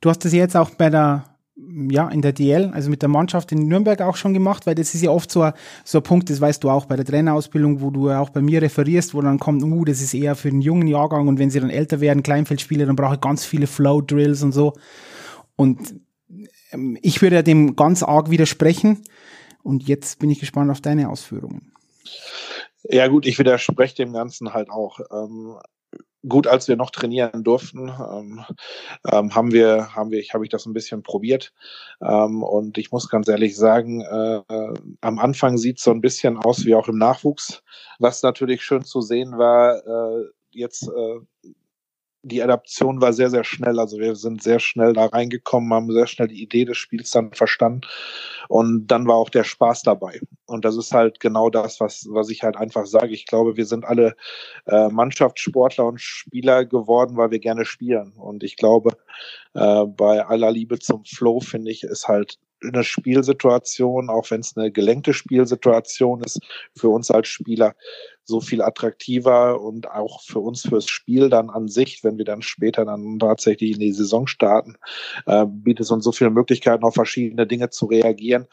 Du 0.00 0.10
hast 0.10 0.24
es 0.24 0.32
jetzt 0.32 0.56
auch 0.56 0.70
bei 0.70 0.90
der 0.90 1.31
ja, 1.54 2.08
in 2.08 2.22
der 2.22 2.32
DL, 2.32 2.70
also 2.72 2.90
mit 2.90 3.02
der 3.02 3.08
Mannschaft 3.08 3.52
in 3.52 3.68
Nürnberg 3.68 4.00
auch 4.00 4.16
schon 4.16 4.32
gemacht, 4.32 4.66
weil 4.66 4.74
das 4.74 4.94
ist 4.94 5.02
ja 5.02 5.10
oft 5.10 5.30
so 5.30 5.42
ein, 5.42 5.52
so 5.84 5.98
ein 5.98 6.04
Punkt, 6.04 6.30
das 6.30 6.40
weißt 6.40 6.64
du 6.64 6.70
auch 6.70 6.86
bei 6.86 6.96
der 6.96 7.04
Trainerausbildung, 7.04 7.80
wo 7.80 7.90
du 7.90 8.10
auch 8.10 8.30
bei 8.30 8.40
mir 8.40 8.62
referierst, 8.62 9.14
wo 9.14 9.20
dann 9.20 9.38
kommt, 9.38 9.62
uh, 9.62 9.84
das 9.84 10.00
ist 10.00 10.14
eher 10.14 10.34
für 10.34 10.50
den 10.50 10.62
jungen 10.62 10.86
Jahrgang 10.86 11.28
und 11.28 11.38
wenn 11.38 11.50
sie 11.50 11.60
dann 11.60 11.70
älter 11.70 12.00
werden, 12.00 12.22
Kleinfeldspiele, 12.22 12.86
dann 12.86 12.96
brauche 12.96 13.14
ich 13.14 13.20
ganz 13.20 13.44
viele 13.44 13.66
Flow-Drills 13.66 14.42
und 14.42 14.52
so. 14.52 14.72
Und 15.56 15.94
ähm, 16.72 16.98
ich 17.02 17.22
würde 17.22 17.36
ja 17.36 17.42
dem 17.42 17.76
ganz 17.76 18.02
arg 18.02 18.30
widersprechen. 18.30 19.04
Und 19.62 19.86
jetzt 19.86 20.18
bin 20.18 20.30
ich 20.30 20.40
gespannt 20.40 20.70
auf 20.70 20.80
deine 20.80 21.08
Ausführungen. 21.08 21.72
Ja 22.84 23.06
gut, 23.06 23.26
ich 23.26 23.38
widerspreche 23.38 23.94
dem 23.94 24.12
Ganzen 24.12 24.52
halt 24.52 24.70
auch. 24.70 24.98
Ähm, 25.12 25.56
gut, 26.28 26.46
als 26.46 26.68
wir 26.68 26.76
noch 26.76 26.90
trainieren 26.90 27.44
durften, 27.44 27.88
ähm, 27.88 28.44
ähm, 29.10 29.34
haben 29.34 29.52
wir, 29.52 29.94
haben 29.94 30.10
wir, 30.10 30.20
ich 30.20 30.34
habe 30.34 30.44
ich 30.44 30.50
das 30.50 30.66
ein 30.66 30.72
bisschen 30.72 31.02
probiert. 31.02 31.52
Ähm, 32.00 32.42
und 32.42 32.78
ich 32.78 32.92
muss 32.92 33.08
ganz 33.08 33.28
ehrlich 33.28 33.56
sagen, 33.56 34.02
äh, 34.02 34.74
am 35.00 35.18
Anfang 35.18 35.58
sieht 35.58 35.78
es 35.78 35.84
so 35.84 35.90
ein 35.90 36.00
bisschen 36.00 36.38
aus 36.38 36.64
wie 36.64 36.74
auch 36.74 36.88
im 36.88 36.98
Nachwuchs, 36.98 37.62
was 37.98 38.22
natürlich 38.22 38.62
schön 38.62 38.84
zu 38.84 39.00
sehen 39.00 39.38
war. 39.38 39.76
Äh, 39.86 40.26
jetzt 40.50 40.88
äh, 40.88 41.50
die 42.22 42.42
Adaption 42.42 43.00
war 43.00 43.12
sehr, 43.12 43.30
sehr 43.30 43.44
schnell. 43.44 43.78
Also 43.78 43.98
wir 43.98 44.14
sind 44.14 44.42
sehr 44.42 44.60
schnell 44.60 44.92
da 44.92 45.06
reingekommen, 45.06 45.72
haben 45.72 45.92
sehr 45.92 46.06
schnell 46.06 46.28
die 46.28 46.42
Idee 46.42 46.64
des 46.64 46.78
Spiels 46.78 47.10
dann 47.10 47.32
verstanden. 47.32 47.82
Und 48.48 48.86
dann 48.86 49.06
war 49.06 49.16
auch 49.16 49.30
der 49.30 49.44
Spaß 49.44 49.82
dabei. 49.82 50.20
Und 50.46 50.64
das 50.64 50.76
ist 50.76 50.92
halt 50.92 51.20
genau 51.20 51.50
das, 51.50 51.80
was, 51.80 52.06
was 52.10 52.30
ich 52.30 52.42
halt 52.42 52.56
einfach 52.56 52.86
sage. 52.86 53.12
Ich 53.12 53.26
glaube, 53.26 53.56
wir 53.56 53.66
sind 53.66 53.84
alle 53.84 54.14
äh, 54.66 54.88
Mannschaftssportler 54.88 55.86
und 55.86 56.00
Spieler 56.00 56.64
geworden, 56.64 57.16
weil 57.16 57.30
wir 57.32 57.40
gerne 57.40 57.64
spielen. 57.64 58.12
Und 58.12 58.44
ich 58.44 58.56
glaube, 58.56 58.96
äh, 59.54 59.84
bei 59.86 60.24
aller 60.24 60.52
Liebe 60.52 60.78
zum 60.78 61.04
Flow 61.04 61.40
finde 61.40 61.72
ich, 61.72 61.82
ist 61.82 62.06
halt 62.06 62.38
eine 62.62 62.84
Spielsituation, 62.84 64.08
auch 64.08 64.30
wenn 64.30 64.40
es 64.40 64.56
eine 64.56 64.70
gelenkte 64.70 65.12
Spielsituation 65.12 66.22
ist, 66.22 66.40
für 66.76 66.88
uns 66.88 67.10
als 67.10 67.28
Spieler 67.28 67.74
so 68.24 68.40
viel 68.40 68.62
attraktiver 68.62 69.60
und 69.60 69.90
auch 69.90 70.22
für 70.22 70.38
uns 70.38 70.62
fürs 70.62 70.88
Spiel 70.88 71.28
dann 71.28 71.50
an 71.50 71.68
sich, 71.68 72.04
wenn 72.04 72.18
wir 72.18 72.24
dann 72.24 72.42
später 72.42 72.84
dann 72.84 73.18
tatsächlich 73.18 73.72
in 73.72 73.80
die 73.80 73.92
Saison 73.92 74.26
starten, 74.26 74.76
äh, 75.26 75.44
bietet 75.46 75.84
es 75.84 75.90
uns 75.90 76.04
so 76.04 76.12
viele 76.12 76.30
Möglichkeiten, 76.30 76.84
auf 76.84 76.94
verschiedene 76.94 77.46
Dinge 77.46 77.70
zu 77.70 77.86
reagieren. 77.86 78.46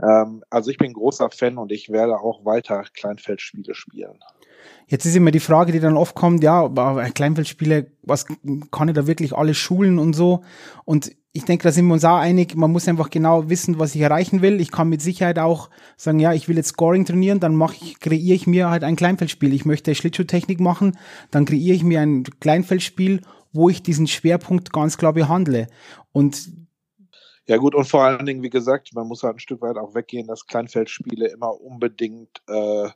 Ähm, 0.00 0.44
also 0.48 0.70
ich 0.70 0.78
bin 0.78 0.92
großer 0.92 1.30
Fan 1.30 1.58
und 1.58 1.72
ich 1.72 1.90
werde 1.90 2.20
auch 2.20 2.44
weiter 2.44 2.84
Kleinfeldspiele 2.94 3.74
spielen. 3.74 4.20
Jetzt 4.86 5.06
ist 5.06 5.16
immer 5.16 5.30
die 5.30 5.40
Frage, 5.40 5.72
die 5.72 5.80
dann 5.80 5.96
oft 5.96 6.14
kommt, 6.14 6.42
ja, 6.42 6.64
aber 6.64 7.02
Kleinfeldspiele, 7.10 7.92
was 8.02 8.26
kann 8.70 8.88
ich 8.88 8.94
da 8.94 9.06
wirklich 9.06 9.32
alles 9.34 9.56
schulen 9.56 9.98
und 9.98 10.14
so? 10.14 10.42
Und 10.84 11.12
ich 11.32 11.44
denke, 11.44 11.62
da 11.62 11.70
sind 11.70 11.86
wir 11.86 11.94
uns 11.94 12.04
auch 12.04 12.16
einig, 12.16 12.56
man 12.56 12.72
muss 12.72 12.88
einfach 12.88 13.08
genau 13.08 13.48
wissen, 13.48 13.78
was 13.78 13.94
ich 13.94 14.00
erreichen 14.00 14.42
will. 14.42 14.60
Ich 14.60 14.72
kann 14.72 14.88
mit 14.88 15.00
Sicherheit 15.00 15.38
auch 15.38 15.70
sagen, 15.96 16.18
ja, 16.18 16.32
ich 16.32 16.48
will 16.48 16.56
jetzt 16.56 16.70
Scoring 16.70 17.04
trainieren, 17.04 17.38
dann 17.38 17.54
mache 17.54 17.76
ich, 17.80 18.00
kreiere 18.00 18.34
ich 18.34 18.48
mir 18.48 18.68
halt 18.68 18.82
ein 18.82 18.96
Kleinfeldspiel. 18.96 19.54
Ich 19.54 19.64
möchte 19.64 19.94
Schlittschuhtechnik 19.94 20.58
machen, 20.58 20.98
dann 21.30 21.44
kreiere 21.44 21.76
ich 21.76 21.84
mir 21.84 22.00
ein 22.00 22.24
Kleinfeldspiel, 22.24 23.20
wo 23.52 23.68
ich 23.68 23.82
diesen 23.82 24.08
Schwerpunkt 24.08 24.72
ganz 24.72 24.98
klar 24.98 25.12
behandle. 25.12 25.68
Und 26.12 26.50
ja 27.46 27.56
gut, 27.58 27.74
und 27.74 27.84
vor 27.84 28.02
allen 28.02 28.26
Dingen, 28.26 28.42
wie 28.42 28.50
gesagt, 28.50 28.92
man 28.94 29.06
muss 29.06 29.22
halt 29.22 29.36
ein 29.36 29.40
Stück 29.40 29.62
weit 29.62 29.76
auch 29.76 29.94
weggehen, 29.94 30.26
dass 30.26 30.46
Kleinfeldspiele 30.46 31.28
immer 31.28 31.60
unbedingt 31.60 32.42
äh, 32.48 32.88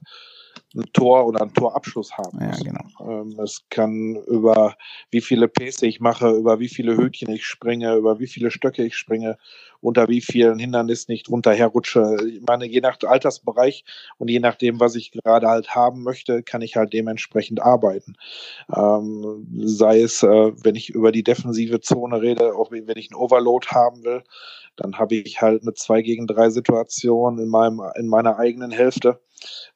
ein 0.75 0.85
Tor 0.93 1.27
oder 1.27 1.43
einen 1.43 1.55
Torabschluss 1.55 2.12
haben 2.17 2.38
muss. 2.38 2.59
Ja, 2.61 2.64
genau. 2.64 2.85
Ähm, 3.01 3.38
es 3.40 3.64
kann 3.71 4.17
über 4.27 4.77
wie 5.11 5.21
viele 5.21 5.49
Pässe 5.49 5.87
ich 5.87 6.01
mache, 6.01 6.31
über 6.31 6.59
wie 6.59 6.69
viele 6.69 6.97
Höhtchen 6.97 7.31
ich 7.31 7.45
springe, 7.45 7.95
über 7.95 8.19
wie 8.19 8.27
viele 8.27 8.51
Stöcke 8.51 8.85
ich 8.85 8.97
springe, 8.97 9.38
unter 9.81 10.09
wie 10.09 10.21
vielen 10.21 10.59
Hindernissen 10.59 11.12
ich 11.12 11.23
drunter 11.23 11.53
herrutsche. 11.53 12.17
Ich 12.27 12.43
meine, 12.47 12.67
je 12.67 12.81
nach 12.81 12.99
Altersbereich 13.03 13.85
und 14.19 14.29
je 14.29 14.40
nachdem, 14.40 14.81
was 14.81 14.95
ich 14.95 15.12
gerade 15.12 15.47
halt 15.47 15.75
haben 15.75 16.03
möchte, 16.03 16.43
kann 16.43 16.62
ich 16.62 16.77
halt 16.77 16.93
dementsprechend 16.93 17.61
arbeiten. 17.61 18.17
Ähm, 18.75 19.47
sei 19.64 20.01
es, 20.01 20.23
äh, 20.23 20.53
wenn 20.62 20.75
ich 20.75 20.90
über 20.90 21.12
die 21.12 21.23
defensive 21.23 21.81
Zone 21.81 22.21
rede, 22.21 22.55
auch 22.55 22.71
wenn 22.71 22.97
ich 22.97 23.11
einen 23.11 23.21
Overload 23.21 23.69
haben 23.69 24.05
will, 24.05 24.23
dann 24.77 24.99
habe 24.99 25.17
ich 25.17 25.40
halt 25.40 25.62
eine 25.62 25.75
2 25.75 26.03
gegen 26.03 26.27
3 26.27 26.51
Situation 26.51 27.38
in 27.38 27.49
meinem, 27.49 27.81
in 27.97 28.09
meiner 28.09 28.38
eigenen 28.38 28.71
Hälfte 28.71 29.21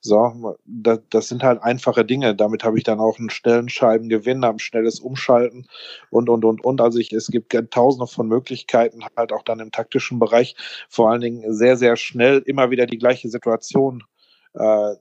so, 0.01 0.57
das, 0.65 1.01
das 1.11 1.29
sind 1.29 1.43
halt 1.43 1.63
einfache 1.63 2.05
Dinge. 2.05 2.35
Damit 2.35 2.65
habe 2.65 2.79
ich 2.79 2.85
dann 2.85 3.01
auch 3.01 3.19
einen 3.19 3.31
schnellen 3.31 3.69
Scheibengewinn, 3.69 4.45
ein 4.45 4.59
schnelles 4.59 5.01
Umschalten 5.01 5.67
und, 6.11 6.29
und, 6.29 6.45
und, 6.45 6.65
und. 6.65 6.81
Also 6.81 6.99
ich, 6.99 7.13
es 7.13 7.29
gibt 7.29 7.55
tausende 7.71 8.07
von 8.07 8.29
Möglichkeiten, 8.29 9.05
halt 9.17 9.33
auch 9.33 9.43
dann 9.43 9.61
im 9.61 9.73
taktischen 9.73 10.19
Bereich 10.19 10.57
vor 10.89 11.11
allen 11.11 11.21
Dingen 11.21 11.53
sehr, 11.53 11.77
sehr 11.77 11.97
schnell 11.97 12.39
immer 12.47 12.71
wieder 12.71 12.87
die 12.87 12.99
gleiche 12.99 13.29
Situation 13.29 14.05
äh, 14.55 14.95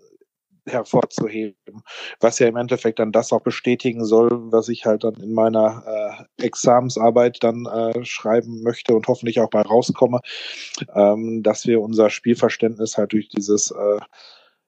hervorzuheben, 0.67 1.81
was 2.19 2.39
ja 2.39 2.47
im 2.47 2.57
Endeffekt 2.57 2.99
dann 2.99 3.11
das 3.11 3.31
auch 3.31 3.41
bestätigen 3.41 4.05
soll, 4.05 4.29
was 4.51 4.69
ich 4.69 4.85
halt 4.85 5.03
dann 5.03 5.15
in 5.15 5.33
meiner 5.33 6.27
äh, 6.37 6.45
Examensarbeit 6.45 7.43
dann 7.43 7.65
äh, 7.65 8.05
schreiben 8.05 8.61
möchte 8.61 8.95
und 8.95 9.07
hoffentlich 9.07 9.39
auch 9.39 9.49
bei 9.49 9.61
rauskomme, 9.61 10.19
ähm, 10.93 11.41
dass 11.43 11.65
wir 11.65 11.81
unser 11.81 12.09
Spielverständnis 12.09 12.97
halt 12.97 13.13
durch 13.13 13.29
dieses 13.29 13.71
äh, 13.71 13.99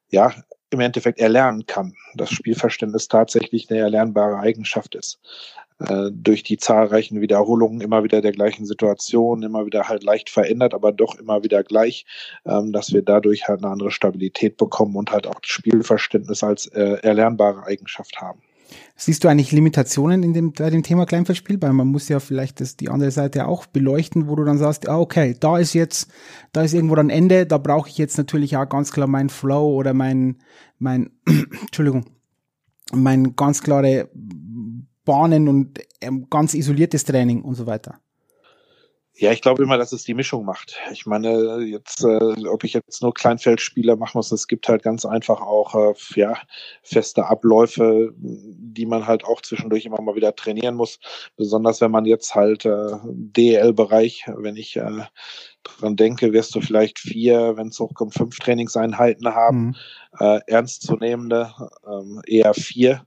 ja, 0.09 0.33
im 0.71 0.79
Endeffekt 0.79 1.19
erlernen 1.19 1.65
kann. 1.65 1.95
Das 2.15 2.29
Spielverständnis 2.29 3.07
tatsächlich 3.07 3.69
eine 3.69 3.79
erlernbare 3.79 4.39
Eigenschaft 4.39 4.95
ist. 4.95 5.19
Äh, 5.79 6.11
durch 6.11 6.43
die 6.43 6.57
zahlreichen 6.57 7.21
Wiederholungen 7.21 7.81
immer 7.81 8.03
wieder 8.03 8.21
der 8.21 8.33
gleichen 8.33 8.65
Situation, 8.65 9.43
immer 9.43 9.65
wieder 9.65 9.87
halt 9.87 10.03
leicht 10.03 10.29
verändert, 10.29 10.73
aber 10.73 10.91
doch 10.91 11.17
immer 11.17 11.43
wieder 11.43 11.63
gleich, 11.63 12.05
ähm, 12.45 12.73
dass 12.73 12.91
wir 12.91 13.01
dadurch 13.01 13.47
halt 13.47 13.63
eine 13.63 13.71
andere 13.71 13.91
Stabilität 13.91 14.57
bekommen 14.57 14.95
und 14.95 15.11
halt 15.11 15.25
auch 15.25 15.39
das 15.39 15.49
Spielverständnis 15.49 16.43
als 16.43 16.67
äh, 16.67 16.97
erlernbare 17.01 17.63
Eigenschaft 17.63 18.19
haben. 18.19 18.41
Siehst 18.95 19.23
du 19.23 19.27
eigentlich 19.27 19.51
Limitationen 19.51 20.23
in 20.23 20.33
dem, 20.33 20.53
bei 20.53 20.69
dem 20.69 20.83
Thema 20.83 21.05
Kleinfeldspiel? 21.05 21.61
Weil 21.61 21.73
man 21.73 21.87
muss 21.87 22.09
ja 22.09 22.19
vielleicht 22.19 22.61
das, 22.61 22.75
die 22.75 22.89
andere 22.89 23.11
Seite 23.11 23.47
auch 23.47 23.65
beleuchten, 23.65 24.27
wo 24.27 24.35
du 24.35 24.43
dann 24.43 24.57
sagst, 24.57 24.87
ah, 24.87 24.99
okay, 24.99 25.35
da 25.39 25.57
ist 25.57 25.73
jetzt, 25.73 26.11
da 26.51 26.63
ist 26.63 26.73
irgendwo 26.73 26.95
ein 26.95 27.09
Ende, 27.09 27.45
da 27.45 27.57
brauche 27.57 27.89
ich 27.89 27.97
jetzt 27.97 28.17
natürlich 28.17 28.57
auch 28.57 28.67
ganz 28.67 28.91
klar 28.91 29.07
mein 29.07 29.29
Flow 29.29 29.75
oder 29.75 29.93
mein, 29.93 30.37
mein, 30.77 31.11
Entschuldigung, 31.61 32.05
mein 32.91 33.35
ganz 33.35 33.61
klare 33.61 34.09
Bahnen 35.05 35.47
und 35.47 35.79
ähm, 36.01 36.27
ganz 36.29 36.53
isoliertes 36.53 37.03
Training 37.03 37.41
und 37.41 37.55
so 37.55 37.65
weiter. 37.65 37.99
Ja, 39.19 39.33
ich 39.33 39.41
glaube 39.41 39.61
immer, 39.63 39.77
dass 39.77 39.91
es 39.91 40.05
die 40.05 40.13
Mischung 40.13 40.45
macht. 40.45 40.77
Ich 40.93 41.05
meine, 41.05 41.61
jetzt, 41.65 42.05
äh, 42.05 42.47
ob 42.47 42.63
ich 42.63 42.71
jetzt 42.71 43.01
nur 43.01 43.13
Kleinfeldspieler 43.13 43.97
machen 43.97 44.17
muss, 44.17 44.31
es 44.31 44.47
gibt 44.47 44.69
halt 44.69 44.81
ganz 44.81 45.05
einfach 45.05 45.41
auch 45.41 45.75
äh, 45.75 45.93
ja, 46.15 46.37
feste 46.83 47.25
Abläufe, 47.25 48.13
die 48.15 48.85
man 48.85 49.07
halt 49.07 49.25
auch 49.25 49.41
zwischendurch 49.41 49.85
immer 49.85 50.01
mal 50.01 50.15
wieder 50.15 50.33
trainieren 50.37 50.75
muss. 50.75 50.99
Besonders 51.35 51.81
wenn 51.81 51.91
man 51.91 52.05
jetzt 52.05 52.33
halt 52.33 52.63
äh, 52.63 52.91
DEL-Bereich, 53.03 54.23
wenn 54.37 54.55
ich 54.55 54.77
äh, 54.77 55.03
dran 55.63 55.97
denke, 55.97 56.31
wirst 56.31 56.55
du 56.55 56.61
vielleicht 56.61 56.97
vier, 56.97 57.57
wenn 57.57 57.67
es 57.67 57.79
hochkommt, 57.79 58.13
fünf 58.13 58.39
Trainingseinheiten 58.39 59.27
haben, 59.35 59.65
mhm. 59.65 59.75
äh, 60.17 60.39
ernstzunehmende, 60.47 61.53
ähm, 61.85 62.21
eher 62.25 62.53
vier. 62.53 63.05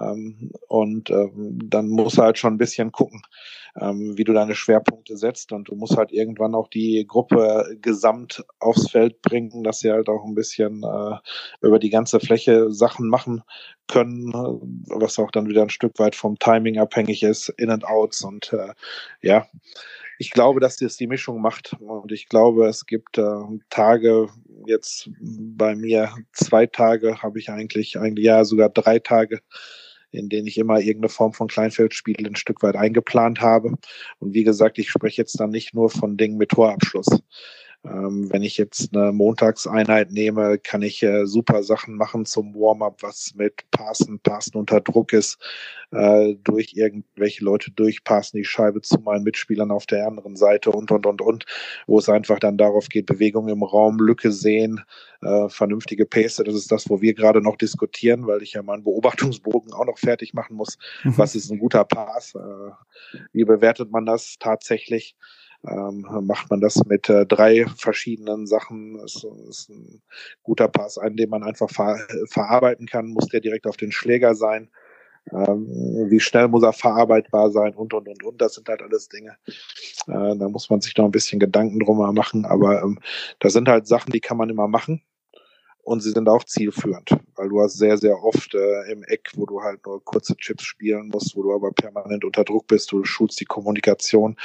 Ähm, 0.00 0.50
und 0.68 1.10
ähm, 1.10 1.58
dann 1.64 1.88
muss 1.88 2.18
halt 2.18 2.38
schon 2.38 2.54
ein 2.54 2.58
bisschen 2.58 2.92
gucken, 2.92 3.22
ähm, 3.80 4.16
wie 4.16 4.24
du 4.24 4.32
deine 4.32 4.54
Schwerpunkte 4.54 5.16
setzt. 5.16 5.52
Und 5.52 5.68
du 5.68 5.74
musst 5.74 5.96
halt 5.96 6.12
irgendwann 6.12 6.54
auch 6.54 6.68
die 6.68 7.04
Gruppe 7.06 7.76
gesamt 7.80 8.44
aufs 8.58 8.90
Feld 8.90 9.22
bringen, 9.22 9.64
dass 9.64 9.80
sie 9.80 9.90
halt 9.90 10.08
auch 10.08 10.24
ein 10.24 10.34
bisschen 10.34 10.82
äh, 10.82 11.16
über 11.66 11.78
die 11.78 11.90
ganze 11.90 12.20
Fläche 12.20 12.70
Sachen 12.70 13.08
machen 13.08 13.42
können, 13.88 14.32
was 14.88 15.18
auch 15.18 15.30
dann 15.30 15.48
wieder 15.48 15.62
ein 15.62 15.70
Stück 15.70 15.98
weit 15.98 16.14
vom 16.14 16.38
Timing 16.38 16.78
abhängig 16.78 17.22
ist, 17.22 17.48
In 17.50 17.70
and 17.70 17.84
Outs 17.84 18.22
und 18.22 18.52
äh, 18.52 18.72
ja. 19.22 19.46
Ich 20.18 20.30
glaube, 20.30 20.60
dass 20.60 20.78
das 20.78 20.96
die 20.96 21.06
Mischung 21.06 21.42
macht 21.42 21.74
und 21.78 22.10
ich 22.10 22.28
glaube, 22.28 22.66
es 22.66 22.86
gibt 22.86 23.18
äh, 23.18 23.42
Tage, 23.68 24.28
jetzt 24.64 25.10
bei 25.20 25.74
mir 25.76 26.10
zwei 26.32 26.66
Tage 26.66 27.22
habe 27.22 27.38
ich 27.38 27.50
eigentlich, 27.50 27.98
eigentlich 27.98 28.24
ja 28.24 28.44
sogar 28.44 28.70
drei 28.70 28.98
Tage, 28.98 29.40
in 30.10 30.28
denen 30.28 30.46
ich 30.46 30.58
immer 30.58 30.78
irgendeine 30.78 31.08
Form 31.08 31.32
von 31.32 31.48
Kleinfeldspiel 31.48 32.26
ein 32.26 32.36
Stück 32.36 32.62
weit 32.62 32.76
eingeplant 32.76 33.40
habe. 33.40 33.74
Und 34.18 34.34
wie 34.34 34.44
gesagt, 34.44 34.78
ich 34.78 34.90
spreche 34.90 35.22
jetzt 35.22 35.38
dann 35.40 35.50
nicht 35.50 35.74
nur 35.74 35.90
von 35.90 36.16
Dingen 36.16 36.36
mit 36.36 36.50
Torabschluss. 36.50 37.08
Ähm, 37.86 38.28
wenn 38.32 38.42
ich 38.42 38.56
jetzt 38.56 38.94
eine 38.94 39.12
Montagseinheit 39.12 40.10
nehme, 40.10 40.58
kann 40.58 40.82
ich 40.82 41.02
äh, 41.02 41.26
super 41.26 41.62
Sachen 41.62 41.96
machen 41.96 42.24
zum 42.24 42.54
Warm-up, 42.54 43.02
was 43.02 43.34
mit 43.36 43.70
Passen, 43.70 44.18
Passen 44.20 44.56
unter 44.56 44.80
Druck 44.80 45.12
ist, 45.12 45.38
äh, 45.92 46.34
durch 46.42 46.74
irgendwelche 46.74 47.44
Leute 47.44 47.70
durchpassen, 47.70 48.38
die 48.38 48.44
Scheibe 48.44 48.82
zu 48.82 48.98
meinen 48.98 49.22
Mitspielern 49.22 49.70
auf 49.70 49.86
der 49.86 50.06
anderen 50.06 50.36
Seite 50.36 50.70
und, 50.70 50.90
und, 50.90 51.06
und, 51.06 51.20
und, 51.20 51.44
wo 51.86 51.98
es 51.98 52.08
einfach 52.08 52.38
dann 52.38 52.56
darauf 52.56 52.88
geht, 52.88 53.06
Bewegung 53.06 53.48
im 53.48 53.62
Raum, 53.62 53.98
Lücke 53.98 54.32
sehen, 54.32 54.82
äh, 55.22 55.48
vernünftige 55.48 56.06
Pace. 56.06 56.36
Das 56.44 56.54
ist 56.54 56.72
das, 56.72 56.90
wo 56.90 57.00
wir 57.00 57.14
gerade 57.14 57.40
noch 57.40 57.56
diskutieren, 57.56 58.26
weil 58.26 58.42
ich 58.42 58.54
ja 58.54 58.62
meinen 58.62 58.84
Beobachtungsbogen 58.84 59.72
auch 59.72 59.86
noch 59.86 59.98
fertig 59.98 60.34
machen 60.34 60.56
muss. 60.56 60.78
Mhm. 61.04 61.18
Was 61.18 61.34
ist 61.34 61.50
ein 61.50 61.58
guter 61.58 61.84
Pass? 61.84 62.34
Äh, 62.34 63.18
wie 63.32 63.44
bewertet 63.44 63.90
man 63.90 64.06
das 64.06 64.36
tatsächlich? 64.40 65.14
Ähm, 65.68 66.06
macht 66.26 66.50
man 66.50 66.60
das 66.60 66.84
mit 66.86 67.08
äh, 67.08 67.26
drei 67.26 67.66
verschiedenen 67.76 68.46
Sachen. 68.46 68.98
Das 68.98 69.24
ist 69.48 69.70
ein 69.70 70.02
guter 70.42 70.68
Pass, 70.68 70.98
einen, 70.98 71.16
den 71.16 71.30
man 71.30 71.42
einfach 71.42 71.70
ver 71.70 71.98
verarbeiten 72.26 72.86
kann. 72.86 73.08
Muss 73.08 73.28
der 73.28 73.40
direkt 73.40 73.66
auf 73.66 73.76
den 73.76 73.92
Schläger 73.92 74.34
sein? 74.34 74.68
Ähm, 75.32 75.66
wie 76.08 76.20
schnell 76.20 76.48
muss 76.48 76.62
er 76.62 76.72
verarbeitbar 76.72 77.50
sein 77.50 77.74
und 77.74 77.92
und 77.92 78.08
und 78.08 78.24
und. 78.24 78.40
Das 78.40 78.54
sind 78.54 78.68
halt 78.68 78.82
alles 78.82 79.08
Dinge. 79.08 79.36
Äh, 80.06 80.36
da 80.36 80.48
muss 80.48 80.70
man 80.70 80.80
sich 80.80 80.96
noch 80.96 81.04
ein 81.04 81.10
bisschen 81.10 81.40
Gedanken 81.40 81.80
drüber 81.80 82.12
machen. 82.12 82.44
Aber 82.44 82.82
ähm, 82.82 82.98
das 83.40 83.52
sind 83.52 83.68
halt 83.68 83.86
Sachen, 83.86 84.12
die 84.12 84.20
kann 84.20 84.36
man 84.36 84.50
immer 84.50 84.68
machen 84.68 85.02
und 85.86 86.00
sie 86.00 86.10
sind 86.10 86.28
auch 86.28 86.42
zielführend, 86.42 87.10
weil 87.36 87.48
du 87.48 87.60
hast 87.60 87.78
sehr, 87.78 87.96
sehr 87.96 88.20
oft 88.20 88.54
äh, 88.54 88.90
im 88.90 89.04
Eck, 89.04 89.30
wo 89.36 89.46
du 89.46 89.62
halt 89.62 89.86
nur 89.86 90.04
kurze 90.04 90.36
Chips 90.36 90.64
spielen 90.64 91.08
musst, 91.08 91.36
wo 91.36 91.44
du 91.44 91.54
aber 91.54 91.70
permanent 91.70 92.24
unter 92.24 92.42
Druck 92.42 92.66
bist, 92.66 92.90
du 92.90 93.04
schulst 93.04 93.38
die 93.40 93.44
Kommunikation. 93.44 94.36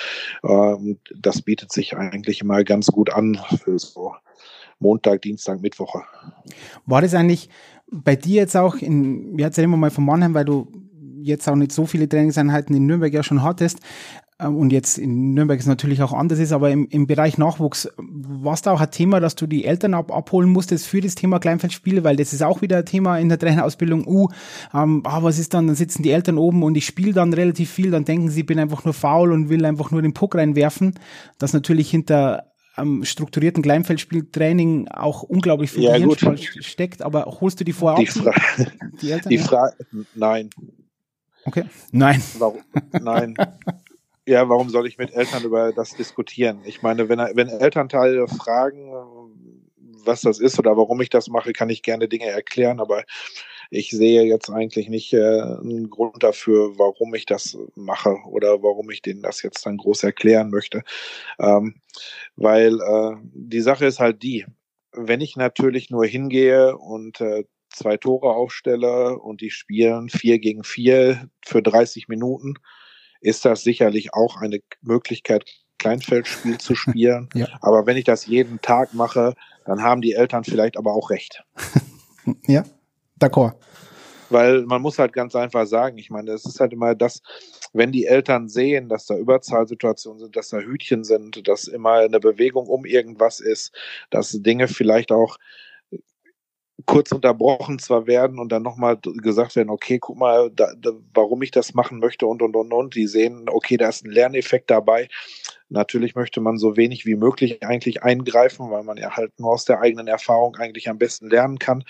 Ähm, 0.44 1.00
das 1.16 1.42
bietet 1.42 1.72
sich 1.72 1.98
eigentlich 1.98 2.42
immer 2.42 2.64
ganz 2.64 2.88
gut 2.88 3.12
an 3.12 3.40
für 3.64 3.80
so 3.80 4.14
Montag, 4.78 5.24
Dienstag, 5.24 5.62
Mittwoche. 5.62 6.04
War 6.86 7.02
das 7.02 7.16
eigentlich 7.16 7.50
bei 7.90 8.16
dir 8.16 8.36
jetzt 8.36 8.56
auch 8.56 8.76
in, 8.76 9.36
wir 9.36 9.46
erzählen 9.46 9.70
mal 9.70 9.90
von 9.90 10.06
Mannheim, 10.06 10.36
weil 10.36 10.46
du 10.46 10.72
jetzt 11.24 11.50
auch 11.50 11.56
nicht 11.56 11.72
so 11.72 11.88
viele 11.88 12.08
Trainingseinheiten 12.08 12.76
in 12.76 12.86
Nürnberg 12.86 13.14
ja 13.14 13.24
schon 13.24 13.42
hattest 13.42 13.80
und 14.48 14.72
jetzt 14.72 14.98
in 14.98 15.34
Nürnberg 15.34 15.60
ist 15.60 15.68
natürlich 15.68 16.02
auch 16.02 16.14
anders 16.14 16.40
ist, 16.40 16.52
aber 16.52 16.72
im, 16.72 16.88
im 16.90 17.08
Bereich 17.08 17.38
Nachwuchs, 17.38 17.90
war 17.98 18.54
es 18.54 18.62
da 18.62 18.72
auch 18.72 18.82
ein 18.82 18.92
Thema, 18.92 19.20
dass 19.20 19.36
du 19.36 19.48
die 19.48 19.66
Eltern 19.66 19.94
ab, 19.94 20.12
abholen 20.12 20.50
musstest 20.50 20.88
für 20.88 21.02
das 21.02 21.16
Thema 21.16 21.40
Kleinfeldspiele, 21.40 22.04
weil 22.04 22.16
das 22.16 22.34
ist 22.34 22.42
auch 22.42 22.62
wieder 22.62 22.78
ein 22.78 22.86
Thema 22.86 23.18
in 23.20 23.30
der 23.30 23.40
Trainerausbildung, 23.40 24.08
uh, 24.08 24.30
ähm, 24.74 25.02
ah, 25.06 25.24
was 25.24 25.38
ist 25.38 25.54
dann, 25.54 25.68
dann 25.68 25.76
sitzen 25.76 26.04
die 26.04 26.12
Eltern 26.12 26.38
oben 26.38 26.64
und 26.64 26.76
ich 26.76 26.86
spiele 26.86 27.14
dann 27.14 27.34
relativ 27.34 27.70
viel, 27.70 27.92
dann 27.92 28.06
denken 28.06 28.30
sie, 28.30 28.42
ich 28.42 28.46
bin 28.46 28.60
einfach 28.60 28.84
nur 28.86 28.94
faul 28.94 29.32
und 29.32 29.50
will 29.50 29.66
einfach 29.66 29.92
nur 29.92 30.02
den 30.02 30.14
Puck 30.14 30.36
reinwerfen, 30.36 30.96
das 31.38 31.54
natürlich 31.54 31.90
hinter 31.90 32.52
ähm, 32.78 33.04
strukturierten 33.04 33.62
Kleinfeldspieltraining 33.62 34.88
auch 34.88 35.24
unglaublich 35.24 35.72
viel 35.72 35.84
ja, 35.84 36.36
steckt, 36.62 37.02
aber 37.02 37.26
holst 37.26 37.60
du 37.60 37.64
die 37.64 37.74
vorher 37.74 38.04
die, 38.04 38.08
Fra 38.08 38.34
die 39.02 39.12
Eltern? 39.12 39.30
Die 39.30 39.38
Frage, 39.38 39.76
nein. 40.16 40.50
Okay. 41.44 41.64
Nein. 41.92 42.22
Warum? 42.38 42.60
Nein. 42.92 43.36
ja, 44.32 44.48
warum 44.50 44.70
soll 44.70 44.88
ich 44.88 44.98
mit 44.98 45.14
Eltern 45.14 45.44
über 45.44 45.72
das 45.74 45.96
diskutieren? 45.96 46.62
Ich 46.66 46.82
meine, 46.82 47.10
wenn, 47.10 47.20
wenn 47.20 47.50
Elternteile 47.50 48.28
fragen, 48.28 48.92
was 50.06 50.22
das 50.22 50.40
ist 50.40 50.58
oder 50.58 50.78
warum 50.78 51.02
ich 51.02 51.10
das 51.10 51.28
mache, 51.28 51.54
kann 51.54 51.70
ich 51.70 51.84
gerne 51.84 52.08
Dinge 52.08 52.28
erklären, 52.28 52.80
aber 52.80 53.04
ich 53.70 53.90
sehe 53.90 54.24
jetzt 54.24 54.50
eigentlich 54.50 54.90
nicht 54.90 55.14
äh, 55.14 55.42
einen 55.42 55.90
Grund 55.90 56.24
dafür, 56.24 56.78
warum 56.78 57.14
ich 57.14 57.26
das 57.26 57.58
mache 57.76 58.16
oder 58.30 58.64
warum 58.64 58.90
ich 58.90 59.02
denen 59.02 59.22
das 59.22 59.42
jetzt 59.44 59.66
dann 59.66 59.78
groß 59.78 60.04
erklären 60.04 60.50
möchte. 60.50 60.84
Ähm, 61.40 61.76
weil 62.36 62.80
äh, 62.82 63.16
die 63.34 63.62
Sache 63.62 63.86
ist 63.86 64.00
halt 64.00 64.24
die, 64.24 64.46
wenn 64.94 65.22
ich 65.22 65.36
natürlich 65.36 65.90
nur 65.90 66.06
hingehe 66.06 66.78
und 66.78 67.22
äh, 67.22 67.46
zwei 67.70 67.98
Tore 67.98 68.32
aufstelle 68.32 69.18
und 69.20 69.42
die 69.42 69.52
spielen 69.52 70.10
vier 70.10 70.40
gegen 70.40 70.64
vier 70.64 71.30
für 71.46 71.62
30 71.62 72.08
Minuten, 72.08 72.56
ist 73.22 73.46
das 73.46 73.64
sicherlich 73.64 74.14
auch 74.14 74.38
eine 74.38 74.60
Möglichkeit, 74.82 75.46
Kleinfeldspiel 75.78 76.58
zu 76.58 76.76
spielen. 76.76 77.30
ja. 77.34 77.48
Aber 77.62 77.86
wenn 77.86 77.98
ich 77.98 78.04
das 78.04 78.26
jeden 78.26 78.62
Tag 78.62 78.94
mache, 78.94 79.36
dann 79.66 79.82
haben 79.82 80.02
die 80.02 80.14
Eltern 80.14 80.44
vielleicht 80.44 80.78
aber 80.78 80.94
auch 80.94 81.10
recht. 81.10 81.44
ja, 82.48 82.64
d'accord. 83.20 83.54
Weil 84.30 84.62
man 84.62 84.82
muss 84.82 84.98
halt 84.98 85.12
ganz 85.12 85.36
einfach 85.36 85.66
sagen, 85.66 85.98
ich 85.98 86.10
meine, 86.10 86.32
es 86.32 86.46
ist 86.46 86.60
halt 86.60 86.72
immer 86.72 86.96
das, 86.96 87.22
wenn 87.74 87.92
die 87.92 88.06
Eltern 88.06 88.48
sehen, 88.48 88.88
dass 88.88 89.06
da 89.06 89.18
Überzahlsituationen 89.18 90.20
sind, 90.20 90.36
dass 90.36 90.50
da 90.50 90.60
Hütchen 90.60 91.04
sind, 91.04 91.48
dass 91.48 91.68
immer 91.68 91.96
eine 91.96 92.20
Bewegung 92.20 92.68
um 92.68 92.86
irgendwas 92.86 93.40
ist, 93.42 93.74
dass 94.10 94.32
Dinge 94.32 94.70
vielleicht 94.70 95.12
auch 95.12 95.38
kurz 96.86 97.12
unterbrochen 97.12 97.80
zwar 97.80 98.08
werden 98.08 98.40
und 98.40 98.52
dann 98.52 98.64
nochmal 98.64 98.98
gesagt 98.98 99.56
werden, 99.56 99.70
okay, 99.70 100.00
guck 100.00 100.18
mal, 100.18 100.50
da, 100.52 100.74
da, 100.78 100.92
warum 101.14 101.42
ich 101.42 101.52
das 101.52 101.74
machen 101.74 102.00
möchte 102.00 102.26
und 102.26 102.42
und 102.42 102.56
und 102.56 102.72
und. 102.74 102.96
Die 102.96 103.08
sehen, 103.08 103.48
okay, 103.50 103.78
da 103.78 103.90
ist 103.90 104.06
ein 104.06 104.12
Lerneffekt 104.12 104.70
dabei. 104.70 105.08
Natürlich 105.70 106.16
möchte 106.16 106.42
man 106.42 106.58
so 106.58 106.78
wenig 106.78 107.06
wie 107.06 107.16
möglich 107.16 107.64
eigentlich 107.64 108.04
eingreifen, 108.04 108.72
weil 108.72 108.84
man 108.84 108.98
ja 108.98 109.16
halt 109.16 109.40
nur 109.40 109.52
aus 109.52 109.66
der 109.66 109.80
eigenen 109.82 110.08
Erfahrung 110.08 110.56
eigentlich 110.56 110.90
am 110.90 110.98
besten 110.98 111.30
lernen 111.30 111.60
kann. 111.60 111.84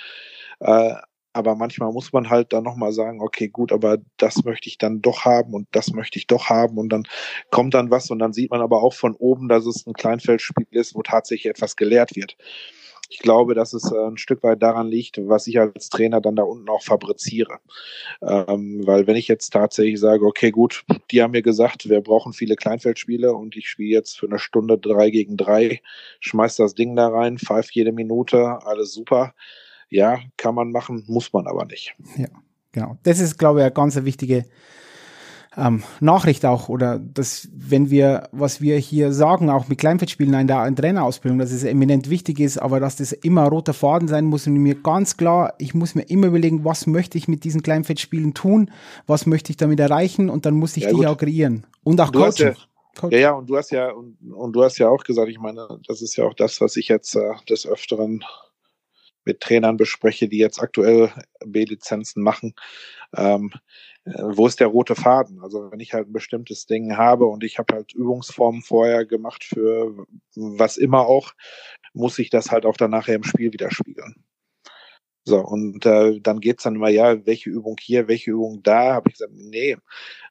Äh, 0.59 0.93
aber 1.33 1.55
manchmal 1.55 1.91
muss 1.91 2.11
man 2.11 2.29
halt 2.29 2.51
dann 2.51 2.63
nochmal 2.63 2.91
sagen, 2.91 3.21
okay, 3.21 3.47
gut, 3.47 3.71
aber 3.71 3.97
das 4.17 4.43
möchte 4.43 4.67
ich 4.67 4.77
dann 4.77 5.01
doch 5.01 5.23
haben 5.23 5.53
und 5.53 5.67
das 5.71 5.91
möchte 5.91 6.19
ich 6.19 6.27
doch 6.27 6.49
haben 6.49 6.77
und 6.77 6.89
dann 6.89 7.03
kommt 7.51 7.73
dann 7.73 7.89
was 7.89 8.09
und 8.11 8.19
dann 8.19 8.33
sieht 8.33 8.51
man 8.51 8.61
aber 8.61 8.83
auch 8.83 8.93
von 8.93 9.15
oben, 9.15 9.47
dass 9.47 9.65
es 9.65 9.87
ein 9.87 9.93
Kleinfeldspiel 9.93 10.67
ist, 10.71 10.93
wo 10.93 11.01
tatsächlich 11.03 11.49
etwas 11.49 11.75
gelehrt 11.75 12.15
wird. 12.15 12.35
Ich 13.11 13.19
glaube, 13.19 13.55
dass 13.55 13.73
es 13.73 13.91
äh, 13.91 14.07
ein 14.07 14.17
Stück 14.17 14.41
weit 14.41 14.63
daran 14.63 14.87
liegt, 14.87 15.17
was 15.27 15.45
ich 15.45 15.59
als 15.59 15.89
Trainer 15.89 16.21
dann 16.21 16.37
da 16.37 16.43
unten 16.43 16.69
auch 16.69 16.81
fabriziere. 16.81 17.59
Ähm, 18.21 18.87
weil 18.87 19.05
wenn 19.05 19.17
ich 19.17 19.27
jetzt 19.27 19.49
tatsächlich 19.49 19.99
sage, 19.99 20.25
okay, 20.25 20.49
gut, 20.49 20.85
die 21.11 21.21
haben 21.21 21.31
mir 21.31 21.41
gesagt, 21.41 21.89
wir 21.89 21.99
brauchen 21.99 22.31
viele 22.31 22.55
Kleinfeldspiele 22.55 23.33
und 23.33 23.57
ich 23.57 23.67
spiele 23.67 23.89
jetzt 23.89 24.17
für 24.17 24.27
eine 24.27 24.39
Stunde 24.39 24.77
drei 24.77 25.09
gegen 25.09 25.35
drei, 25.35 25.81
schmeiß 26.21 26.55
das 26.55 26.73
Ding 26.73 26.95
da 26.95 27.09
rein, 27.09 27.37
pfeif 27.37 27.69
jede 27.71 27.91
Minute, 27.91 28.59
alles 28.65 28.93
super. 28.93 29.33
Ja, 29.89 30.19
kann 30.37 30.55
man 30.55 30.71
machen, 30.71 31.03
muss 31.07 31.33
man 31.33 31.47
aber 31.47 31.65
nicht. 31.65 31.93
Ja, 32.15 32.29
genau. 32.71 32.97
Das 33.03 33.19
ist, 33.19 33.37
glaube 33.37 33.59
ich, 33.59 33.65
eine 33.65 33.73
ganz 33.73 34.01
wichtige 34.05 34.45
ähm, 35.57 35.83
Nachricht 35.99 36.45
auch 36.45 36.69
oder 36.69 36.97
dass, 36.97 37.49
wenn 37.53 37.89
wir, 37.89 38.29
was 38.31 38.61
wir 38.61 38.77
hier 38.77 39.11
sagen, 39.11 39.49
auch 39.49 39.67
mit 39.67 39.79
Kleinfeldspielen 39.79 40.33
in 40.33 40.47
der 40.47 40.73
Trainerausbildung, 40.73 41.39
dass 41.39 41.51
es 41.51 41.63
eminent 41.63 42.09
wichtig 42.09 42.39
ist, 42.39 42.57
aber 42.57 42.79
dass 42.79 42.95
das 42.95 43.11
immer 43.11 43.47
roter 43.47 43.73
Faden 43.73 44.07
sein 44.07 44.25
muss 44.25 44.47
und 44.47 44.53
mir 44.53 44.75
ganz 44.75 45.17
klar, 45.17 45.53
ich 45.57 45.73
muss 45.73 45.93
mir 45.93 46.03
immer 46.03 46.27
überlegen, 46.27 46.63
was 46.63 46.87
möchte 46.87 47.17
ich 47.17 47.27
mit 47.27 47.43
diesen 47.43 47.63
Kleinfeldspielen 47.63 48.33
tun, 48.33 48.71
was 49.07 49.25
möchte 49.25 49.51
ich 49.51 49.57
damit 49.57 49.79
erreichen 49.79 50.29
und 50.29 50.45
dann 50.45 50.55
muss 50.55 50.77
ich 50.77 50.83
ja, 50.83 50.93
die 50.93 51.05
auch 51.05 51.17
kreieren 51.17 51.65
und 51.83 51.99
auch 51.99 52.11
du 52.11 52.19
coachen. 52.19 52.55
Ja, 53.03 53.09
ja, 53.09 53.17
ja, 53.17 53.31
und 53.31 53.49
du 53.49 53.57
hast 53.57 53.71
ja, 53.71 53.91
und, 53.91 54.17
und 54.33 54.53
du 54.53 54.63
hast 54.63 54.77
ja 54.77 54.89
auch 54.89 55.03
gesagt, 55.03 55.29
ich 55.29 55.39
meine, 55.39 55.79
das 55.87 56.01
ist 56.01 56.15
ja 56.15 56.25
auch 56.25 56.33
das, 56.33 56.61
was 56.61 56.75
ich 56.75 56.87
jetzt 56.87 57.15
äh, 57.15 57.33
des 57.49 57.65
Öfteren 57.65 58.23
mit 59.25 59.39
Trainern 59.39 59.77
bespreche, 59.77 60.27
die 60.27 60.37
jetzt 60.37 60.61
aktuell 60.61 61.11
B-Lizenzen 61.45 62.23
machen. 62.23 62.53
Ähm, 63.15 63.51
äh, 63.53 63.57
wo 64.05 64.47
ist 64.47 64.59
der 64.59 64.67
rote 64.67 64.95
Faden? 64.95 65.41
Also 65.41 65.71
wenn 65.71 65.79
ich 65.79 65.93
halt 65.93 66.07
ein 66.07 66.13
bestimmtes 66.13 66.65
Ding 66.65 66.97
habe 66.97 67.25
und 67.25 67.43
ich 67.43 67.59
habe 67.59 67.75
halt 67.75 67.93
Übungsformen 67.93 68.61
vorher 68.61 69.05
gemacht 69.05 69.43
für 69.43 70.05
was 70.35 70.77
immer 70.77 71.05
auch, 71.07 71.33
muss 71.93 72.17
ich 72.19 72.29
das 72.29 72.51
halt 72.51 72.65
auch 72.65 72.77
dann 72.77 72.91
nachher 72.91 73.15
im 73.15 73.23
Spiel 73.23 73.53
widerspiegeln. 73.53 74.15
So, 75.23 75.39
und 75.39 75.85
äh, 75.85 76.19
dann 76.19 76.39
geht's 76.39 76.63
dann 76.63 76.75
immer, 76.75 76.89
ja, 76.89 77.23
welche 77.27 77.51
Übung 77.51 77.77
hier, 77.79 78.07
welche 78.07 78.31
Übung 78.31 78.63
da, 78.63 78.95
habe 78.95 79.09
ich 79.09 79.17
gesagt, 79.17 79.33
nee, 79.35 79.77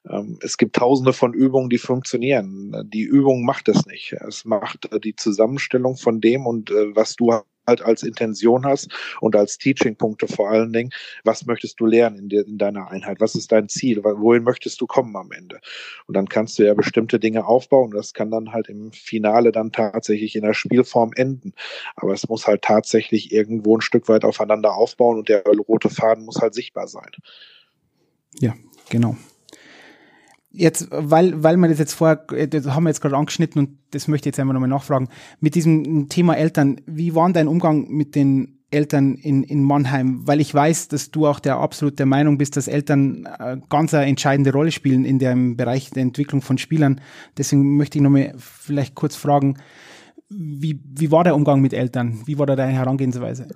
ähm, 0.09 0.37
es 0.41 0.57
gibt 0.57 0.75
tausende 0.75 1.13
von 1.13 1.33
Übungen, 1.33 1.69
die 1.69 1.77
funktionieren. 1.77 2.75
Die 2.93 3.03
Übung 3.03 3.45
macht 3.45 3.69
es 3.69 3.85
nicht. 3.85 4.13
Es 4.27 4.43
macht 4.43 4.91
äh, 4.91 4.99
die 4.99 5.15
Zusammenstellung 5.15 5.95
von 5.95 6.19
dem 6.19 6.45
und 6.45 6.71
äh, 6.71 6.93
was 6.93 7.15
du 7.15 7.31
halt 7.67 7.81
als 7.81 8.03
Intention 8.03 8.65
hast 8.65 8.89
und 9.19 9.35
als 9.35 9.57
Teaching-Punkte 9.57 10.27
vor 10.27 10.49
allen 10.49 10.73
Dingen, 10.73 10.91
was 11.23 11.45
möchtest 11.45 11.79
du 11.79 11.85
lernen 11.85 12.17
in, 12.17 12.29
de, 12.29 12.43
in 12.45 12.57
deiner 12.57 12.89
Einheit? 12.89 13.19
Was 13.19 13.35
ist 13.35 13.51
dein 13.51 13.69
Ziel? 13.69 14.03
Wohin 14.03 14.43
möchtest 14.43 14.81
du 14.81 14.87
kommen 14.87 15.15
am 15.15 15.31
Ende? 15.31 15.59
Und 16.07 16.15
dann 16.15 16.27
kannst 16.27 16.59
du 16.59 16.63
ja 16.63 16.73
bestimmte 16.73 17.19
Dinge 17.19 17.45
aufbauen. 17.45 17.91
Das 17.91 18.13
kann 18.13 18.31
dann 18.31 18.51
halt 18.51 18.67
im 18.67 18.91
Finale 18.91 19.51
dann 19.51 19.71
tatsächlich 19.71 20.35
in 20.35 20.43
der 20.43 20.53
Spielform 20.53 21.11
enden. 21.15 21.53
Aber 21.95 22.13
es 22.13 22.27
muss 22.27 22.47
halt 22.47 22.63
tatsächlich 22.63 23.31
irgendwo 23.31 23.77
ein 23.77 23.81
Stück 23.81 24.07
weit 24.07 24.25
aufeinander 24.25 24.73
aufbauen 24.73 25.17
und 25.17 25.29
der 25.29 25.43
rote 25.43 25.89
Faden 25.89 26.25
muss 26.25 26.41
halt 26.41 26.53
sichtbar 26.53 26.87
sein. 26.87 27.11
Ja, 28.39 28.53
genau 28.89 29.15
jetzt, 30.51 30.87
weil, 30.91 31.43
weil 31.43 31.57
wir 31.57 31.67
das 31.69 31.79
jetzt 31.79 31.93
vorher, 31.93 32.23
äh, 32.31 32.47
das 32.47 32.65
haben 32.67 32.83
wir 32.83 32.89
jetzt 32.89 33.01
gerade 33.01 33.17
angeschnitten 33.17 33.59
und 33.59 33.77
das 33.91 34.07
möchte 34.07 34.29
ich 34.29 34.33
jetzt 34.33 34.39
einfach 34.39 34.53
nochmal 34.53 34.69
nachfragen. 34.69 35.07
Mit 35.39 35.55
diesem 35.55 36.09
Thema 36.09 36.35
Eltern, 36.35 36.81
wie 36.85 37.15
war 37.15 37.31
dein 37.31 37.47
Umgang 37.47 37.89
mit 37.89 38.15
den 38.15 38.59
Eltern 38.71 39.15
in, 39.15 39.43
in 39.43 39.63
Mannheim? 39.63 40.21
Weil 40.25 40.39
ich 40.39 40.53
weiß, 40.53 40.87
dass 40.87 41.11
du 41.11 41.27
auch 41.27 41.39
der 41.39 41.57
absolut 41.57 41.99
der 41.99 42.05
Meinung 42.05 42.37
bist, 42.37 42.57
dass 42.57 42.67
Eltern 42.67 43.27
äh, 43.39 43.57
ganz 43.69 43.93
eine 43.93 44.05
entscheidende 44.05 44.51
Rolle 44.51 44.71
spielen 44.71 45.05
in 45.05 45.19
dem 45.19 45.57
Bereich 45.57 45.89
der 45.91 46.03
Entwicklung 46.03 46.41
von 46.41 46.57
Spielern. 46.57 47.01
Deswegen 47.37 47.77
möchte 47.77 47.97
ich 47.97 48.01
nochmal 48.01 48.33
vielleicht 48.37 48.95
kurz 48.95 49.15
fragen, 49.15 49.57
wie, 50.29 50.79
wie 50.85 51.11
war 51.11 51.25
der 51.25 51.35
Umgang 51.35 51.59
mit 51.61 51.73
Eltern? 51.73 52.21
Wie 52.25 52.39
war 52.39 52.45
da 52.45 52.55
deine 52.55 52.71
Herangehensweise? 52.71 53.47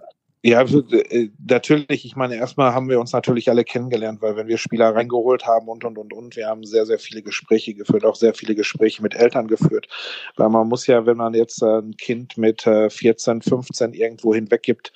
Ja, 0.47 0.61
äh, 0.61 1.29
natürlich. 1.39 2.05
Ich 2.05 2.15
meine, 2.15 2.35
erstmal 2.35 2.71
haben 2.71 2.87
wir 2.87 2.99
uns 2.99 3.13
natürlich 3.13 3.49
alle 3.49 3.63
kennengelernt, 3.63 4.21
weil 4.21 4.35
wenn 4.35 4.47
wir 4.47 4.59
Spieler 4.59 4.93
reingeholt 4.93 5.47
haben 5.47 5.67
und, 5.67 5.83
und, 5.83 5.97
und, 5.97 6.13
und, 6.13 6.35
wir 6.35 6.45
haben 6.45 6.63
sehr, 6.63 6.85
sehr 6.85 6.99
viele 6.99 7.23
Gespräche 7.23 7.73
geführt, 7.73 8.05
auch 8.05 8.13
sehr 8.13 8.35
viele 8.35 8.53
Gespräche 8.53 9.01
mit 9.01 9.15
Eltern 9.15 9.47
geführt. 9.47 9.87
Weil 10.35 10.49
man 10.49 10.67
muss 10.67 10.85
ja, 10.85 11.07
wenn 11.07 11.17
man 11.17 11.33
jetzt 11.33 11.63
ein 11.63 11.97
Kind 11.97 12.37
mit 12.37 12.61
14, 12.61 13.39
äh, 13.39 13.41
15 13.41 13.93
irgendwo 13.93 14.35
hinweggibt, 14.35 14.93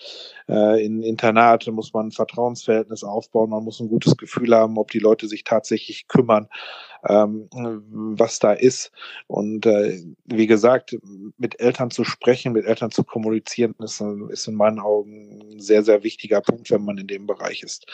äh, 0.49 0.83
in 0.83 1.03
Internate 1.03 1.71
muss 1.71 1.93
man 1.93 2.07
ein 2.07 2.11
Vertrauensverhältnis 2.11 3.03
aufbauen, 3.03 3.51
man 3.51 3.63
muss 3.63 3.79
ein 3.79 3.89
gutes 3.89 4.17
Gefühl 4.17 4.55
haben, 4.55 4.77
ob 4.77 4.91
die 4.91 4.99
Leute 4.99 5.27
sich 5.27 5.43
tatsächlich 5.43 6.07
kümmern 6.07 6.49
ähm, 7.07 7.47
was 7.51 8.39
da 8.39 8.53
ist. 8.53 8.91
Und 9.27 9.65
äh, 9.65 10.01
wie 10.25 10.47
gesagt, 10.47 10.97
mit 11.37 11.59
Eltern 11.59 11.91
zu 11.91 12.03
sprechen, 12.03 12.53
mit 12.53 12.65
Eltern 12.65 12.91
zu 12.91 13.03
kommunizieren, 13.03 13.75
ist, 13.79 14.01
ist 14.29 14.47
in 14.47 14.55
meinen 14.55 14.79
Augen 14.79 15.53
ein 15.53 15.59
sehr, 15.59 15.83
sehr 15.83 16.03
wichtiger 16.03 16.41
Punkt, 16.41 16.69
wenn 16.71 16.83
man 16.83 16.97
in 16.97 17.07
dem 17.07 17.27
Bereich 17.27 17.63
ist. 17.63 17.85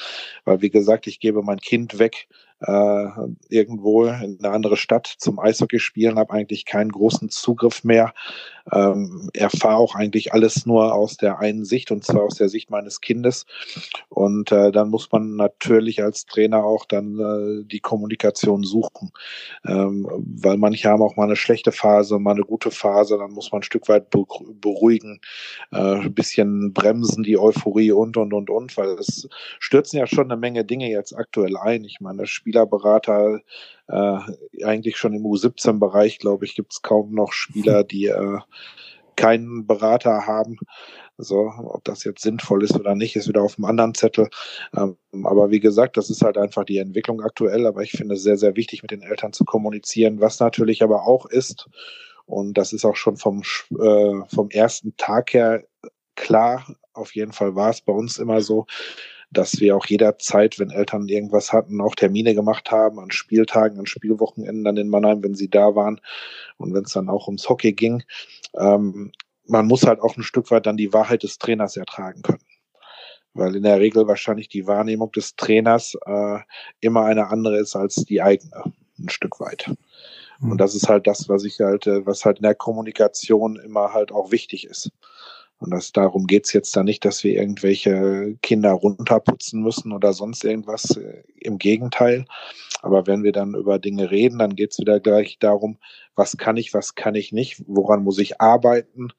Weil, 0.45 0.61
wie 0.61 0.69
gesagt, 0.69 1.07
ich 1.07 1.19
gebe 1.19 1.43
mein 1.43 1.59
Kind 1.59 1.99
weg 1.99 2.27
äh, 2.61 3.07
irgendwo 3.49 4.05
in 4.05 4.37
eine 4.39 4.53
andere 4.53 4.77
Stadt 4.77 5.07
zum 5.19 5.39
Eishockey 5.39 5.79
spielen, 5.79 6.17
habe 6.17 6.33
eigentlich 6.33 6.65
keinen 6.65 6.91
großen 6.91 7.29
Zugriff 7.29 7.83
mehr. 7.83 8.13
Ähm, 8.71 9.29
erfahre 9.33 9.77
auch 9.77 9.93
eigentlich 9.93 10.33
alles 10.33 10.65
nur 10.65 10.95
aus 10.95 11.17
der 11.17 11.37
einen 11.37 11.65
Sicht 11.65 11.91
und 11.91 12.03
zwar 12.03 12.23
aus 12.23 12.35
der 12.35 12.49
Sicht 12.49 12.71
meines 12.71 12.99
Kindes. 12.99 13.45
Und 14.09 14.51
äh, 14.51 14.71
dann 14.71 14.89
muss 14.89 15.11
man 15.11 15.35
natürlich 15.35 16.01
als 16.01 16.25
Trainer 16.25 16.63
auch 16.63 16.85
dann 16.85 17.19
äh, 17.19 17.63
die 17.65 17.79
Kommunikation 17.79 18.63
suchen, 18.63 19.11
ähm, 19.67 20.07
weil 20.41 20.57
manche 20.57 20.89
haben 20.89 21.03
auch 21.03 21.15
mal 21.15 21.25
eine 21.25 21.35
schlechte 21.35 21.71
Phase, 21.71 22.17
mal 22.17 22.31
eine 22.31 22.41
gute 22.41 22.71
Phase. 22.71 23.19
Dann 23.19 23.33
muss 23.33 23.51
man 23.51 23.59
ein 23.59 23.63
Stück 23.63 23.87
weit 23.87 24.09
beruhigen, 24.09 25.21
äh, 25.71 25.77
ein 25.77 26.13
bisschen 26.15 26.73
bremsen 26.73 27.23
die 27.23 27.37
Euphorie 27.37 27.91
und 27.91 28.17
und 28.17 28.33
und 28.33 28.49
und, 28.49 28.75
weil 28.77 28.97
es 28.97 29.29
stürzen 29.59 29.99
ja 29.99 30.07
schon 30.07 30.31
eine 30.31 30.37
Menge 30.37 30.65
Dinge 30.65 30.89
jetzt 30.89 31.15
aktuell 31.15 31.55
ein. 31.57 31.83
Ich 31.83 31.99
meine, 31.99 32.23
das 32.23 32.31
Spielerberater 32.45 33.41
äh, 33.87 34.63
eigentlich 34.63 34.97
schon 34.97 35.13
im 35.13 35.23
U17-Bereich, 35.23 36.19
glaube 36.19 36.45
ich, 36.45 36.55
gibt 36.55 36.73
es 36.73 36.81
kaum 36.83 37.11
noch 37.11 37.33
Spieler, 37.33 37.83
die 37.83 38.05
äh, 38.05 38.39
keinen 39.15 39.65
Berater 39.65 40.27
haben. 40.27 40.57
So, 41.17 41.49
ob 41.57 41.83
das 41.85 42.03
jetzt 42.03 42.21
sinnvoll 42.21 42.63
ist 42.63 42.75
oder 42.75 42.93
nicht, 42.93 43.15
ist 43.15 43.27
wieder 43.27 43.41
auf 43.41 43.57
einem 43.57 43.65
anderen 43.65 43.95
Zettel. 43.95 44.29
Ähm, 44.75 44.97
aber 45.23 45.49
wie 45.49 45.61
gesagt, 45.61 45.97
das 45.97 46.09
ist 46.09 46.21
halt 46.21 46.37
einfach 46.37 46.65
die 46.65 46.77
Entwicklung 46.77 47.21
aktuell. 47.21 47.65
Aber 47.65 47.81
ich 47.81 47.91
finde 47.91 48.15
es 48.15 48.23
sehr, 48.23 48.37
sehr 48.37 48.55
wichtig, 48.55 48.81
mit 48.81 48.91
den 48.91 49.01
Eltern 49.01 49.33
zu 49.33 49.45
kommunizieren. 49.45 50.19
Was 50.19 50.39
natürlich 50.39 50.83
aber 50.83 51.07
auch 51.07 51.25
ist, 51.25 51.67
Und 52.25 52.57
das 52.57 52.73
ist 52.73 52.85
auch 52.85 52.95
schon 52.95 53.17
vom, 53.17 53.43
äh, 53.79 54.13
vom 54.27 54.49
ersten 54.49 54.95
Tag 54.97 55.33
her 55.33 55.63
klar. 56.15 56.65
Auf 56.93 57.15
jeden 57.15 57.31
Fall 57.31 57.55
war 57.55 57.69
es 57.69 57.81
bei 57.81 57.93
uns 57.93 58.17
immer 58.17 58.41
so, 58.41 58.65
dass 59.37 59.59
wir 59.59 59.75
auch 59.75 59.85
jederzeit, 59.85 60.59
wenn 60.59 60.71
Eltern 60.71 61.07
irgendwas 61.07 61.53
hatten, 61.53 61.81
auch 61.81 61.95
Termine 61.95 62.33
gemacht 62.35 62.71
haben 62.71 62.99
an 62.99 63.11
Spieltagen, 63.11 63.79
an 63.79 63.85
Spielwochenenden 63.85 64.63
dann 64.63 64.77
in 64.77 64.89
Mannheim, 64.89 65.23
wenn 65.23 65.35
sie 65.35 65.49
da 65.49 65.75
waren 65.75 66.01
und 66.57 66.73
wenn 66.73 66.83
es 66.83 66.93
dann 66.93 67.09
auch 67.09 67.27
ums 67.27 67.49
Hockey 67.49 67.73
ging. 67.73 68.03
Ähm, 68.57 69.11
man 69.47 69.67
muss 69.67 69.85
halt 69.85 69.99
auch 69.99 70.17
ein 70.17 70.23
Stück 70.23 70.51
weit 70.51 70.65
dann 70.65 70.77
die 70.77 70.93
Wahrheit 70.93 71.23
des 71.23 71.37
Trainers 71.37 71.77
ertragen 71.77 72.21
können. 72.21 72.41
Weil 73.33 73.55
in 73.55 73.63
der 73.63 73.79
Regel 73.79 74.07
wahrscheinlich 74.07 74.47
die 74.47 74.65
Wahrnehmung 74.65 75.11
des 75.11 75.35
Trainers 75.35 75.97
äh, 76.05 76.39
immer 76.79 77.05
eine 77.05 77.27
andere 77.27 77.57
ist 77.57 77.75
als 77.75 77.95
die 77.95 78.21
eigene, 78.21 78.63
ein 78.97 79.09
Stück 79.09 79.39
weit. 79.39 79.69
Und 80.39 80.51
hm. 80.51 80.57
das 80.57 80.75
ist 80.75 80.89
halt 80.89 81.05
das, 81.07 81.29
was 81.29 81.43
ich 81.43 81.59
halt, 81.59 81.85
äh, 81.87 82.05
was 82.05 82.25
halt 82.25 82.37
in 82.37 82.43
der 82.43 82.55
Kommunikation 82.55 83.57
immer 83.57 83.93
halt 83.93 84.11
auch 84.11 84.31
wichtig 84.31 84.65
ist. 84.65 84.89
Und 85.65 85.71
das, 85.71 85.91
darum 85.91 86.27
geht's 86.27 86.53
jetzt 86.53 86.75
da 86.75 86.83
nicht, 86.83 87.03
dass 87.05 87.23
wir 87.23 87.33
irgendwelche 87.33 88.37
Kinder 88.43 88.71
runterputzen 88.71 89.63
müssen 89.63 89.93
oder 89.93 90.13
sonst 90.13 90.43
irgendwas. 90.43 90.95
Äh, 90.95 91.23
Im 91.37 91.57
Gegenteil. 91.57 92.25
Aber 92.83 93.07
wenn 93.07 93.23
wir 93.23 93.31
dann 93.31 93.55
über 93.55 93.79
Dinge 93.79 94.11
reden, 94.11 94.37
dann 94.37 94.55
geht's 94.55 94.77
wieder 94.79 94.99
gleich 94.99 95.37
darum, 95.39 95.77
was 96.15 96.37
kann 96.37 96.55
ich, 96.55 96.73
was 96.75 96.93
kann 96.93 97.15
ich 97.15 97.31
nicht, 97.31 97.63
woran 97.65 98.03
muss 98.03 98.19
ich 98.19 98.39
arbeiten, 98.39 99.09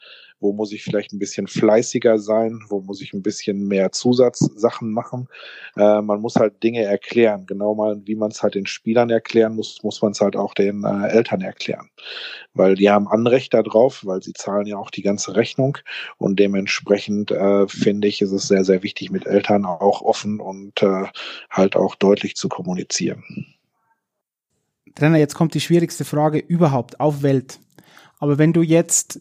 wo 0.41 0.53
muss 0.53 0.73
ich 0.73 0.85
vielleicht 0.85 1.13
ein 1.13 1.19
bisschen 1.19 1.47
fleißiger 1.47 2.19
sein, 2.19 2.61
wo 2.69 2.81
muss 2.81 3.01
ich 3.01 3.13
ein 3.13 3.23
bisschen 3.23 3.67
mehr 3.67 3.93
Zusatzsachen 3.93 4.91
machen. 4.91 5.29
Äh, 5.77 6.03
man 6.03 6.21
muss 6.21 6.37
halt 6.37 6.63
Dinge 6.63 6.83
erklären, 6.83 7.47
genau 7.47 7.75
mal, 7.75 8.01
wie 8.05 8.15
man 8.15 8.31
es 8.31 8.43
halt 8.43 8.55
den 8.55 8.67
Spielern 8.67 9.11
erklären 9.11 9.55
muss, 9.55 9.83
muss 9.83 10.03
man 10.03 10.13
es 10.13 10.21
halt 10.21 10.37
auch 10.37 10.55
den 10.55 10.85
äh, 10.85 11.09
Eltern 11.09 11.41
erklären. 11.41 11.89
Weil 12.55 12.75
die 12.75 12.91
haben 12.91 13.09
Anrecht 13.09 13.55
darauf, 13.55 14.05
weil 14.05 14.23
sie 14.23 14.33
zahlen 14.33 14.67
ja 14.67 14.77
auch 14.77 14.91
die 14.91 15.03
ganze 15.03 15.37
Rechnung 15.37 15.79
und 16.19 16.39
dementsprechend 16.39 17.31
äh, 17.31 17.67
finde 17.69 18.09
ich, 18.09 18.21
ist 18.21 18.33
es 18.33 18.49
sehr, 18.49 18.65
sehr 18.65 18.83
wichtig, 18.83 19.11
mit 19.11 19.27
Eltern 19.27 19.65
auch 19.65 20.03
offen 20.03 20.41
und 20.41 20.83
äh, 20.83 21.05
halt 21.51 21.77
auch 21.77 21.95
deutlich 21.95 22.37
zu 22.37 22.49
kommunizieren. 22.49 23.25
Trainer, 24.95 25.19
jetzt 25.19 25.35
kommt 25.35 25.55
die 25.55 25.61
schwierigste 25.61 26.05
Frage 26.05 26.39
überhaupt 26.39 27.01
auf 27.01 27.23
Welt. 27.23 27.61
Aber 28.19 28.39
wenn 28.39 28.55
du 28.55 28.63
jetzt 28.63 29.21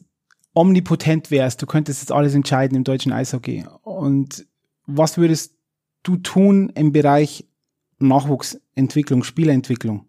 omnipotent 0.56 1.30
wärst, 1.30 1.62
du 1.62 1.68
könntest 1.68 2.02
jetzt 2.02 2.12
alles 2.12 2.34
entscheiden 2.34 2.76
im 2.76 2.84
deutschen 2.84 3.12
Eishockey. 3.12 3.66
Und 3.84 4.48
was 4.88 5.18
würdest 5.18 5.54
du 6.02 6.18
tun 6.18 6.72
im 6.76 6.92
Bereich 6.92 7.46
Nachwuchsentwicklung, 8.00 9.24
Spielentwicklung? 9.24 10.08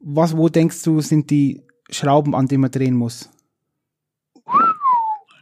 Was, 0.00 0.36
wo 0.36 0.48
denkst 0.48 0.82
du, 0.82 1.00
sind 1.00 1.30
die 1.30 1.62
Schrauben, 1.90 2.34
an 2.34 2.48
denen 2.48 2.62
man 2.62 2.70
drehen 2.70 2.94
muss? 2.94 3.30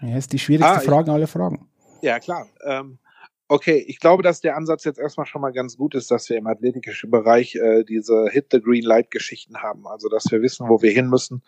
Ja, 0.03 0.16
ist 0.16 0.32
die 0.32 0.38
schwierigste 0.38 0.76
ah, 0.76 0.80
Frage 0.80 1.12
aller 1.12 1.28
Fragen. 1.28 1.68
Ja, 2.00 2.18
klar. 2.18 2.46
Ähm, 2.64 2.98
Okay, 3.53 3.84
ich 3.86 4.00
glaube, 4.00 4.22
dass 4.22 4.40
der 4.40 4.57
Ansatz 4.57 4.84
jetzt 4.84 4.98
erstmal 4.98 5.26
schon 5.26 5.42
mal 5.42 5.53
ganz 5.53 5.76
gut 5.76 5.94
ist, 5.94 6.11
dass 6.11 6.26
wir 6.30 6.38
im 6.38 6.46
athletischen 6.46 7.11
Bereich 7.11 7.55
äh, 7.57 7.84
diese 7.84 8.30
Hit 8.30 8.46
the 8.50 8.62
Green 8.62 8.82
Light 8.82 9.11
Geschichten 9.11 9.59
haben. 9.59 9.86
Also, 9.86 10.09
dass 10.09 10.24
wir 10.30 10.40
wissen, 10.40 10.70
wo 10.70 10.80
wir 10.80 10.90
hin 10.90 11.11
müssen, 11.11 11.42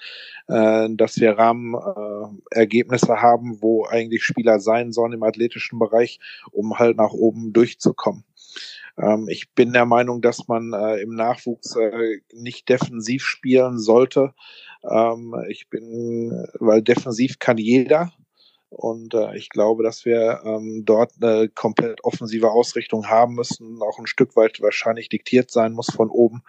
äh, 0.46 0.86
dass 0.90 1.18
wir 1.18 1.38
Rahmenergebnisse 1.38 3.12
äh, 3.12 3.16
haben, 3.16 3.62
wo 3.62 3.86
eigentlich 3.86 4.22
Spieler 4.22 4.60
sein 4.60 4.92
sollen 4.92 5.14
im 5.14 5.22
athletischen 5.22 5.78
Bereich, 5.78 6.20
um 6.52 6.78
halt 6.78 6.98
nach 6.98 7.12
oben 7.12 7.54
durchzukommen. 7.54 8.24
Ähm, 8.98 9.26
ich 9.30 9.52
bin 9.52 9.72
der 9.72 9.86
Meinung, 9.86 10.20
dass 10.20 10.46
man 10.46 10.74
äh, 10.74 10.96
im 10.96 11.14
Nachwuchs 11.14 11.74
äh, 11.74 12.20
nicht 12.34 12.68
defensiv 12.68 13.24
spielen 13.24 13.78
sollte. 13.78 14.34
Ähm, 14.86 15.34
ich 15.48 15.70
bin, 15.70 16.46
weil 16.60 16.82
defensiv 16.82 17.38
kann 17.38 17.56
jeder. 17.56 18.12
Und 18.74 19.14
äh, 19.14 19.36
ich 19.36 19.50
glaube, 19.50 19.82
dass 19.82 20.04
wir 20.04 20.42
ähm, 20.44 20.82
dort 20.84 21.12
eine 21.20 21.48
komplett 21.48 22.02
offensive 22.04 22.50
Ausrichtung 22.50 23.08
haben 23.08 23.34
müssen, 23.34 23.80
auch 23.80 23.98
ein 23.98 24.06
Stück 24.06 24.36
weit 24.36 24.60
wahrscheinlich 24.60 25.08
diktiert 25.08 25.50
sein 25.50 25.72
muss 25.72 25.90
von 25.90 26.10
oben, 26.10 26.42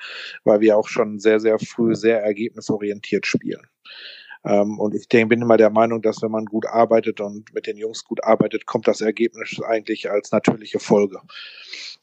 weil 0.44 0.60
wir 0.60 0.78
auch 0.78 0.88
schon 0.88 1.20
sehr, 1.20 1.40
sehr 1.40 1.60
früh 1.60 1.96
sehr 1.96 2.22
ergebnisorientiert 2.22 3.28
spielen. 3.28 3.68
Ähm, 4.46 4.80
und 4.80 4.94
ich 4.94 5.08
denke, 5.08 5.28
bin 5.28 5.42
immer 5.42 5.58
der 5.58 5.70
Meinung, 5.70 6.02
dass 6.02 6.22
wenn 6.22 6.32
man 6.32 6.46
gut 6.46 6.66
arbeitet 6.68 7.20
und 7.20 7.54
mit 7.54 7.68
den 7.68 7.78
Jungs 7.78 8.04
gut 8.04 8.24
arbeitet, 8.24 8.66
kommt 8.66 8.88
das 8.88 9.02
Ergebnis 9.02 9.60
eigentlich 9.62 10.10
als 10.10 10.32
natürliche 10.32 10.80
Folge. 10.80 11.20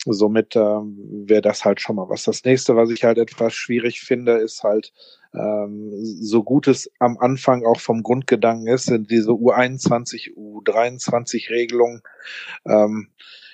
Somit 0.05 0.57
ähm, 0.57 1.25
wäre 1.27 1.43
das 1.43 1.65
halt 1.65 1.81
schon 1.81 1.97
mal 1.97 2.09
was. 2.09 2.25
Das 2.25 2.45
nächste, 2.45 2.75
was 2.75 2.91
ich 2.91 3.05
halt 3.05 3.19
etwas 3.19 3.55
schwierig 3.55 4.01
finde, 4.01 4.33
ist 4.39 4.65
halt, 4.65 4.93
ähm, 5.35 5.93
so 6.21 6.43
gut 6.43 6.69
es 6.69 6.91
am 6.99 7.17
Anfang 7.19 7.65
auch 7.65 7.81
vom 7.81 8.03
Grundgedanken 8.03 8.67
ist, 8.67 8.85
sind 8.85 9.11
diese 9.11 9.31
U21, 9.31 10.35
U23 10.37 11.51
Regelungen. 11.51 12.03
Ähm, 12.67 13.09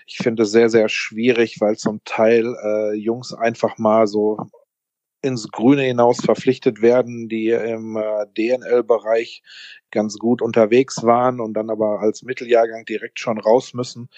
ich 0.07 0.16
finde 0.16 0.45
es 0.45 0.51
sehr, 0.51 0.70
sehr 0.70 0.89
schwierig, 0.89 1.61
weil 1.61 1.76
zum 1.76 2.03
Teil 2.05 2.57
äh, 2.64 2.95
Jungs 2.95 3.34
einfach 3.34 3.76
mal 3.78 4.07
so 4.07 4.39
ins 5.23 5.49
Grüne 5.51 5.83
hinaus 5.83 6.21
verpflichtet 6.21 6.81
werden, 6.81 7.29
die 7.29 7.49
im 7.49 7.97
äh, 7.97 8.27
DNL-Bereich 8.37 9.43
ganz 9.91 10.18
gut 10.18 10.43
unterwegs 10.43 11.03
waren 11.03 11.41
und 11.41 11.55
dann 11.55 11.70
aber 11.70 12.01
als 12.01 12.22
Mitteljahrgang 12.22 12.84
direkt 12.84 13.18
schon 13.18 13.39
raus 13.39 13.74
müssen 13.74 14.09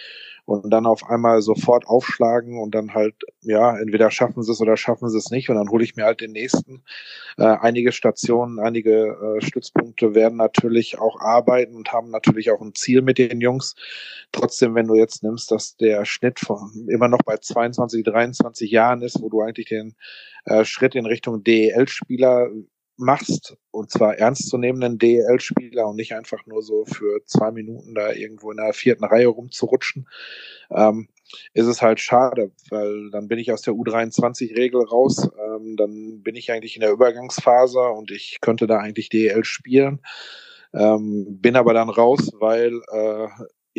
und 0.45 0.71
dann 0.71 0.87
auf 0.87 1.09
einmal 1.09 1.43
sofort 1.43 1.87
aufschlagen 1.87 2.59
und 2.59 2.75
dann 2.75 2.95
halt, 2.95 3.15
ja, 3.43 3.79
entweder 3.79 4.11
schaffen 4.11 4.43
sie 4.43 4.51
es 4.51 4.61
oder 4.61 4.77
schaffen 4.77 5.09
sie 5.09 5.19
es 5.19 5.31
nicht 5.31 5.49
und 5.49 5.57
dann 5.57 5.69
hole 5.69 5.85
ich 5.85 5.97
mir 5.97 6.05
halt 6.05 6.21
den 6.21 6.33
nächsten. 6.33 6.83
Äh, 7.37 7.45
einige 7.45 7.93
Stationen, 7.93 8.59
einige 8.59 9.37
äh, 9.39 9.41
Stützpunkte 9.45 10.15
werden 10.15 10.37
natürlich 10.37 10.99
auch 10.99 11.21
arbeiten 11.21 11.77
und 11.77 11.93
haben 11.93 12.11
natürlich 12.11 12.51
auch 12.51 12.61
ein 12.61 12.75
Ziel 12.75 13.03
mit 13.03 13.19
den 13.19 13.41
Jungs. 13.41 13.77
Trotzdem, 14.33 14.75
wenn 14.75 14.89
du 14.89 14.95
jetzt 14.95 15.23
nimmst, 15.23 15.51
dass 15.51 15.77
der 15.77 16.05
Schnitt 16.05 16.41
von 16.41 16.89
immer 16.89 17.09
noch 17.09 17.23
bei 17.25 17.37
22, 17.37 18.03
23 18.05 18.71
Jahren 18.71 19.03
ist, 19.03 19.23
wo 19.23 19.29
du 19.29 19.43
eigentlich 19.43 19.69
den 19.69 19.95
äh, 20.47 20.65
Schritt 20.65 20.95
in 20.95 21.07
Richtung 21.07 21.45
DEL-Spieler 21.45 22.51
machst, 23.01 23.57
und 23.71 23.91
zwar 23.91 24.17
ernstzunehmenden 24.17 24.99
DEL-Spieler 24.99 25.89
und 25.89 25.97
nicht 25.97 26.15
einfach 26.15 26.47
nur 26.47 26.63
so 26.63 26.85
für 26.85 27.25
zwei 27.25 27.51
Minuten 27.51 27.95
da 27.95 28.13
irgendwo 28.13 28.51
in 28.51 28.59
der 28.59 28.73
vierten 28.73 29.05
Reihe 29.05 29.29
rumzurutschen, 29.29 30.09
ähm, 30.71 31.09
ist 31.53 31.67
es 31.67 31.83
halt 31.83 32.01
schade, 32.01 32.53
weil 32.71 33.11
dann 33.11 33.29
bin 33.29 33.39
ich 33.39 33.53
aus 33.53 33.63
der 33.63 33.75
U23-Regel 33.75 34.83
raus, 34.85 35.29
ähm, 35.39 35.77
dann 35.77 36.23
bin 36.23 36.35
ich 36.35 36.51
eigentlich 36.53 36.77
in 36.77 36.83
der 36.83 36.93
Übergangsphase 36.93 37.81
und 37.81 38.11
ich 38.11 38.39
könnte 38.41 38.67
da 38.67 38.79
eigentlich 38.79 39.09
DEL 39.09 39.45
spielen, 39.45 40.01
ähm, 40.75 41.41
bin 41.41 41.57
aber 41.57 41.75
dann 41.75 41.89
raus, 41.89 42.31
weil 42.39 42.81
äh, 42.93 43.29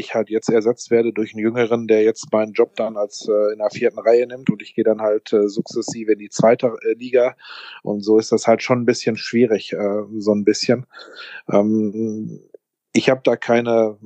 ich 0.02 0.14
halt 0.14 0.30
jetzt 0.30 0.50
ersetzt 0.50 0.92
werde 0.92 1.14
durch 1.14 1.34
einen 1.34 1.44
Jüngeren, 1.44 1.88
der 1.88 2.04
jetzt 2.04 2.32
meinen 2.34 2.54
Job 2.54 2.76
dann 2.76 2.98
als 2.98 3.28
äh, 3.28 3.54
in 3.54 3.60
der 3.60 3.70
vierten 3.70 4.00
Reihe 4.00 4.28
nimmt 4.28 4.50
und 4.50 4.62
ich 4.62 4.76
gehe 4.76 4.84
dann 4.84 5.02
halt 5.02 5.32
äh, 5.32 5.48
sukzessive 5.48 6.14
in 6.14 6.20
die 6.20 6.30
zweite 6.30 6.76
äh, 6.84 6.94
Liga 6.94 7.36
und 7.84 8.02
so 8.02 8.20
ist 8.20 8.32
das 8.32 8.48
halt 8.48 8.62
schon 8.62 8.82
ein 8.82 8.86
bisschen 8.86 9.16
schwierig, 9.16 9.74
äh, 9.74 10.04
so 10.18 10.34
ein 10.34 10.44
bisschen. 10.44 10.86
Ähm, 11.50 12.42
ich 12.94 13.10
habe 13.10 13.22
da 13.24 13.38
keine 13.38 13.98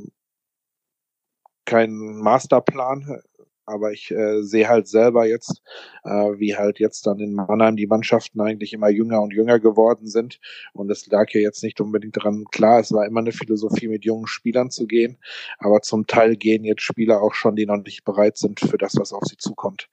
keinen 1.65 2.21
Masterplan 2.21 3.21
aber 3.65 3.91
ich 3.91 4.11
äh, 4.11 4.41
sehe 4.43 4.67
halt 4.67 4.87
selber 4.87 5.25
jetzt, 5.25 5.61
äh, 6.03 6.09
wie 6.09 6.55
halt 6.55 6.79
jetzt 6.79 7.07
dann 7.07 7.19
in 7.19 7.33
Mannheim 7.33 7.75
die 7.75 7.87
Mannschaften 7.87 8.41
eigentlich 8.41 8.73
immer 8.73 8.89
jünger 8.89 9.21
und 9.21 9.33
jünger 9.33 9.59
geworden 9.59 10.07
sind. 10.07 10.39
Und 10.73 10.91
es 10.91 11.07
lag 11.07 11.29
ja 11.31 11.41
jetzt 11.41 11.63
nicht 11.63 11.81
unbedingt 11.81 12.17
daran, 12.17 12.45
klar, 12.51 12.79
es 12.79 12.91
war 12.91 13.05
immer 13.05 13.21
eine 13.21 13.31
Philosophie, 13.31 13.87
mit 13.87 14.05
jungen 14.05 14.27
Spielern 14.27 14.69
zu 14.69 14.87
gehen, 14.87 15.17
aber 15.59 15.81
zum 15.81 16.07
Teil 16.07 16.35
gehen 16.35 16.63
jetzt 16.63 16.81
Spieler 16.81 17.21
auch 17.21 17.33
schon, 17.33 17.55
die 17.55 17.65
noch 17.65 17.77
nicht 17.77 18.03
bereit 18.03 18.37
sind 18.37 18.59
für 18.59 18.77
das, 18.77 18.95
was 18.97 19.13
auf 19.13 19.23
sie 19.25 19.37
zukommt. 19.37 19.89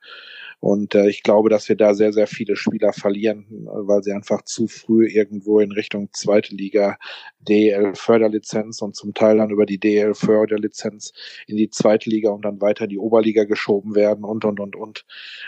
Und 0.62 0.94
äh, 0.94 1.08
ich 1.08 1.24
glaube, 1.24 1.48
dass 1.48 1.68
wir 1.68 1.74
da 1.74 1.92
sehr, 1.92 2.12
sehr 2.12 2.28
viele 2.28 2.54
Spieler 2.54 2.92
verlieren, 2.92 3.46
weil 3.66 4.04
sie 4.04 4.12
einfach 4.12 4.42
zu 4.42 4.68
früh 4.68 5.08
irgendwo 5.08 5.58
in 5.58 5.72
Richtung 5.72 6.10
zweite 6.12 6.54
Liga 6.54 6.98
DL-Förderlizenz 7.40 8.80
und 8.80 8.94
zum 8.94 9.12
Teil 9.12 9.38
dann 9.38 9.50
über 9.50 9.66
die 9.66 9.80
DL-Förderlizenz 9.80 11.14
in 11.48 11.56
die 11.56 11.68
zweite 11.68 12.08
Liga 12.08 12.30
und 12.30 12.44
dann 12.44 12.60
weiter 12.60 12.84
in 12.84 12.90
die 12.90 12.98
Oberliga 13.00 13.42
geschoben 13.42 13.96
werden 13.96 14.22
und, 14.22 14.44
und, 14.44 14.60
und, 14.60 14.76
und. 14.76 15.04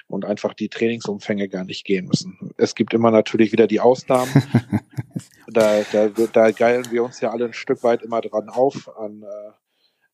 Und 0.08 0.24
einfach 0.24 0.52
die 0.52 0.68
Trainingsumfänge 0.68 1.48
gar 1.48 1.62
nicht 1.62 1.84
gehen 1.84 2.06
müssen. 2.06 2.36
Es 2.56 2.74
gibt 2.74 2.92
immer 2.92 3.12
natürlich 3.12 3.52
wieder 3.52 3.68
die 3.68 3.78
Ausnahmen. 3.78 4.32
da, 5.46 5.82
da, 5.92 6.08
da 6.08 6.50
geilen 6.50 6.90
wir 6.90 7.04
uns 7.04 7.20
ja 7.20 7.30
alle 7.30 7.44
ein 7.44 7.52
Stück 7.52 7.84
weit 7.84 8.02
immer 8.02 8.20
dran 8.20 8.48
auf 8.48 8.90
an 8.98 9.22
äh, 9.22 9.52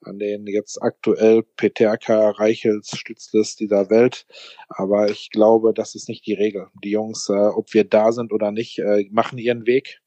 an 0.02 0.18
den 0.18 0.46
jetzt 0.46 0.82
aktuell 0.82 1.42
Peterka, 1.42 2.30
Reichels, 2.30 2.96
Stützles 2.96 3.56
dieser 3.56 3.90
Welt. 3.90 4.26
Aber 4.68 5.10
ich 5.10 5.30
glaube, 5.30 5.74
das 5.74 5.94
ist 5.94 6.08
nicht 6.08 6.26
die 6.26 6.34
Regel. 6.34 6.68
Die 6.82 6.90
Jungs, 6.90 7.28
äh, 7.28 7.32
ob 7.32 7.72
wir 7.74 7.84
da 7.84 8.12
sind 8.12 8.32
oder 8.32 8.50
nicht, 8.52 8.78
äh, 8.78 9.06
machen 9.10 9.38
ihren 9.38 9.66
Weg. 9.66 10.00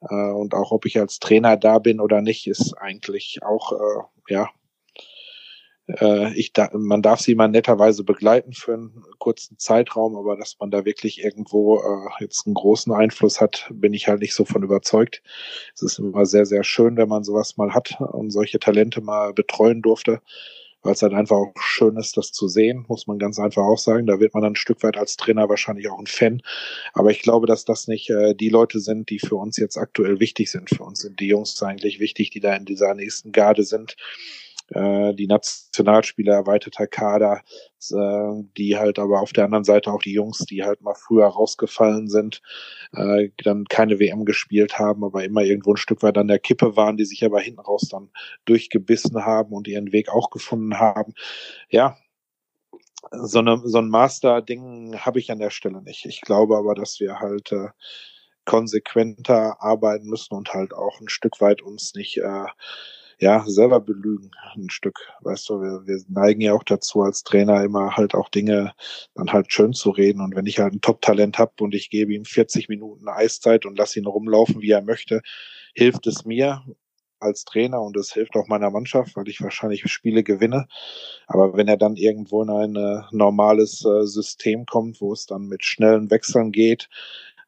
Äh, 0.00 0.14
und 0.14 0.54
auch 0.54 0.72
ob 0.72 0.86
ich 0.86 0.98
als 0.98 1.18
Trainer 1.18 1.56
da 1.56 1.78
bin 1.78 2.00
oder 2.00 2.20
nicht, 2.20 2.46
ist 2.46 2.74
eigentlich 2.74 3.42
auch, 3.42 3.72
äh, 3.72 4.32
ja, 4.32 4.50
ich 5.86 6.52
da, 6.52 6.70
man 6.72 7.02
darf 7.02 7.20
sie 7.20 7.34
mal 7.34 7.48
netterweise 7.48 8.04
begleiten 8.04 8.52
für 8.54 8.74
einen 8.74 9.04
kurzen 9.18 9.58
Zeitraum, 9.58 10.16
aber 10.16 10.36
dass 10.36 10.56
man 10.58 10.70
da 10.70 10.84
wirklich 10.84 11.22
irgendwo 11.22 11.78
äh, 11.78 12.22
jetzt 12.22 12.46
einen 12.46 12.54
großen 12.54 12.92
Einfluss 12.92 13.40
hat, 13.40 13.70
bin 13.72 13.92
ich 13.92 14.08
halt 14.08 14.20
nicht 14.20 14.34
so 14.34 14.44
von 14.44 14.62
überzeugt. 14.62 15.22
Es 15.74 15.82
ist 15.82 15.98
immer 15.98 16.24
sehr, 16.24 16.46
sehr 16.46 16.64
schön, 16.64 16.96
wenn 16.96 17.08
man 17.08 17.22
sowas 17.22 17.56
mal 17.58 17.74
hat 17.74 18.00
und 18.00 18.30
solche 18.30 18.58
Talente 18.58 19.00
mal 19.02 19.34
betreuen 19.34 19.82
durfte 19.82 20.20
weil 20.84 20.92
es 20.92 21.02
halt 21.02 21.14
einfach 21.14 21.36
auch 21.36 21.54
schön 21.58 21.96
ist, 21.96 22.18
das 22.18 22.30
zu 22.30 22.46
sehen, 22.46 22.84
muss 22.88 23.06
man 23.06 23.18
ganz 23.18 23.38
einfach 23.38 23.62
auch 23.62 23.78
sagen. 23.78 24.06
Da 24.06 24.20
wird 24.20 24.34
man 24.34 24.42
dann 24.42 24.52
ein 24.52 24.56
Stück 24.56 24.82
weit 24.82 24.98
als 24.98 25.16
Trainer 25.16 25.48
wahrscheinlich 25.48 25.88
auch 25.88 25.98
ein 25.98 26.06
Fan. 26.06 26.42
Aber 26.92 27.10
ich 27.10 27.22
glaube, 27.22 27.46
dass 27.46 27.64
das 27.64 27.88
nicht 27.88 28.10
äh, 28.10 28.34
die 28.34 28.50
Leute 28.50 28.80
sind, 28.80 29.08
die 29.08 29.18
für 29.18 29.36
uns 29.36 29.56
jetzt 29.56 29.78
aktuell 29.78 30.20
wichtig 30.20 30.50
sind. 30.50 30.68
Für 30.68 30.84
uns 30.84 31.00
sind 31.00 31.20
die 31.20 31.28
Jungs 31.28 31.60
eigentlich 31.62 32.00
wichtig, 32.00 32.28
die 32.30 32.40
da 32.40 32.54
in 32.54 32.66
dieser 32.66 32.94
nächsten 32.94 33.32
Garde 33.32 33.62
sind 33.62 33.92
äh, 33.92 34.43
die 34.70 35.26
Nationalspieler, 35.26 36.34
erweiterter 36.34 36.86
Kader, 36.86 37.42
äh, 37.90 38.42
die 38.56 38.76
halt 38.76 38.98
aber 38.98 39.20
auf 39.20 39.32
der 39.32 39.44
anderen 39.44 39.64
Seite 39.64 39.92
auch 39.92 40.02
die 40.02 40.12
Jungs, 40.12 40.38
die 40.38 40.64
halt 40.64 40.80
mal 40.80 40.94
früher 40.94 41.26
rausgefallen 41.26 42.08
sind, 42.08 42.40
äh, 42.92 43.28
dann 43.44 43.66
keine 43.66 43.98
WM 43.98 44.24
gespielt 44.24 44.78
haben, 44.78 45.04
aber 45.04 45.24
immer 45.24 45.42
irgendwo 45.42 45.74
ein 45.74 45.76
Stück 45.76 46.02
weit 46.02 46.16
an 46.16 46.28
der 46.28 46.38
Kippe 46.38 46.76
waren, 46.76 46.96
die 46.96 47.04
sich 47.04 47.24
aber 47.24 47.40
hinten 47.40 47.60
raus 47.60 47.88
dann 47.90 48.10
durchgebissen 48.46 49.24
haben 49.24 49.52
und 49.52 49.68
ihren 49.68 49.92
Weg 49.92 50.08
auch 50.08 50.30
gefunden 50.30 50.78
haben. 50.78 51.12
Ja, 51.68 51.96
so, 53.12 53.40
eine, 53.40 53.60
so 53.64 53.78
ein 53.78 53.88
Master-Ding 53.88 54.96
habe 54.98 55.18
ich 55.18 55.30
an 55.30 55.38
der 55.38 55.50
Stelle 55.50 55.82
nicht. 55.82 56.06
Ich 56.06 56.20
glaube 56.22 56.56
aber, 56.56 56.74
dass 56.74 57.00
wir 57.00 57.20
halt 57.20 57.52
äh, 57.52 57.68
konsequenter 58.44 59.62
arbeiten 59.62 60.06
müssen 60.06 60.34
und 60.34 60.52
halt 60.52 60.74
auch 60.74 61.00
ein 61.00 61.08
Stück 61.08 61.40
weit 61.40 61.62
uns 61.62 61.94
nicht 61.94 62.18
äh, 62.18 62.46
ja, 63.24 63.42
selber 63.46 63.80
belügen, 63.80 64.32
ein 64.54 64.68
Stück. 64.68 64.98
Weißt 65.22 65.48
du, 65.48 65.62
wir, 65.62 65.86
wir 65.86 65.98
neigen 66.08 66.42
ja 66.42 66.52
auch 66.52 66.62
dazu, 66.62 67.00
als 67.00 67.22
Trainer 67.22 67.64
immer 67.64 67.96
halt 67.96 68.14
auch 68.14 68.28
Dinge 68.28 68.74
dann 69.14 69.32
halt 69.32 69.50
schön 69.50 69.72
zu 69.72 69.88
reden. 69.88 70.20
Und 70.20 70.36
wenn 70.36 70.44
ich 70.44 70.58
halt 70.58 70.74
ein 70.74 70.82
Top-Talent 70.82 71.38
habe 71.38 71.52
und 71.60 71.74
ich 71.74 71.88
gebe 71.88 72.12
ihm 72.12 72.26
40 72.26 72.68
Minuten 72.68 73.08
Eiszeit 73.08 73.64
und 73.64 73.78
lasse 73.78 73.98
ihn 73.98 74.06
rumlaufen, 74.06 74.60
wie 74.60 74.72
er 74.72 74.82
möchte, 74.82 75.22
hilft 75.74 76.06
es 76.06 76.26
mir 76.26 76.62
als 77.18 77.46
Trainer 77.46 77.80
und 77.80 77.96
es 77.96 78.12
hilft 78.12 78.36
auch 78.36 78.46
meiner 78.46 78.70
Mannschaft, 78.70 79.16
weil 79.16 79.26
ich 79.28 79.40
wahrscheinlich 79.40 79.90
Spiele 79.90 80.22
gewinne. 80.22 80.66
Aber 81.26 81.56
wenn 81.56 81.66
er 81.66 81.78
dann 81.78 81.96
irgendwo 81.96 82.42
in 82.42 82.50
ein 82.50 82.76
äh, 82.76 83.04
normales 83.10 83.86
äh, 83.86 84.06
System 84.06 84.66
kommt, 84.66 85.00
wo 85.00 85.14
es 85.14 85.24
dann 85.24 85.46
mit 85.46 85.64
schnellen 85.64 86.10
Wechseln 86.10 86.52
geht, 86.52 86.90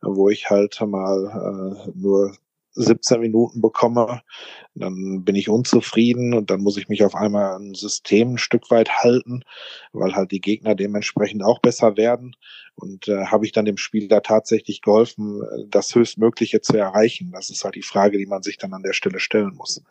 wo 0.01 0.31
ich 0.31 0.49
halt 0.49 0.81
mal 0.81 1.85
äh, 1.87 1.91
nur 1.95 2.35
17 2.77 3.21
Minuten 3.21 3.61
bekomme, 3.61 4.23
dann 4.75 5.25
bin 5.25 5.35
ich 5.35 5.49
unzufrieden 5.49 6.35
und 6.35 6.51
dann 6.51 6.61
muss 6.61 6.77
ich 6.77 6.89
mich 6.89 7.05
auf 7.05 7.15
einmal 7.15 7.57
ein 7.59 7.75
System 7.75 8.35
ein 8.35 8.39
Stück 8.39 8.71
weit 8.71 8.91
halten, 8.91 9.43
weil 9.93 10.15
halt 10.15 10.31
die 10.31 10.41
Gegner 10.41 10.75
dementsprechend 10.75 11.43
auch 11.43 11.61
besser 11.61 11.97
werden. 11.97 12.37
Und 12.75 13.09
äh, 13.09 13.27
habe 13.27 13.47
ich 13.47 13.53
dann 13.53 13.65
dem 13.65 13.79
Spiel 13.79 14.07
da 14.07 14.21
tatsächlich 14.21 14.83
geholfen, 14.83 15.43
das 15.69 15.95
Höchstmögliche 15.95 16.61
zu 16.61 16.77
erreichen? 16.77 17.33
Das 17.33 17.49
ist 17.49 17.65
halt 17.65 17.75
die 17.75 17.83
Frage, 17.83 18.19
die 18.19 18.27
man 18.27 18.43
sich 18.43 18.59
dann 18.59 18.75
an 18.75 18.83
der 18.83 18.93
Stelle 18.93 19.19
stellen 19.19 19.55
muss. 19.55 19.83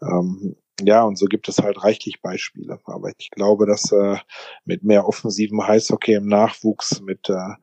Ähm, 0.00 0.56
ja, 0.82 1.02
und 1.02 1.16
so 1.16 1.26
gibt 1.26 1.48
es 1.48 1.58
halt 1.58 1.82
reichlich 1.82 2.22
Beispiele. 2.22 2.78
Aber 2.84 3.10
ich 3.18 3.30
glaube, 3.30 3.66
dass 3.66 3.92
äh, 3.92 4.16
mit 4.64 4.84
mehr 4.84 5.06
offensiven 5.06 5.66
Heißhockey 5.66 6.14
im 6.14 6.26
Nachwuchs, 6.26 7.00
mit, 7.00 7.28
äh, 7.28 7.54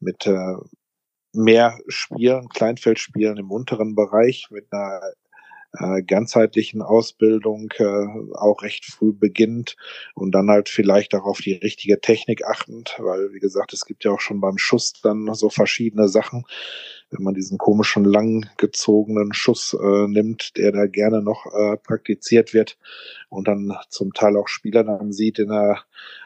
mit 0.00 0.26
äh, 0.26 0.56
mehr 1.32 1.78
Spielen, 1.88 2.48
Kleinfeldspielen 2.48 3.36
im 3.36 3.50
unteren 3.50 3.94
Bereich 3.94 4.48
mit 4.50 4.66
einer 4.72 5.00
äh, 5.72 6.02
ganzheitlichen 6.02 6.82
Ausbildung 6.82 7.72
äh, 7.78 8.06
auch 8.34 8.62
recht 8.62 8.86
früh 8.86 9.12
beginnt 9.12 9.76
und 10.14 10.32
dann 10.32 10.50
halt 10.50 10.68
vielleicht 10.68 11.14
auch 11.14 11.24
auf 11.24 11.38
die 11.38 11.52
richtige 11.52 12.00
Technik 12.00 12.44
achtend, 12.44 12.96
weil 12.98 13.32
wie 13.32 13.38
gesagt, 13.38 13.72
es 13.72 13.84
gibt 13.84 14.04
ja 14.04 14.10
auch 14.10 14.20
schon 14.20 14.40
beim 14.40 14.58
Schuss 14.58 14.94
dann 15.00 15.32
so 15.34 15.48
verschiedene 15.48 16.08
Sachen, 16.08 16.44
wenn 17.10 17.24
man 17.24 17.34
diesen 17.34 17.58
komischen 17.58 18.04
langgezogenen 18.04 19.32
Schuss 19.32 19.74
äh, 19.74 20.06
nimmt, 20.06 20.56
der 20.56 20.72
da 20.72 20.86
gerne 20.86 21.22
noch 21.22 21.46
äh, 21.46 21.76
praktiziert 21.76 22.54
wird 22.54 22.78
und 23.28 23.48
dann 23.48 23.76
zum 23.88 24.12
Teil 24.12 24.36
auch 24.36 24.48
Spieler 24.48 24.84
dann 24.84 25.12
sieht 25.12 25.38
in 25.38 25.48
der 25.48 25.82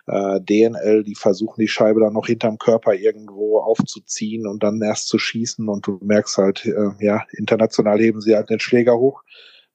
äh, 0.06 0.40
DNL, 0.40 1.04
die 1.04 1.14
versuchen 1.14 1.60
die 1.60 1.68
Scheibe 1.68 2.00
dann 2.00 2.12
noch 2.12 2.26
hinterm 2.26 2.58
Körper 2.58 2.94
irgendwo 2.94 3.60
aufzuziehen 3.60 4.46
und 4.46 4.62
dann 4.62 4.80
erst 4.82 5.08
zu 5.08 5.18
schießen 5.18 5.68
und 5.68 5.86
du 5.86 5.98
merkst 6.02 6.36
halt, 6.36 6.66
äh, 6.66 6.90
ja, 7.00 7.24
international 7.36 7.98
heben 7.98 8.20
sie 8.20 8.36
halt 8.36 8.50
den 8.50 8.60
Schläger 8.60 8.98
hoch, 8.98 9.22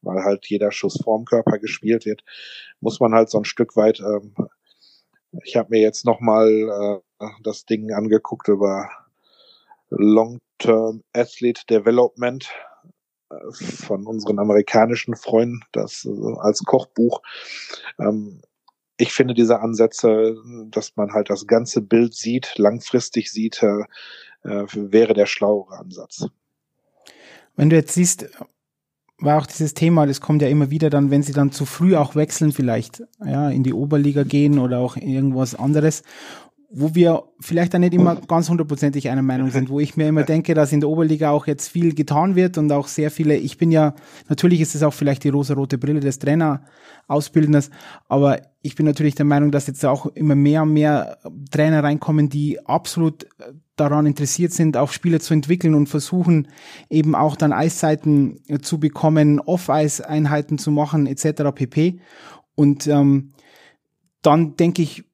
weil 0.02 0.24
halt 0.24 0.46
jeder 0.48 0.72
Schuss 0.72 1.02
vorm 1.04 1.26
Körper 1.26 1.58
gespielt 1.58 2.06
wird, 2.06 2.24
muss 2.82 3.00
man 3.00 3.14
halt 3.14 3.30
so 3.30 3.40
ein 3.40 3.46
Stück 3.46 3.76
weit 3.76 4.00
ähm, 4.00 4.34
ich 5.44 5.56
habe 5.56 5.70
mir 5.70 5.82
jetzt 5.82 6.06
nochmal 6.06 7.02
äh, 7.20 7.26
das 7.44 7.66
Ding 7.66 7.92
angeguckt 7.92 8.48
über 8.48 8.90
Long-Term 10.60 11.04
Athlete 11.14 11.62
Development 11.70 12.50
äh, 13.32 13.36
von 13.52 14.06
unseren 14.06 14.40
amerikanischen 14.40 15.16
Freunden, 15.16 15.62
das 15.72 16.06
äh, 16.06 16.40
als 16.40 16.64
Kochbuch. 16.64 17.22
Ähm, 18.00 18.42
ich 18.98 19.14
finde 19.14 19.34
diese 19.34 19.62
Ansätze, 19.62 20.36
dass 20.66 20.98
man 20.98 21.14
halt 21.14 21.30
das 21.30 21.48
ganze 21.48 21.82
Bild 21.82 22.14
sieht, 22.14 22.58
langfristig 22.58 23.32
sieht, 23.32 23.64
äh, 23.64 23.86
wäre 24.44 25.14
der 25.14 25.26
schlauere 25.26 25.78
Ansatz. 25.78 26.28
Wenn 27.56 27.70
du 27.70 27.78
jetzt 27.78 27.94
siehst, 27.94 28.30
war 29.18 29.38
auch 29.38 29.46
dieses 29.46 29.74
Thema, 29.74 30.06
das 30.06 30.22
kommt 30.22 30.42
ja 30.42 30.50
immer 30.50 30.70
wieder 30.70 30.90
dann, 30.90 31.12
wenn 31.12 31.24
sie 31.24 31.34
dann 31.34 31.52
zu 31.52 31.66
früh 31.66 31.96
auch 31.96 32.16
wechseln, 32.16 32.52
vielleicht 32.52 33.04
ja 33.24 33.50
in 33.50 33.64
die 33.64 33.74
Oberliga 33.74 34.24
gehen 34.24 34.60
oder 34.60 34.80
auch 34.80 34.96
irgendwas 34.98 35.56
anderes 35.56 36.04
wo 36.72 36.94
wir 36.94 37.24
vielleicht 37.40 37.74
auch 37.74 37.80
nicht 37.80 37.96
immer 37.96 38.16
ganz 38.16 38.48
hundertprozentig 38.48 39.10
einer 39.10 39.24
Meinung 39.24 39.50
sind, 39.50 39.70
wo 39.70 39.80
ich 39.80 39.98
mir 39.98 40.08
immer 40.08 40.22
denke, 40.22 40.54
dass 40.54 40.72
in 40.72 40.82
der 40.82 40.90
Oberliga 40.90 41.32
auch 41.32 41.48
jetzt 41.48 41.68
viel 41.68 41.96
getan 41.96 42.36
wird 42.36 42.60
und 42.60 42.72
auch 42.72 42.88
sehr 42.88 43.10
viele, 43.10 43.36
ich 43.36 43.58
bin 43.58 43.72
ja, 43.72 43.96
natürlich 44.28 44.62
ist 44.62 44.76
es 44.76 44.84
auch 44.84 44.94
vielleicht 44.94 45.24
die 45.24 45.30
rosa-rote 45.30 45.80
Brille 45.80 46.00
des 46.00 46.20
Trainerausbildners, 46.20 47.72
aber 48.08 48.42
ich 48.62 48.76
bin 48.76 48.86
natürlich 48.86 49.16
der 49.16 49.26
Meinung, 49.26 49.52
dass 49.52 49.66
jetzt 49.66 49.84
auch 49.84 50.06
immer 50.08 50.36
mehr 50.36 50.62
und 50.62 50.74
mehr 50.74 51.18
Trainer 51.50 51.84
reinkommen, 51.84 52.30
die 52.30 52.64
absolut 52.68 53.26
daran 53.76 54.06
interessiert 54.06 54.52
sind, 54.52 54.78
auch 54.78 54.92
Spiele 54.92 55.20
zu 55.20 55.34
entwickeln 55.34 55.74
und 55.74 55.90
versuchen 55.90 56.50
eben 56.90 57.16
auch 57.16 57.36
dann 57.36 57.52
Eiszeiten 57.52 58.42
zu 58.62 58.80
bekommen, 58.80 59.40
Off-Eis-Einheiten 59.40 60.60
zu 60.60 60.70
machen, 60.70 61.08
etc. 61.08 61.44
pp. 61.56 62.00
Und 62.54 62.86
ähm, 62.88 63.32
dann 64.22 64.56
denke 64.58 64.82
ich, 64.82 65.09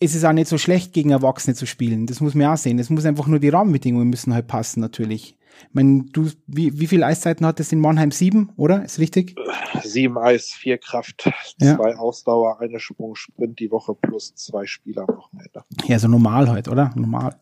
ist 0.00 0.14
es 0.14 0.24
auch 0.24 0.32
nicht 0.32 0.48
so 0.48 0.58
schlecht, 0.58 0.92
gegen 0.92 1.10
Erwachsene 1.10 1.54
zu 1.54 1.66
spielen. 1.66 2.06
Das 2.06 2.20
muss 2.20 2.34
man 2.34 2.46
auch 2.46 2.56
sehen. 2.56 2.78
Es 2.78 2.90
muss 2.90 3.04
einfach 3.04 3.26
nur 3.26 3.40
die 3.40 3.48
Rahmenbedingungen 3.48 4.08
müssen 4.08 4.32
halt 4.32 4.46
passen, 4.46 4.80
natürlich. 4.80 5.36
Ich 5.60 5.74
meine, 5.74 6.04
du, 6.12 6.30
wie, 6.46 6.78
wie 6.78 6.86
viele 6.86 7.04
Eiszeiten 7.04 7.44
hat 7.44 7.58
es 7.58 7.72
in 7.72 7.80
Mannheim? 7.80 8.12
Sieben, 8.12 8.50
oder? 8.56 8.84
Ist 8.84 9.00
richtig? 9.00 9.34
Sieben 9.82 10.16
Eis, 10.16 10.50
vier 10.50 10.78
Kraft, 10.78 11.28
ja. 11.60 11.76
zwei 11.76 11.96
Ausdauer, 11.96 12.60
eine 12.60 12.78
Sprung, 12.78 13.16
Sprint 13.16 13.58
die 13.58 13.70
Woche 13.72 13.94
plus 13.94 14.34
zwei 14.36 14.66
Spiele 14.66 15.02
am 15.02 15.16
Wochenende. 15.16 15.64
Ja, 15.86 15.98
so 15.98 16.06
normal 16.06 16.48
halt, 16.48 16.68
oder? 16.68 16.92
Normal. 16.94 17.36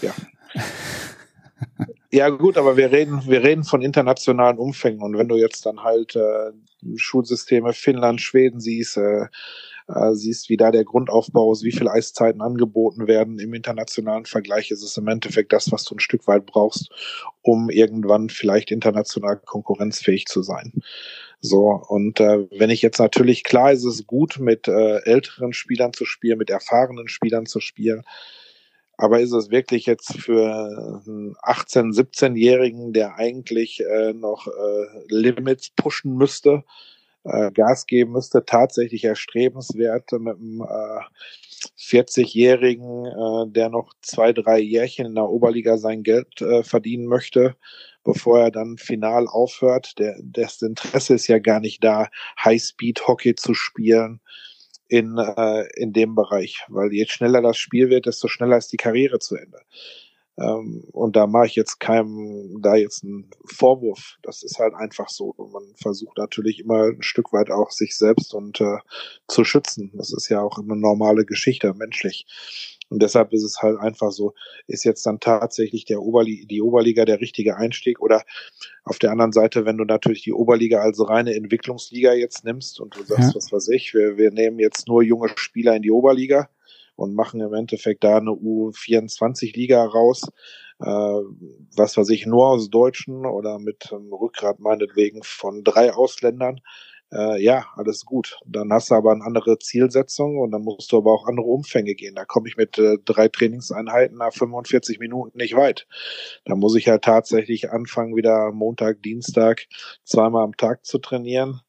Ja. 0.00 0.14
ja, 2.12 2.28
gut, 2.28 2.56
aber 2.56 2.76
wir 2.76 2.92
reden, 2.92 3.22
wir 3.26 3.42
reden 3.42 3.64
von 3.64 3.82
internationalen 3.82 4.58
Umfängen 4.58 5.02
und 5.02 5.18
wenn 5.18 5.28
du 5.28 5.36
jetzt 5.36 5.66
dann 5.66 5.82
halt 5.82 6.14
äh, 6.14 6.52
Schulsysteme 6.96 7.72
Finnland, 7.72 8.20
Schweden 8.20 8.60
siehst, 8.60 8.96
äh, 8.96 9.26
äh, 9.88 10.14
siehst, 10.14 10.48
wie 10.48 10.56
da 10.56 10.70
der 10.70 10.84
Grundaufbau 10.84 11.52
ist, 11.52 11.64
wie 11.64 11.72
viele 11.72 11.90
Eiszeiten 11.90 12.42
angeboten 12.42 13.06
werden. 13.06 13.38
Im 13.38 13.54
internationalen 13.54 14.26
Vergleich 14.26 14.70
ist 14.70 14.82
es 14.82 14.96
im 14.96 15.08
Endeffekt 15.08 15.52
das, 15.52 15.72
was 15.72 15.84
du 15.84 15.94
ein 15.94 16.00
Stück 16.00 16.26
weit 16.26 16.46
brauchst, 16.46 16.90
um 17.42 17.70
irgendwann 17.70 18.28
vielleicht 18.28 18.70
international 18.70 19.38
konkurrenzfähig 19.38 20.26
zu 20.26 20.42
sein. 20.42 20.72
So, 21.40 21.82
und 21.88 22.20
äh, 22.20 22.48
wenn 22.50 22.70
ich 22.70 22.82
jetzt 22.82 22.98
natürlich, 22.98 23.44
klar 23.44 23.72
ist 23.72 23.84
es 23.84 24.06
gut, 24.06 24.38
mit 24.40 24.66
äh, 24.68 24.98
älteren 25.04 25.52
Spielern 25.52 25.92
zu 25.92 26.04
spielen, 26.04 26.38
mit 26.38 26.50
erfahrenen 26.50 27.08
Spielern 27.08 27.46
zu 27.46 27.60
spielen, 27.60 28.02
aber 28.96 29.20
ist 29.20 29.32
es 29.32 29.50
wirklich 29.50 29.86
jetzt 29.86 30.18
für 30.18 30.52
einen 31.06 31.36
18-, 31.36 31.94
17-Jährigen, 31.94 32.92
der 32.92 33.14
eigentlich 33.14 33.80
äh, 33.80 34.12
noch 34.12 34.48
äh, 34.48 35.04
Limits 35.08 35.70
pushen 35.70 36.16
müsste, 36.16 36.64
äh, 37.28 37.50
Gas 37.52 37.86
geben 37.86 38.12
müsste, 38.12 38.44
tatsächlich 38.44 39.04
erstrebenswert 39.04 40.12
mit 40.12 40.36
einem 40.36 40.62
äh, 40.62 41.02
40-Jährigen, 41.78 43.06
äh, 43.06 43.52
der 43.52 43.68
noch 43.68 43.92
zwei, 44.02 44.32
drei 44.32 44.58
Jährchen 44.58 45.06
in 45.06 45.14
der 45.14 45.28
Oberliga 45.28 45.78
sein 45.78 46.02
Geld 46.02 46.40
äh, 46.40 46.62
verdienen 46.62 47.06
möchte, 47.06 47.56
bevor 48.04 48.40
er 48.40 48.50
dann 48.50 48.78
final 48.78 49.26
aufhört. 49.26 49.98
Der, 49.98 50.16
das 50.22 50.62
Interesse 50.62 51.14
ist 51.14 51.26
ja 51.28 51.38
gar 51.38 51.60
nicht 51.60 51.82
da, 51.82 52.08
High-Speed-Hockey 52.44 53.34
zu 53.34 53.54
spielen 53.54 54.20
in, 54.88 55.18
äh, 55.18 55.66
in 55.76 55.92
dem 55.92 56.14
Bereich, 56.14 56.64
weil 56.68 56.92
je 56.92 57.06
schneller 57.06 57.42
das 57.42 57.58
Spiel 57.58 57.90
wird, 57.90 58.06
desto 58.06 58.28
schneller 58.28 58.56
ist 58.56 58.72
die 58.72 58.78
Karriere 58.78 59.18
zu 59.18 59.36
Ende. 59.36 59.58
Ähm, 60.40 60.84
und 60.92 61.16
da 61.16 61.26
mache 61.26 61.46
ich 61.46 61.56
jetzt 61.56 61.80
keinem 61.80 62.60
da 62.62 62.76
jetzt 62.76 63.04
einen 63.04 63.30
Vorwurf. 63.44 64.16
Das 64.22 64.42
ist 64.42 64.58
halt 64.58 64.74
einfach 64.74 65.08
so. 65.08 65.34
Man 65.36 65.64
versucht 65.74 66.16
natürlich 66.18 66.60
immer 66.60 66.84
ein 66.84 67.02
Stück 67.02 67.32
weit 67.32 67.50
auch 67.50 67.70
sich 67.70 67.96
selbst 67.96 68.34
und 68.34 68.60
äh, 68.60 68.78
zu 69.26 69.44
schützen. 69.44 69.90
Das 69.94 70.12
ist 70.12 70.28
ja 70.28 70.40
auch 70.40 70.58
eine 70.58 70.76
normale 70.76 71.24
Geschichte, 71.24 71.74
menschlich. 71.74 72.26
Und 72.90 73.02
deshalb 73.02 73.32
ist 73.32 73.42
es 73.42 73.60
halt 73.60 73.78
einfach 73.78 74.12
so, 74.12 74.32
ist 74.66 74.84
jetzt 74.84 75.04
dann 75.04 75.20
tatsächlich 75.20 75.84
der 75.84 76.00
Oberli 76.00 76.46
die 76.46 76.62
Oberliga 76.62 77.04
der 77.04 77.20
richtige 77.20 77.56
Einstieg 77.56 78.00
oder 78.00 78.24
auf 78.84 78.98
der 78.98 79.10
anderen 79.10 79.32
Seite, 79.32 79.66
wenn 79.66 79.76
du 79.76 79.84
natürlich 79.84 80.22
die 80.22 80.32
Oberliga 80.32 80.80
als 80.80 81.06
reine 81.06 81.34
Entwicklungsliga 81.34 82.14
jetzt 82.14 82.44
nimmst 82.44 82.80
und 82.80 82.96
du 82.96 83.02
sagst, 83.04 83.30
ja. 83.30 83.34
was 83.34 83.52
weiß 83.52 83.68
ich, 83.68 83.92
wir, 83.92 84.16
wir 84.16 84.30
nehmen 84.30 84.58
jetzt 84.58 84.88
nur 84.88 85.02
junge 85.02 85.28
Spieler 85.36 85.76
in 85.76 85.82
die 85.82 85.90
Oberliga 85.90 86.48
und 86.98 87.14
machen 87.14 87.40
im 87.40 87.54
Endeffekt 87.54 88.02
da 88.02 88.16
eine 88.16 88.30
U24-Liga 88.30 89.84
raus, 89.84 90.22
äh, 90.80 90.84
was 90.84 91.96
weiß 91.96 92.08
ich, 92.10 92.26
nur 92.26 92.48
aus 92.48 92.70
Deutschen 92.70 93.24
oder 93.24 93.60
mit 93.60 93.92
einem 93.92 94.12
Rückgrat 94.12 94.58
meinetwegen 94.58 95.22
von 95.22 95.62
drei 95.62 95.92
Ausländern, 95.94 96.60
äh, 97.12 97.40
ja, 97.42 97.66
alles 97.76 98.04
gut. 98.04 98.38
Dann 98.44 98.72
hast 98.72 98.90
du 98.90 98.96
aber 98.96 99.12
eine 99.12 99.24
andere 99.24 99.58
Zielsetzung 99.58 100.38
und 100.38 100.50
dann 100.50 100.62
musst 100.62 100.90
du 100.92 100.98
aber 100.98 101.12
auch 101.12 101.26
andere 101.26 101.46
Umfänge 101.46 101.94
gehen. 101.94 102.16
Da 102.16 102.24
komme 102.24 102.48
ich 102.48 102.56
mit 102.56 102.78
äh, 102.78 102.98
drei 103.04 103.28
Trainingseinheiten 103.28 104.18
nach 104.18 104.32
45 104.32 104.98
Minuten 104.98 105.38
nicht 105.38 105.54
weit. 105.56 105.86
Da 106.44 106.54
muss 106.56 106.76
ich 106.76 106.88
halt 106.88 107.04
tatsächlich 107.04 107.70
anfangen, 107.70 108.16
wieder 108.16 108.50
Montag, 108.52 109.02
Dienstag 109.02 109.66
zweimal 110.04 110.44
am 110.44 110.56
Tag 110.56 110.84
zu 110.84 110.98
trainieren. 110.98 111.60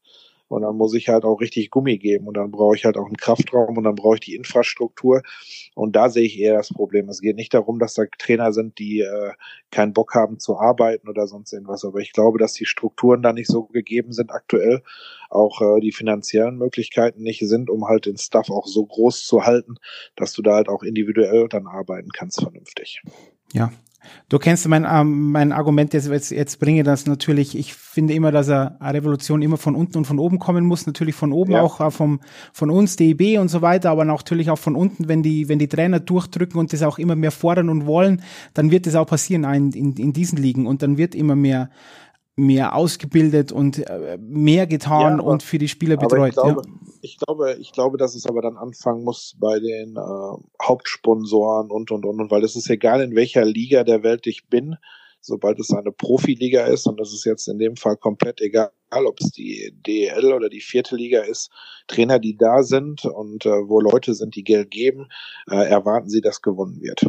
Und 0.50 0.64
dann 0.64 0.76
muss 0.76 0.94
ich 0.96 1.08
halt 1.08 1.24
auch 1.24 1.40
richtig 1.40 1.70
Gummi 1.70 1.98
geben 1.98 2.28
und 2.28 2.36
dann 2.36 2.52
brauche 2.52 2.76
ich 2.76 2.84
halt 2.84 2.98
auch 2.98 3.06
einen 3.06 3.18
Kraftraum 3.18 3.78
und 3.78 3.84
dann 3.84 3.96
brauche 3.96 4.16
ich 4.16 4.22
die 4.22 4.36
Infrastruktur. 4.36 5.22
Und 5.76 5.96
da 5.96 6.10
sehe 6.10 6.26
ich 6.26 6.40
eher 6.40 6.56
das 6.56 6.70
Problem. 6.70 7.08
Es 7.08 7.22
geht 7.22 7.36
nicht 7.36 7.54
darum, 7.54 7.80
dass 7.80 7.94
da 7.94 8.04
Trainer 8.18 8.52
sind, 8.52 8.80
die 8.80 9.02
äh, 9.02 9.32
keinen 9.72 9.94
Bock 9.94 10.16
haben 10.16 10.40
zu 10.40 10.58
arbeiten 10.58 11.08
oder 11.08 11.28
sonst 11.28 11.54
irgendwas. 11.54 11.86
Aber 11.86 12.00
ich 12.00 12.12
glaube, 12.12 12.40
dass 12.40 12.54
die 12.54 12.66
Strukturen 12.66 13.22
da 13.22 13.32
nicht 13.32 13.48
so 13.48 13.64
gegeben 13.66 14.12
sind 14.12 14.32
aktuell, 14.32 14.82
auch 15.30 15.62
äh, 15.62 15.80
die 15.80 15.92
finanziellen 15.92 16.58
Möglichkeiten 16.58 17.22
nicht 17.22 17.48
sind, 17.48 17.70
um 17.70 17.88
halt 17.88 18.08
den 18.08 18.18
Stuff 18.18 18.50
auch 18.50 18.66
so 18.66 18.86
groß 18.86 19.26
zu 19.26 19.46
halten, 19.46 19.76
dass 20.16 20.34
du 20.34 20.42
da 20.42 20.56
halt 20.56 20.68
auch 20.68 20.82
individuell 20.82 21.48
dann 21.48 21.68
arbeiten 21.68 22.10
kannst 22.12 22.42
vernünftig. 22.42 23.02
Ja, 23.54 23.72
Du 24.30 24.40
kennst 24.40 24.68
mein, 24.68 24.88
ähm, 24.90 25.32
mein 25.32 25.52
Argument 25.52 25.94
jetzt, 25.94 26.08
jetzt, 26.08 26.32
jetzt 26.32 26.60
bringe 26.60 26.84
das 26.84 27.06
natürlich, 27.06 27.58
ich 27.58 27.74
finde 27.74 28.14
immer, 28.14 28.32
dass 28.32 28.50
eine 28.50 28.78
Revolution 28.82 29.42
immer 29.42 29.58
von 29.58 29.76
unten 29.76 29.98
und 29.98 30.06
von 30.06 30.20
oben 30.20 30.40
kommen 30.40 30.66
muss, 30.66 30.86
natürlich 30.88 31.16
von 31.16 31.34
oben 31.34 31.54
ja. 31.54 31.62
auch 31.62 31.82
äh, 31.82 31.92
vom, 31.92 32.20
von 32.54 32.70
uns, 32.70 32.96
DEB 32.96 33.40
und 33.40 33.50
so 33.50 33.62
weiter, 33.62 33.90
aber 33.92 34.06
natürlich 34.06 34.50
auch 34.50 34.60
von 34.60 34.76
unten, 34.76 35.08
wenn 35.08 35.24
die, 35.24 35.50
wenn 35.50 35.60
die 35.60 35.68
Trainer 35.68 36.00
durchdrücken 36.00 36.60
und 36.60 36.72
das 36.72 36.84
auch 36.84 36.98
immer 36.98 37.16
mehr 37.16 37.32
fordern 37.32 37.70
und 37.70 37.86
wollen, 37.86 38.22
dann 38.54 38.72
wird 38.72 38.86
das 38.86 38.96
auch 38.96 39.08
passieren 39.08 39.44
in, 39.44 39.72
in, 39.72 39.94
in 39.96 40.14
diesen 40.14 40.38
Ligen 40.38 40.66
und 40.66 40.82
dann 40.82 40.98
wird 40.98 41.16
immer 41.16 41.36
mehr, 41.36 41.70
mehr 42.40 42.76
ausgebildet 42.76 43.52
und 43.52 43.80
äh, 43.90 44.18
mehr 44.22 44.68
getan 44.68 45.02
ja, 45.02 45.14
aber, 45.20 45.24
und 45.26 45.44
für 45.44 45.58
die 45.58 45.68
Spieler 45.68 45.98
betreut. 45.98 46.30
Ich 46.30 46.36
glaube, 46.36 46.62
ja. 46.66 46.74
ich 47.02 47.18
glaube, 47.18 47.58
ich 47.60 47.72
glaube, 47.72 47.98
dass 47.98 48.16
es 48.16 48.26
aber 48.26 48.42
dann 48.42 48.58
anfangen 48.58 49.04
muss 49.04 49.36
bei 49.40 49.60
den 49.60 49.96
äh, 49.96 50.64
Hauptsponsoren 50.64 51.70
und 51.70 51.92
und 51.92 52.06
und 52.06 52.20
und, 52.20 52.32
weil 52.32 52.44
es 52.44 52.56
ist 52.56 52.70
egal, 52.70 53.02
in 53.02 53.16
welcher 53.16 53.46
Liga 53.46 53.84
der 53.84 54.04
Welt 54.04 54.28
ich 54.28 54.48
bin, 54.48 54.76
sobald 55.22 55.60
es 55.60 55.72
eine 55.72 55.92
Profiliga 55.92 56.66
ist, 56.66 56.88
und 56.88 57.00
das 57.00 57.14
ist 57.14 57.26
jetzt 57.26 57.48
in 57.48 57.60
dem 57.60 57.76
Fall 57.76 57.98
komplett 57.98 58.42
egal, 58.42 58.72
ob 58.92 59.20
es 59.20 59.32
die 59.32 59.74
DEL 59.86 60.34
oder 60.34 60.50
die 60.50 60.62
vierte 60.62 60.96
Liga 60.96 61.22
ist, 61.22 61.52
Trainer, 61.88 62.20
die 62.20 62.38
da 62.38 62.64
sind 62.64 63.06
und 63.06 63.46
äh, 63.46 63.50
wo 63.50 63.80
Leute 63.80 64.14
sind, 64.14 64.36
die 64.36 64.44
Geld 64.44 64.72
geben, 64.72 65.10
äh, 65.50 65.56
erwarten 65.56 66.10
sie, 66.10 66.22
dass 66.22 66.42
gewonnen 66.42 66.82
wird. 66.82 67.06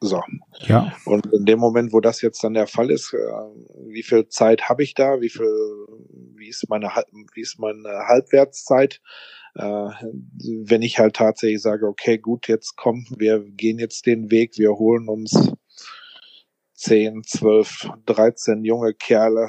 So. 0.00 0.22
Ja. 0.66 0.92
Und 1.04 1.26
in 1.32 1.46
dem 1.46 1.58
Moment, 1.58 1.92
wo 1.92 2.00
das 2.00 2.20
jetzt 2.20 2.44
dann 2.44 2.54
der 2.54 2.66
Fall 2.66 2.90
ist, 2.90 3.14
äh, 3.14 3.18
wie 3.86 4.02
viel 4.02 4.28
Zeit 4.28 4.68
habe 4.68 4.82
ich 4.82 4.94
da? 4.94 5.20
Wie 5.20 5.30
viel, 5.30 5.46
wie 6.34 6.48
ist 6.48 6.68
meine, 6.68 6.90
wie 7.34 7.40
ist 7.40 7.58
meine 7.58 7.88
Halbwertszeit? 8.06 9.00
Äh, 9.54 9.88
wenn 10.64 10.82
ich 10.82 10.98
halt 10.98 11.16
tatsächlich 11.16 11.62
sage, 11.62 11.86
okay, 11.86 12.18
gut, 12.18 12.46
jetzt 12.46 12.76
kommen 12.76 13.06
wir 13.16 13.40
gehen 13.40 13.78
jetzt 13.78 14.04
den 14.04 14.30
Weg, 14.30 14.58
wir 14.58 14.74
holen 14.74 15.08
uns 15.08 15.52
10, 16.74 17.24
12, 17.24 17.88
13 18.04 18.64
junge 18.64 18.92
Kerle, 18.92 19.48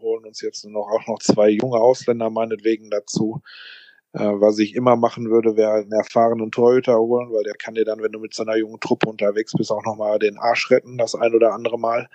holen 0.00 0.24
uns 0.24 0.40
jetzt 0.40 0.64
nur 0.64 0.74
noch 0.74 0.88
auch 0.88 1.06
noch 1.08 1.18
zwei 1.18 1.48
junge 1.50 1.78
Ausländer 1.78 2.30
meinetwegen 2.30 2.90
dazu. 2.90 3.42
Äh, 4.12 4.24
was 4.24 4.58
ich 4.58 4.74
immer 4.74 4.96
machen 4.96 5.30
würde, 5.30 5.56
wäre 5.56 5.74
einen 5.74 5.92
erfahrenen 5.92 6.50
Torhüter 6.50 6.98
holen, 6.98 7.30
weil 7.32 7.44
der 7.44 7.54
kann 7.54 7.74
dir 7.74 7.84
dann, 7.84 8.02
wenn 8.02 8.12
du 8.12 8.18
mit 8.18 8.34
so 8.34 8.42
einer 8.42 8.56
jungen 8.56 8.80
Truppe 8.80 9.08
unterwegs 9.08 9.52
bist, 9.56 9.70
auch 9.70 9.84
nochmal 9.84 10.18
den 10.18 10.38
Arsch 10.38 10.70
retten, 10.70 10.98
das 10.98 11.14
ein 11.14 11.34
oder 11.34 11.52
andere 11.54 11.78
Mal. 11.78 12.08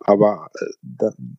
Aber 0.00 0.48
äh, 0.60 0.66
dann, 0.82 1.38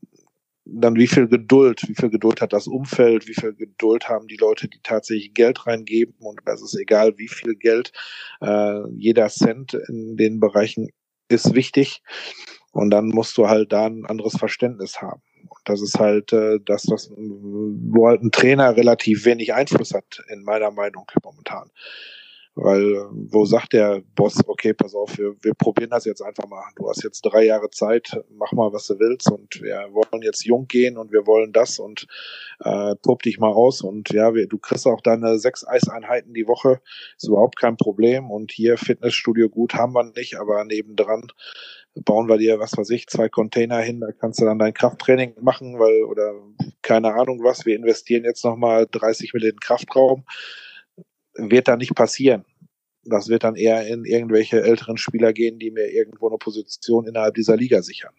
dann 0.65 0.95
wie 0.95 1.07
viel 1.07 1.27
Geduld, 1.27 1.83
wie 1.87 1.95
viel 1.95 2.09
Geduld 2.09 2.41
hat 2.41 2.53
das 2.53 2.67
Umfeld, 2.67 3.27
wie 3.27 3.35
viel 3.35 3.53
Geduld 3.53 4.09
haben 4.09 4.27
die 4.27 4.37
Leute, 4.37 4.67
die 4.67 4.79
tatsächlich 4.81 5.33
Geld 5.33 5.67
reingeben 5.67 6.15
und 6.19 6.41
das 6.45 6.61
ist 6.61 6.75
egal, 6.75 7.17
wie 7.17 7.27
viel 7.27 7.55
Geld, 7.55 7.91
äh, 8.41 8.87
jeder 8.91 9.29
Cent 9.29 9.75
in 9.89 10.17
den 10.17 10.39
Bereichen 10.39 10.89
ist 11.27 11.53
wichtig 11.53 12.01
und 12.71 12.89
dann 12.91 13.07
musst 13.07 13.37
du 13.37 13.47
halt 13.47 13.71
da 13.71 13.85
ein 13.85 14.05
anderes 14.05 14.37
Verständnis 14.37 15.01
haben. 15.01 15.21
Und 15.47 15.61
das 15.65 15.81
ist 15.81 15.99
halt 15.99 16.33
äh, 16.33 16.59
das, 16.63 16.87
was 16.89 17.11
wo 17.15 18.07
halt 18.07 18.21
ein 18.21 18.31
Trainer 18.31 18.75
relativ 18.75 19.25
wenig 19.25 19.53
Einfluss 19.53 19.93
hat, 19.93 20.23
in 20.29 20.43
meiner 20.43 20.71
Meinung 20.71 21.05
momentan. 21.23 21.69
Weil 22.55 23.07
wo 23.11 23.45
sagt 23.45 23.73
der 23.73 24.01
Boss, 24.15 24.37
okay, 24.45 24.73
pass 24.73 24.93
auf, 24.93 25.17
wir, 25.17 25.35
wir 25.41 25.53
probieren 25.53 25.91
das 25.91 26.05
jetzt 26.05 26.21
einfach 26.21 26.47
mal. 26.47 26.63
Du 26.75 26.89
hast 26.89 27.03
jetzt 27.03 27.21
drei 27.21 27.45
Jahre 27.45 27.69
Zeit, 27.69 28.21
mach 28.29 28.51
mal, 28.51 28.73
was 28.73 28.87
du 28.87 28.99
willst. 28.99 29.31
Und 29.31 29.61
wir 29.61 29.87
wollen 29.91 30.21
jetzt 30.21 30.45
jung 30.45 30.67
gehen 30.67 30.97
und 30.97 31.11
wir 31.11 31.25
wollen 31.25 31.53
das. 31.53 31.79
Und 31.79 32.07
äh, 32.59 32.95
tob 33.01 33.23
dich 33.23 33.39
mal 33.39 33.51
aus 33.51 33.81
und 33.81 34.09
ja, 34.09 34.33
wir, 34.33 34.47
du 34.47 34.57
kriegst 34.57 34.85
auch 34.87 35.01
deine 35.01 35.39
sechs 35.39 35.65
Eiseinheiten 35.65 36.33
die 36.33 36.47
Woche, 36.47 36.81
ist 37.17 37.27
überhaupt 37.27 37.57
kein 37.57 37.77
Problem. 37.77 38.29
Und 38.29 38.51
hier 38.51 38.77
Fitnessstudio 38.77 39.49
gut 39.49 39.73
haben 39.75 39.93
wir 39.93 40.03
nicht, 40.03 40.37
aber 40.37 40.63
nebendran 40.65 41.31
bauen 41.95 42.27
wir 42.27 42.37
dir, 42.37 42.59
was 42.59 42.77
weiß 42.77 42.89
ich, 42.91 43.07
zwei 43.07 43.29
Container 43.29 43.79
hin, 43.79 43.99
da 43.99 44.11
kannst 44.11 44.39
du 44.39 44.45
dann 44.45 44.59
dein 44.59 44.73
Krafttraining 44.73 45.35
machen, 45.41 45.79
weil, 45.79 46.03
oder 46.03 46.33
keine 46.81 47.13
Ahnung 47.13 47.43
was, 47.43 47.65
wir 47.65 47.75
investieren 47.75 48.23
jetzt 48.23 48.45
nochmal 48.45 48.87
30 48.89 49.33
Millionen 49.33 49.59
Kraftraum. 49.59 50.23
Wird 51.35 51.67
da 51.67 51.77
nicht 51.77 51.95
passieren. 51.95 52.45
Das 53.05 53.27
wird 53.29 53.43
dann 53.43 53.55
eher 53.55 53.87
in 53.87 54.05
irgendwelche 54.05 54.61
älteren 54.61 54.97
Spieler 54.97 55.33
gehen, 55.33 55.57
die 55.59 55.71
mir 55.71 55.91
irgendwo 55.91 56.27
eine 56.27 56.37
Position 56.37 57.07
innerhalb 57.07 57.35
dieser 57.35 57.55
Liga 57.55 57.81
sichern. 57.81 58.13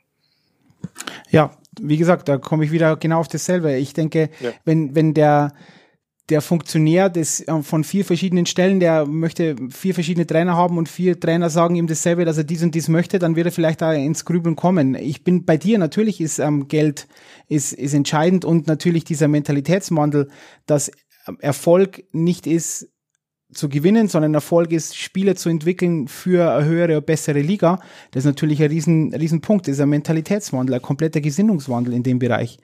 Ja, 1.30 1.56
wie 1.80 1.96
gesagt, 1.96 2.28
da 2.28 2.38
komme 2.38 2.64
ich 2.64 2.72
wieder 2.72 2.96
genau 2.96 3.20
auf 3.20 3.28
dasselbe. 3.28 3.76
Ich 3.76 3.92
denke, 3.92 4.30
ja. 4.40 4.50
wenn, 4.64 4.94
wenn 4.94 5.14
der, 5.14 5.52
der 6.28 6.40
Funktionär 6.40 7.08
des, 7.10 7.46
äh, 7.46 7.62
von 7.62 7.84
vier 7.84 8.04
verschiedenen 8.04 8.46
Stellen, 8.46 8.80
der 8.80 9.06
möchte 9.06 9.56
vier 9.70 9.94
verschiedene 9.94 10.26
Trainer 10.26 10.56
haben 10.56 10.78
und 10.78 10.88
vier 10.88 11.18
Trainer 11.20 11.50
sagen 11.50 11.76
ihm 11.76 11.86
dasselbe, 11.86 12.24
dass 12.24 12.38
er 12.38 12.44
dies 12.44 12.62
und 12.62 12.74
dies 12.74 12.88
möchte, 12.88 13.18
dann 13.18 13.36
wird 13.36 13.46
er 13.46 13.52
vielleicht 13.52 13.82
da 13.82 13.92
ins 13.92 14.24
Grübeln 14.24 14.56
kommen. 14.56 14.94
Ich 14.94 15.22
bin 15.22 15.44
bei 15.44 15.56
dir, 15.56 15.78
natürlich 15.78 16.20
ist 16.20 16.38
ähm, 16.38 16.68
Geld 16.68 17.06
ist, 17.48 17.72
ist 17.72 17.94
entscheidend 17.94 18.44
und 18.44 18.66
natürlich 18.66 19.04
dieser 19.04 19.28
Mentalitätswandel, 19.28 20.30
dass 20.66 20.90
Erfolg 21.40 22.04
nicht 22.12 22.46
ist, 22.46 22.89
zu 23.52 23.68
gewinnen, 23.68 24.08
sondern 24.08 24.34
Erfolg 24.34 24.72
ist, 24.72 24.96
Spieler 24.96 25.36
zu 25.36 25.48
entwickeln 25.48 26.08
für 26.08 26.52
eine 26.52 26.66
höhere, 26.66 27.02
bessere 27.02 27.40
Liga. 27.40 27.80
Das 28.10 28.22
ist 28.22 28.26
natürlich 28.26 28.62
ein 28.62 28.70
riesen, 28.70 29.14
riesen 29.14 29.40
Punkt. 29.40 29.66
Das 29.66 29.74
ist 29.74 29.80
ein 29.80 29.88
Mentalitätswandel, 29.88 30.76
ein 30.76 30.82
kompletter 30.82 31.20
Gesinnungswandel 31.20 31.94
in 31.94 32.02
dem 32.02 32.18
Bereich. 32.18 32.58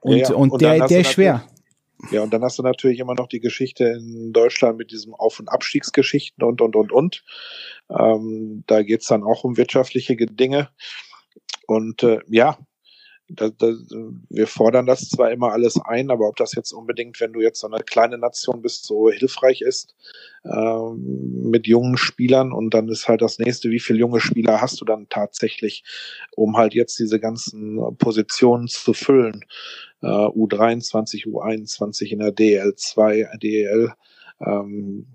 Und, 0.00 0.18
ja, 0.18 0.34
und, 0.34 0.50
und 0.50 0.62
der, 0.62 0.86
der 0.86 1.00
ist 1.00 1.12
schwer. 1.12 1.44
Ja, 2.10 2.22
und 2.22 2.32
dann 2.32 2.42
hast 2.42 2.58
du 2.58 2.62
natürlich 2.62 2.98
immer 2.98 3.14
noch 3.14 3.28
die 3.28 3.40
Geschichte 3.40 3.84
in 3.84 4.32
Deutschland 4.32 4.76
mit 4.76 4.90
diesem 4.90 5.14
Auf- 5.14 5.38
und 5.38 5.48
Abstiegsgeschichten 5.48 6.42
und, 6.42 6.60
und, 6.60 6.74
und, 6.74 6.90
und. 6.90 7.24
Ähm, 7.88 8.64
da 8.66 8.82
geht's 8.82 9.06
dann 9.06 9.22
auch 9.22 9.44
um 9.44 9.56
wirtschaftliche 9.56 10.16
Dinge. 10.16 10.68
Und 11.66 12.02
äh, 12.02 12.18
ja, 12.28 12.58
da, 13.34 13.50
da, 13.50 13.72
wir 14.28 14.46
fordern 14.46 14.86
das 14.86 15.08
zwar 15.08 15.30
immer 15.30 15.52
alles 15.52 15.80
ein, 15.84 16.10
aber 16.10 16.28
ob 16.28 16.36
das 16.36 16.54
jetzt 16.54 16.72
unbedingt, 16.72 17.20
wenn 17.20 17.32
du 17.32 17.40
jetzt 17.40 17.60
so 17.60 17.66
eine 17.66 17.82
kleine 17.82 18.18
Nation 18.18 18.62
bist, 18.62 18.84
so 18.84 19.10
hilfreich 19.10 19.62
ist 19.62 19.94
ähm, 20.44 21.50
mit 21.50 21.66
jungen 21.66 21.96
Spielern 21.96 22.52
und 22.52 22.74
dann 22.74 22.88
ist 22.88 23.08
halt 23.08 23.22
das 23.22 23.38
nächste, 23.38 23.70
wie 23.70 23.80
viele 23.80 23.98
junge 23.98 24.20
Spieler 24.20 24.60
hast 24.60 24.80
du 24.80 24.84
dann 24.84 25.08
tatsächlich, 25.08 25.84
um 26.36 26.56
halt 26.56 26.74
jetzt 26.74 26.98
diese 26.98 27.20
ganzen 27.20 27.78
Positionen 27.98 28.68
zu 28.68 28.92
füllen? 28.92 29.44
Äh, 30.02 30.06
U23, 30.06 31.26
U21 31.26 32.06
in 32.06 32.18
der 32.18 32.34
DL2, 32.34 33.38
DL. 33.38 33.92
Ähm, 34.40 35.06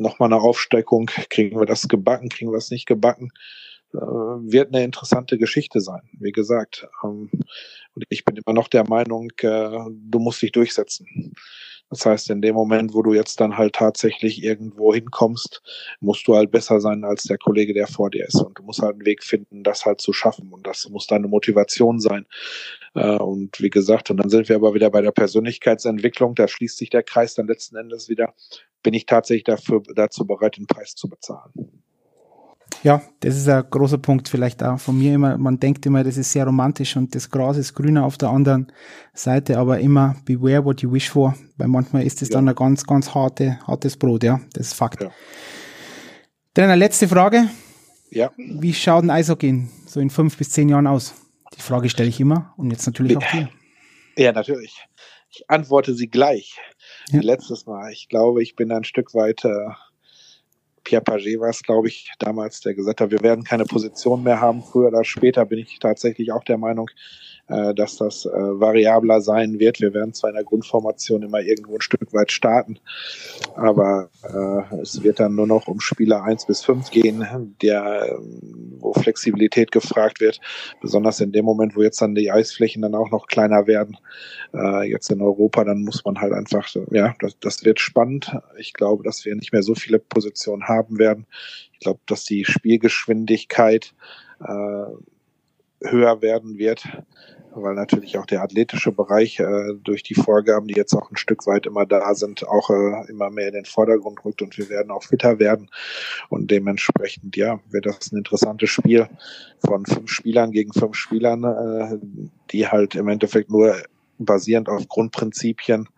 Nochmal 0.00 0.32
eine 0.32 0.40
Aufsteckung, 0.40 1.06
kriegen 1.28 1.58
wir 1.58 1.66
das 1.66 1.88
gebacken, 1.88 2.28
kriegen 2.28 2.52
wir 2.52 2.58
es 2.58 2.70
nicht 2.70 2.86
gebacken, 2.86 3.32
wird 3.92 4.74
eine 4.74 4.84
interessante 4.84 5.38
Geschichte 5.38 5.80
sein, 5.80 6.02
wie 6.18 6.32
gesagt. 6.32 6.86
Ähm, 7.02 7.30
und 7.94 8.04
ich 8.08 8.24
bin 8.24 8.36
immer 8.36 8.54
noch 8.54 8.68
der 8.68 8.88
Meinung, 8.88 9.30
äh, 9.40 9.70
du 9.90 10.18
musst 10.18 10.42
dich 10.42 10.52
durchsetzen. 10.52 11.34
Das 11.90 12.04
heißt, 12.04 12.28
in 12.30 12.42
dem 12.42 12.54
Moment, 12.54 12.92
wo 12.92 13.02
du 13.02 13.14
jetzt 13.14 13.40
dann 13.40 13.56
halt 13.56 13.74
tatsächlich 13.74 14.42
irgendwo 14.42 14.92
hinkommst, 14.92 15.62
musst 16.00 16.28
du 16.28 16.36
halt 16.36 16.50
besser 16.50 16.80
sein 16.80 17.02
als 17.04 17.22
der 17.22 17.38
Kollege, 17.38 17.72
der 17.72 17.86
vor 17.86 18.10
dir 18.10 18.26
ist. 18.26 18.40
Und 18.40 18.58
du 18.58 18.62
musst 18.62 18.82
halt 18.82 18.94
einen 18.94 19.06
Weg 19.06 19.24
finden, 19.24 19.62
das 19.62 19.86
halt 19.86 20.00
zu 20.00 20.12
schaffen. 20.12 20.52
Und 20.52 20.66
das 20.66 20.88
muss 20.90 21.06
deine 21.06 21.28
Motivation 21.28 21.98
sein. 21.98 22.26
Äh, 22.94 23.16
und 23.16 23.58
wie 23.60 23.70
gesagt, 23.70 24.10
und 24.10 24.18
dann 24.18 24.28
sind 24.28 24.48
wir 24.50 24.56
aber 24.56 24.74
wieder 24.74 24.90
bei 24.90 25.00
der 25.00 25.12
Persönlichkeitsentwicklung. 25.12 26.34
Da 26.34 26.46
schließt 26.46 26.76
sich 26.76 26.90
der 26.90 27.02
Kreis 27.02 27.34
dann 27.34 27.46
letzten 27.46 27.76
Endes 27.76 28.08
wieder. 28.10 28.34
Bin 28.82 28.92
ich 28.92 29.06
tatsächlich 29.06 29.44
dafür, 29.44 29.82
dazu 29.94 30.26
bereit, 30.26 30.58
den 30.58 30.66
Preis 30.66 30.94
zu 30.94 31.08
bezahlen? 31.08 31.52
Ja, 32.82 33.02
das 33.20 33.36
ist 33.36 33.48
ein 33.48 33.64
großer 33.68 33.98
Punkt 33.98 34.28
vielleicht 34.28 34.62
auch 34.62 34.78
von 34.78 34.98
mir 34.98 35.14
immer. 35.14 35.36
Man 35.36 35.58
denkt 35.58 35.84
immer, 35.86 36.04
das 36.04 36.16
ist 36.16 36.32
sehr 36.32 36.44
romantisch 36.44 36.96
und 36.96 37.14
das 37.14 37.30
Gras 37.30 37.56
ist 37.56 37.74
grüner 37.74 38.04
auf 38.04 38.16
der 38.18 38.30
anderen 38.30 38.72
Seite, 39.14 39.58
aber 39.58 39.80
immer 39.80 40.16
beware 40.24 40.64
what 40.64 40.80
you 40.82 40.92
wish 40.92 41.10
for, 41.10 41.34
weil 41.56 41.68
manchmal 41.68 42.04
ist 42.04 42.22
es 42.22 42.28
ja. 42.28 42.34
dann 42.34 42.48
ein 42.48 42.54
ganz, 42.54 42.84
ganz 42.84 43.14
harte, 43.14 43.58
hartes 43.66 43.96
Brot, 43.96 44.22
ja. 44.22 44.40
Das 44.52 44.68
ist 44.68 44.74
Fakt. 44.74 45.02
Ja. 45.02 45.10
Dann 46.54 46.66
eine 46.66 46.76
letzte 46.76 47.08
Frage. 47.08 47.48
Ja. 48.10 48.30
Wie 48.36 48.72
schaut 48.72 49.04
ein 49.04 49.10
Eishockey 49.10 49.68
so 49.86 50.00
in 50.00 50.10
fünf 50.10 50.36
bis 50.36 50.50
zehn 50.50 50.68
Jahren 50.68 50.86
aus? 50.86 51.14
Die 51.56 51.62
Frage 51.62 51.88
stelle 51.88 52.08
ich 52.08 52.20
immer 52.20 52.54
und 52.56 52.70
jetzt 52.70 52.86
natürlich 52.86 53.16
auch 53.16 53.30
dir. 53.30 53.48
Ja, 54.16 54.32
natürlich. 54.32 54.86
Ich 55.30 55.48
antworte 55.48 55.94
sie 55.94 56.08
gleich. 56.08 56.58
Ja. 57.10 57.20
Letztes 57.20 57.66
Mal. 57.66 57.92
Ich 57.92 58.08
glaube, 58.08 58.42
ich 58.42 58.56
bin 58.56 58.72
ein 58.72 58.84
Stück 58.84 59.14
weit 59.14 59.44
äh, 59.44 59.68
Pierre 60.88 61.02
Paget 61.02 61.38
war 61.38 61.50
es, 61.50 61.62
glaube 61.62 61.88
ich, 61.88 62.10
damals, 62.18 62.62
der 62.62 62.72
gesagt 62.72 63.02
hat, 63.02 63.10
wir 63.10 63.20
werden 63.20 63.44
keine 63.44 63.66
Position 63.66 64.22
mehr 64.22 64.40
haben. 64.40 64.62
Früher 64.62 64.88
oder 64.88 65.04
später 65.04 65.44
bin 65.44 65.58
ich 65.58 65.78
tatsächlich 65.78 66.32
auch 66.32 66.44
der 66.44 66.56
Meinung, 66.56 66.88
äh, 67.48 67.74
dass 67.74 67.96
das 67.96 68.26
äh, 68.26 68.30
variabler 68.30 69.20
sein 69.20 69.58
wird. 69.58 69.80
Wir 69.80 69.94
werden 69.94 70.12
zwar 70.12 70.30
in 70.30 70.36
der 70.36 70.44
Grundformation 70.44 71.22
immer 71.22 71.40
irgendwo 71.40 71.76
ein 71.76 71.80
Stück 71.80 72.12
weit 72.12 72.30
starten, 72.30 72.78
aber 73.54 74.10
äh, 74.22 74.80
es 74.80 75.02
wird 75.02 75.20
dann 75.20 75.34
nur 75.34 75.46
noch 75.46 75.66
um 75.66 75.80
Spieler 75.80 76.22
eins 76.22 76.46
bis 76.46 76.62
fünf 76.62 76.90
gehen, 76.90 77.54
der, 77.62 78.18
ähm, 78.18 78.76
wo 78.78 78.92
Flexibilität 78.92 79.72
gefragt 79.72 80.20
wird, 80.20 80.40
besonders 80.80 81.20
in 81.20 81.32
dem 81.32 81.44
Moment, 81.44 81.74
wo 81.74 81.82
jetzt 81.82 82.00
dann 82.02 82.14
die 82.14 82.30
Eisflächen 82.30 82.82
dann 82.82 82.94
auch 82.94 83.10
noch 83.10 83.26
kleiner 83.26 83.66
werden, 83.66 83.96
äh, 84.54 84.90
jetzt 84.90 85.10
in 85.10 85.22
Europa, 85.22 85.64
dann 85.64 85.82
muss 85.82 86.04
man 86.04 86.20
halt 86.20 86.32
einfach, 86.32 86.68
ja, 86.90 87.14
das, 87.20 87.38
das 87.40 87.64
wird 87.64 87.80
spannend. 87.80 88.36
Ich 88.58 88.74
glaube, 88.74 89.04
dass 89.04 89.24
wir 89.24 89.34
nicht 89.34 89.52
mehr 89.52 89.62
so 89.62 89.74
viele 89.74 89.98
Positionen 89.98 90.68
haben 90.68 90.98
werden. 90.98 91.26
Ich 91.72 91.80
glaube, 91.80 92.00
dass 92.06 92.24
die 92.24 92.44
Spielgeschwindigkeit 92.44 93.94
äh, 94.40 94.84
höher 95.80 96.22
werden 96.22 96.58
wird 96.58 96.84
weil 97.62 97.74
natürlich 97.74 98.18
auch 98.18 98.26
der 98.26 98.42
athletische 98.42 98.92
Bereich 98.92 99.38
äh, 99.40 99.74
durch 99.82 100.02
die 100.02 100.14
Vorgaben, 100.14 100.68
die 100.68 100.74
jetzt 100.74 100.94
auch 100.94 101.10
ein 101.10 101.16
Stück 101.16 101.46
weit 101.46 101.66
immer 101.66 101.86
da 101.86 102.14
sind, 102.14 102.46
auch 102.46 102.70
äh, 102.70 103.10
immer 103.10 103.30
mehr 103.30 103.48
in 103.48 103.54
den 103.54 103.64
Vordergrund 103.64 104.24
rückt 104.24 104.42
und 104.42 104.56
wir 104.58 104.68
werden 104.68 104.90
auch 104.90 105.02
fitter 105.02 105.38
werden. 105.38 105.70
Und 106.28 106.50
dementsprechend, 106.50 107.36
ja, 107.36 107.60
wird 107.70 107.86
das 107.86 108.12
ein 108.12 108.18
interessantes 108.18 108.70
Spiel 108.70 109.08
von 109.64 109.86
fünf 109.86 110.10
Spielern 110.10 110.52
gegen 110.52 110.72
fünf 110.72 110.96
Spielern, 110.96 111.44
äh, 111.44 111.98
die 112.50 112.66
halt 112.66 112.94
im 112.94 113.08
Endeffekt 113.08 113.50
nur 113.50 113.76
basierend 114.18 114.68
auf 114.68 114.88
Grundprinzipien 114.88 115.88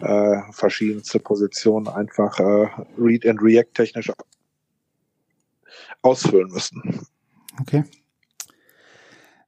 äh, 0.00 0.40
verschiedenste 0.50 1.18
Positionen 1.18 1.88
einfach 1.88 2.38
äh, 2.38 2.68
Read 2.98 3.26
and 3.26 3.40
React 3.42 3.72
technisch 3.74 4.12
ausfüllen 6.02 6.50
müssen. 6.50 7.06
Okay. 7.60 7.84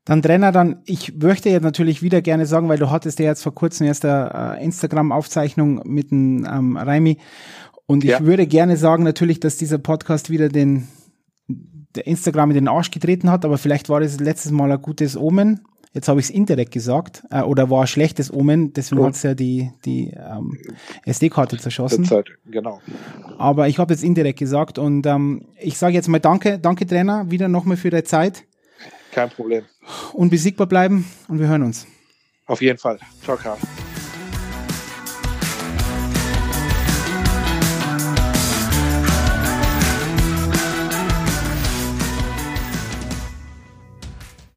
Dann 0.04 0.20
Trainer, 0.20 0.52
dann, 0.52 0.82
ich 0.84 1.16
möchte 1.16 1.48
ja 1.48 1.60
natürlich 1.60 2.02
wieder 2.02 2.20
gerne 2.20 2.44
sagen, 2.44 2.68
weil 2.68 2.78
du 2.78 2.90
hattest 2.90 3.18
ja 3.18 3.26
jetzt 3.26 3.42
vor 3.42 3.54
kurzem 3.54 3.86
erst 3.86 4.04
eine 4.04 4.58
äh, 4.58 4.64
Instagram-Aufzeichnung 4.64 5.80
mit 5.84 6.10
dem 6.10 6.44
ähm, 6.44 6.76
Raimi. 6.76 7.18
Und 7.86 8.04
ich 8.04 8.10
ja. 8.10 8.20
würde 8.20 8.46
gerne 8.46 8.76
sagen 8.76 9.02
natürlich, 9.02 9.40
dass 9.40 9.56
dieser 9.56 9.78
Podcast 9.78 10.30
wieder 10.30 10.48
den 10.48 10.88
der 11.94 12.06
Instagram 12.06 12.50
in 12.50 12.56
den 12.56 12.68
Arsch 12.68 12.90
getreten 12.90 13.30
hat, 13.30 13.44
aber 13.44 13.58
vielleicht 13.58 13.88
war 13.88 14.00
das 14.00 14.18
letztes 14.18 14.50
Mal 14.50 14.72
ein 14.72 14.82
gutes 14.82 15.16
Omen. 15.16 15.60
Jetzt 15.92 16.08
habe 16.08 16.18
ich 16.18 16.26
es 16.26 16.30
indirekt 16.30 16.72
gesagt, 16.72 17.22
äh, 17.30 17.42
oder 17.42 17.70
war 17.70 17.82
ein 17.82 17.86
schlechtes 17.86 18.32
Omen, 18.32 18.72
deswegen 18.72 19.02
oh. 19.02 19.06
hat 19.06 19.14
es 19.14 19.22
ja 19.22 19.34
die, 19.34 19.70
die 19.84 20.10
ähm, 20.10 20.58
SD-Karte 21.04 21.56
zerschossen. 21.56 22.04
Zeit, 22.04 22.30
genau. 22.46 22.80
Aber 23.38 23.68
ich 23.68 23.78
habe 23.78 23.94
jetzt 23.94 24.02
indirekt 24.02 24.40
gesagt 24.40 24.78
und 24.80 25.06
ähm, 25.06 25.46
ich 25.60 25.78
sage 25.78 25.94
jetzt 25.94 26.08
mal 26.08 26.18
Danke, 26.18 26.58
danke 26.58 26.84
Trainer, 26.84 27.30
wieder 27.30 27.48
nochmal 27.48 27.76
für 27.76 27.90
deine 27.90 28.02
Zeit. 28.02 28.44
Kein 29.14 29.30
Problem. 29.30 29.64
Unbesiegbar 30.12 30.66
bleiben 30.66 31.08
und 31.28 31.38
wir 31.38 31.46
hören 31.46 31.62
uns. 31.62 31.86
Auf 32.46 32.60
jeden 32.60 32.78
Fall. 32.78 32.98
Ciao, 33.22 33.36
Karl. 33.36 33.58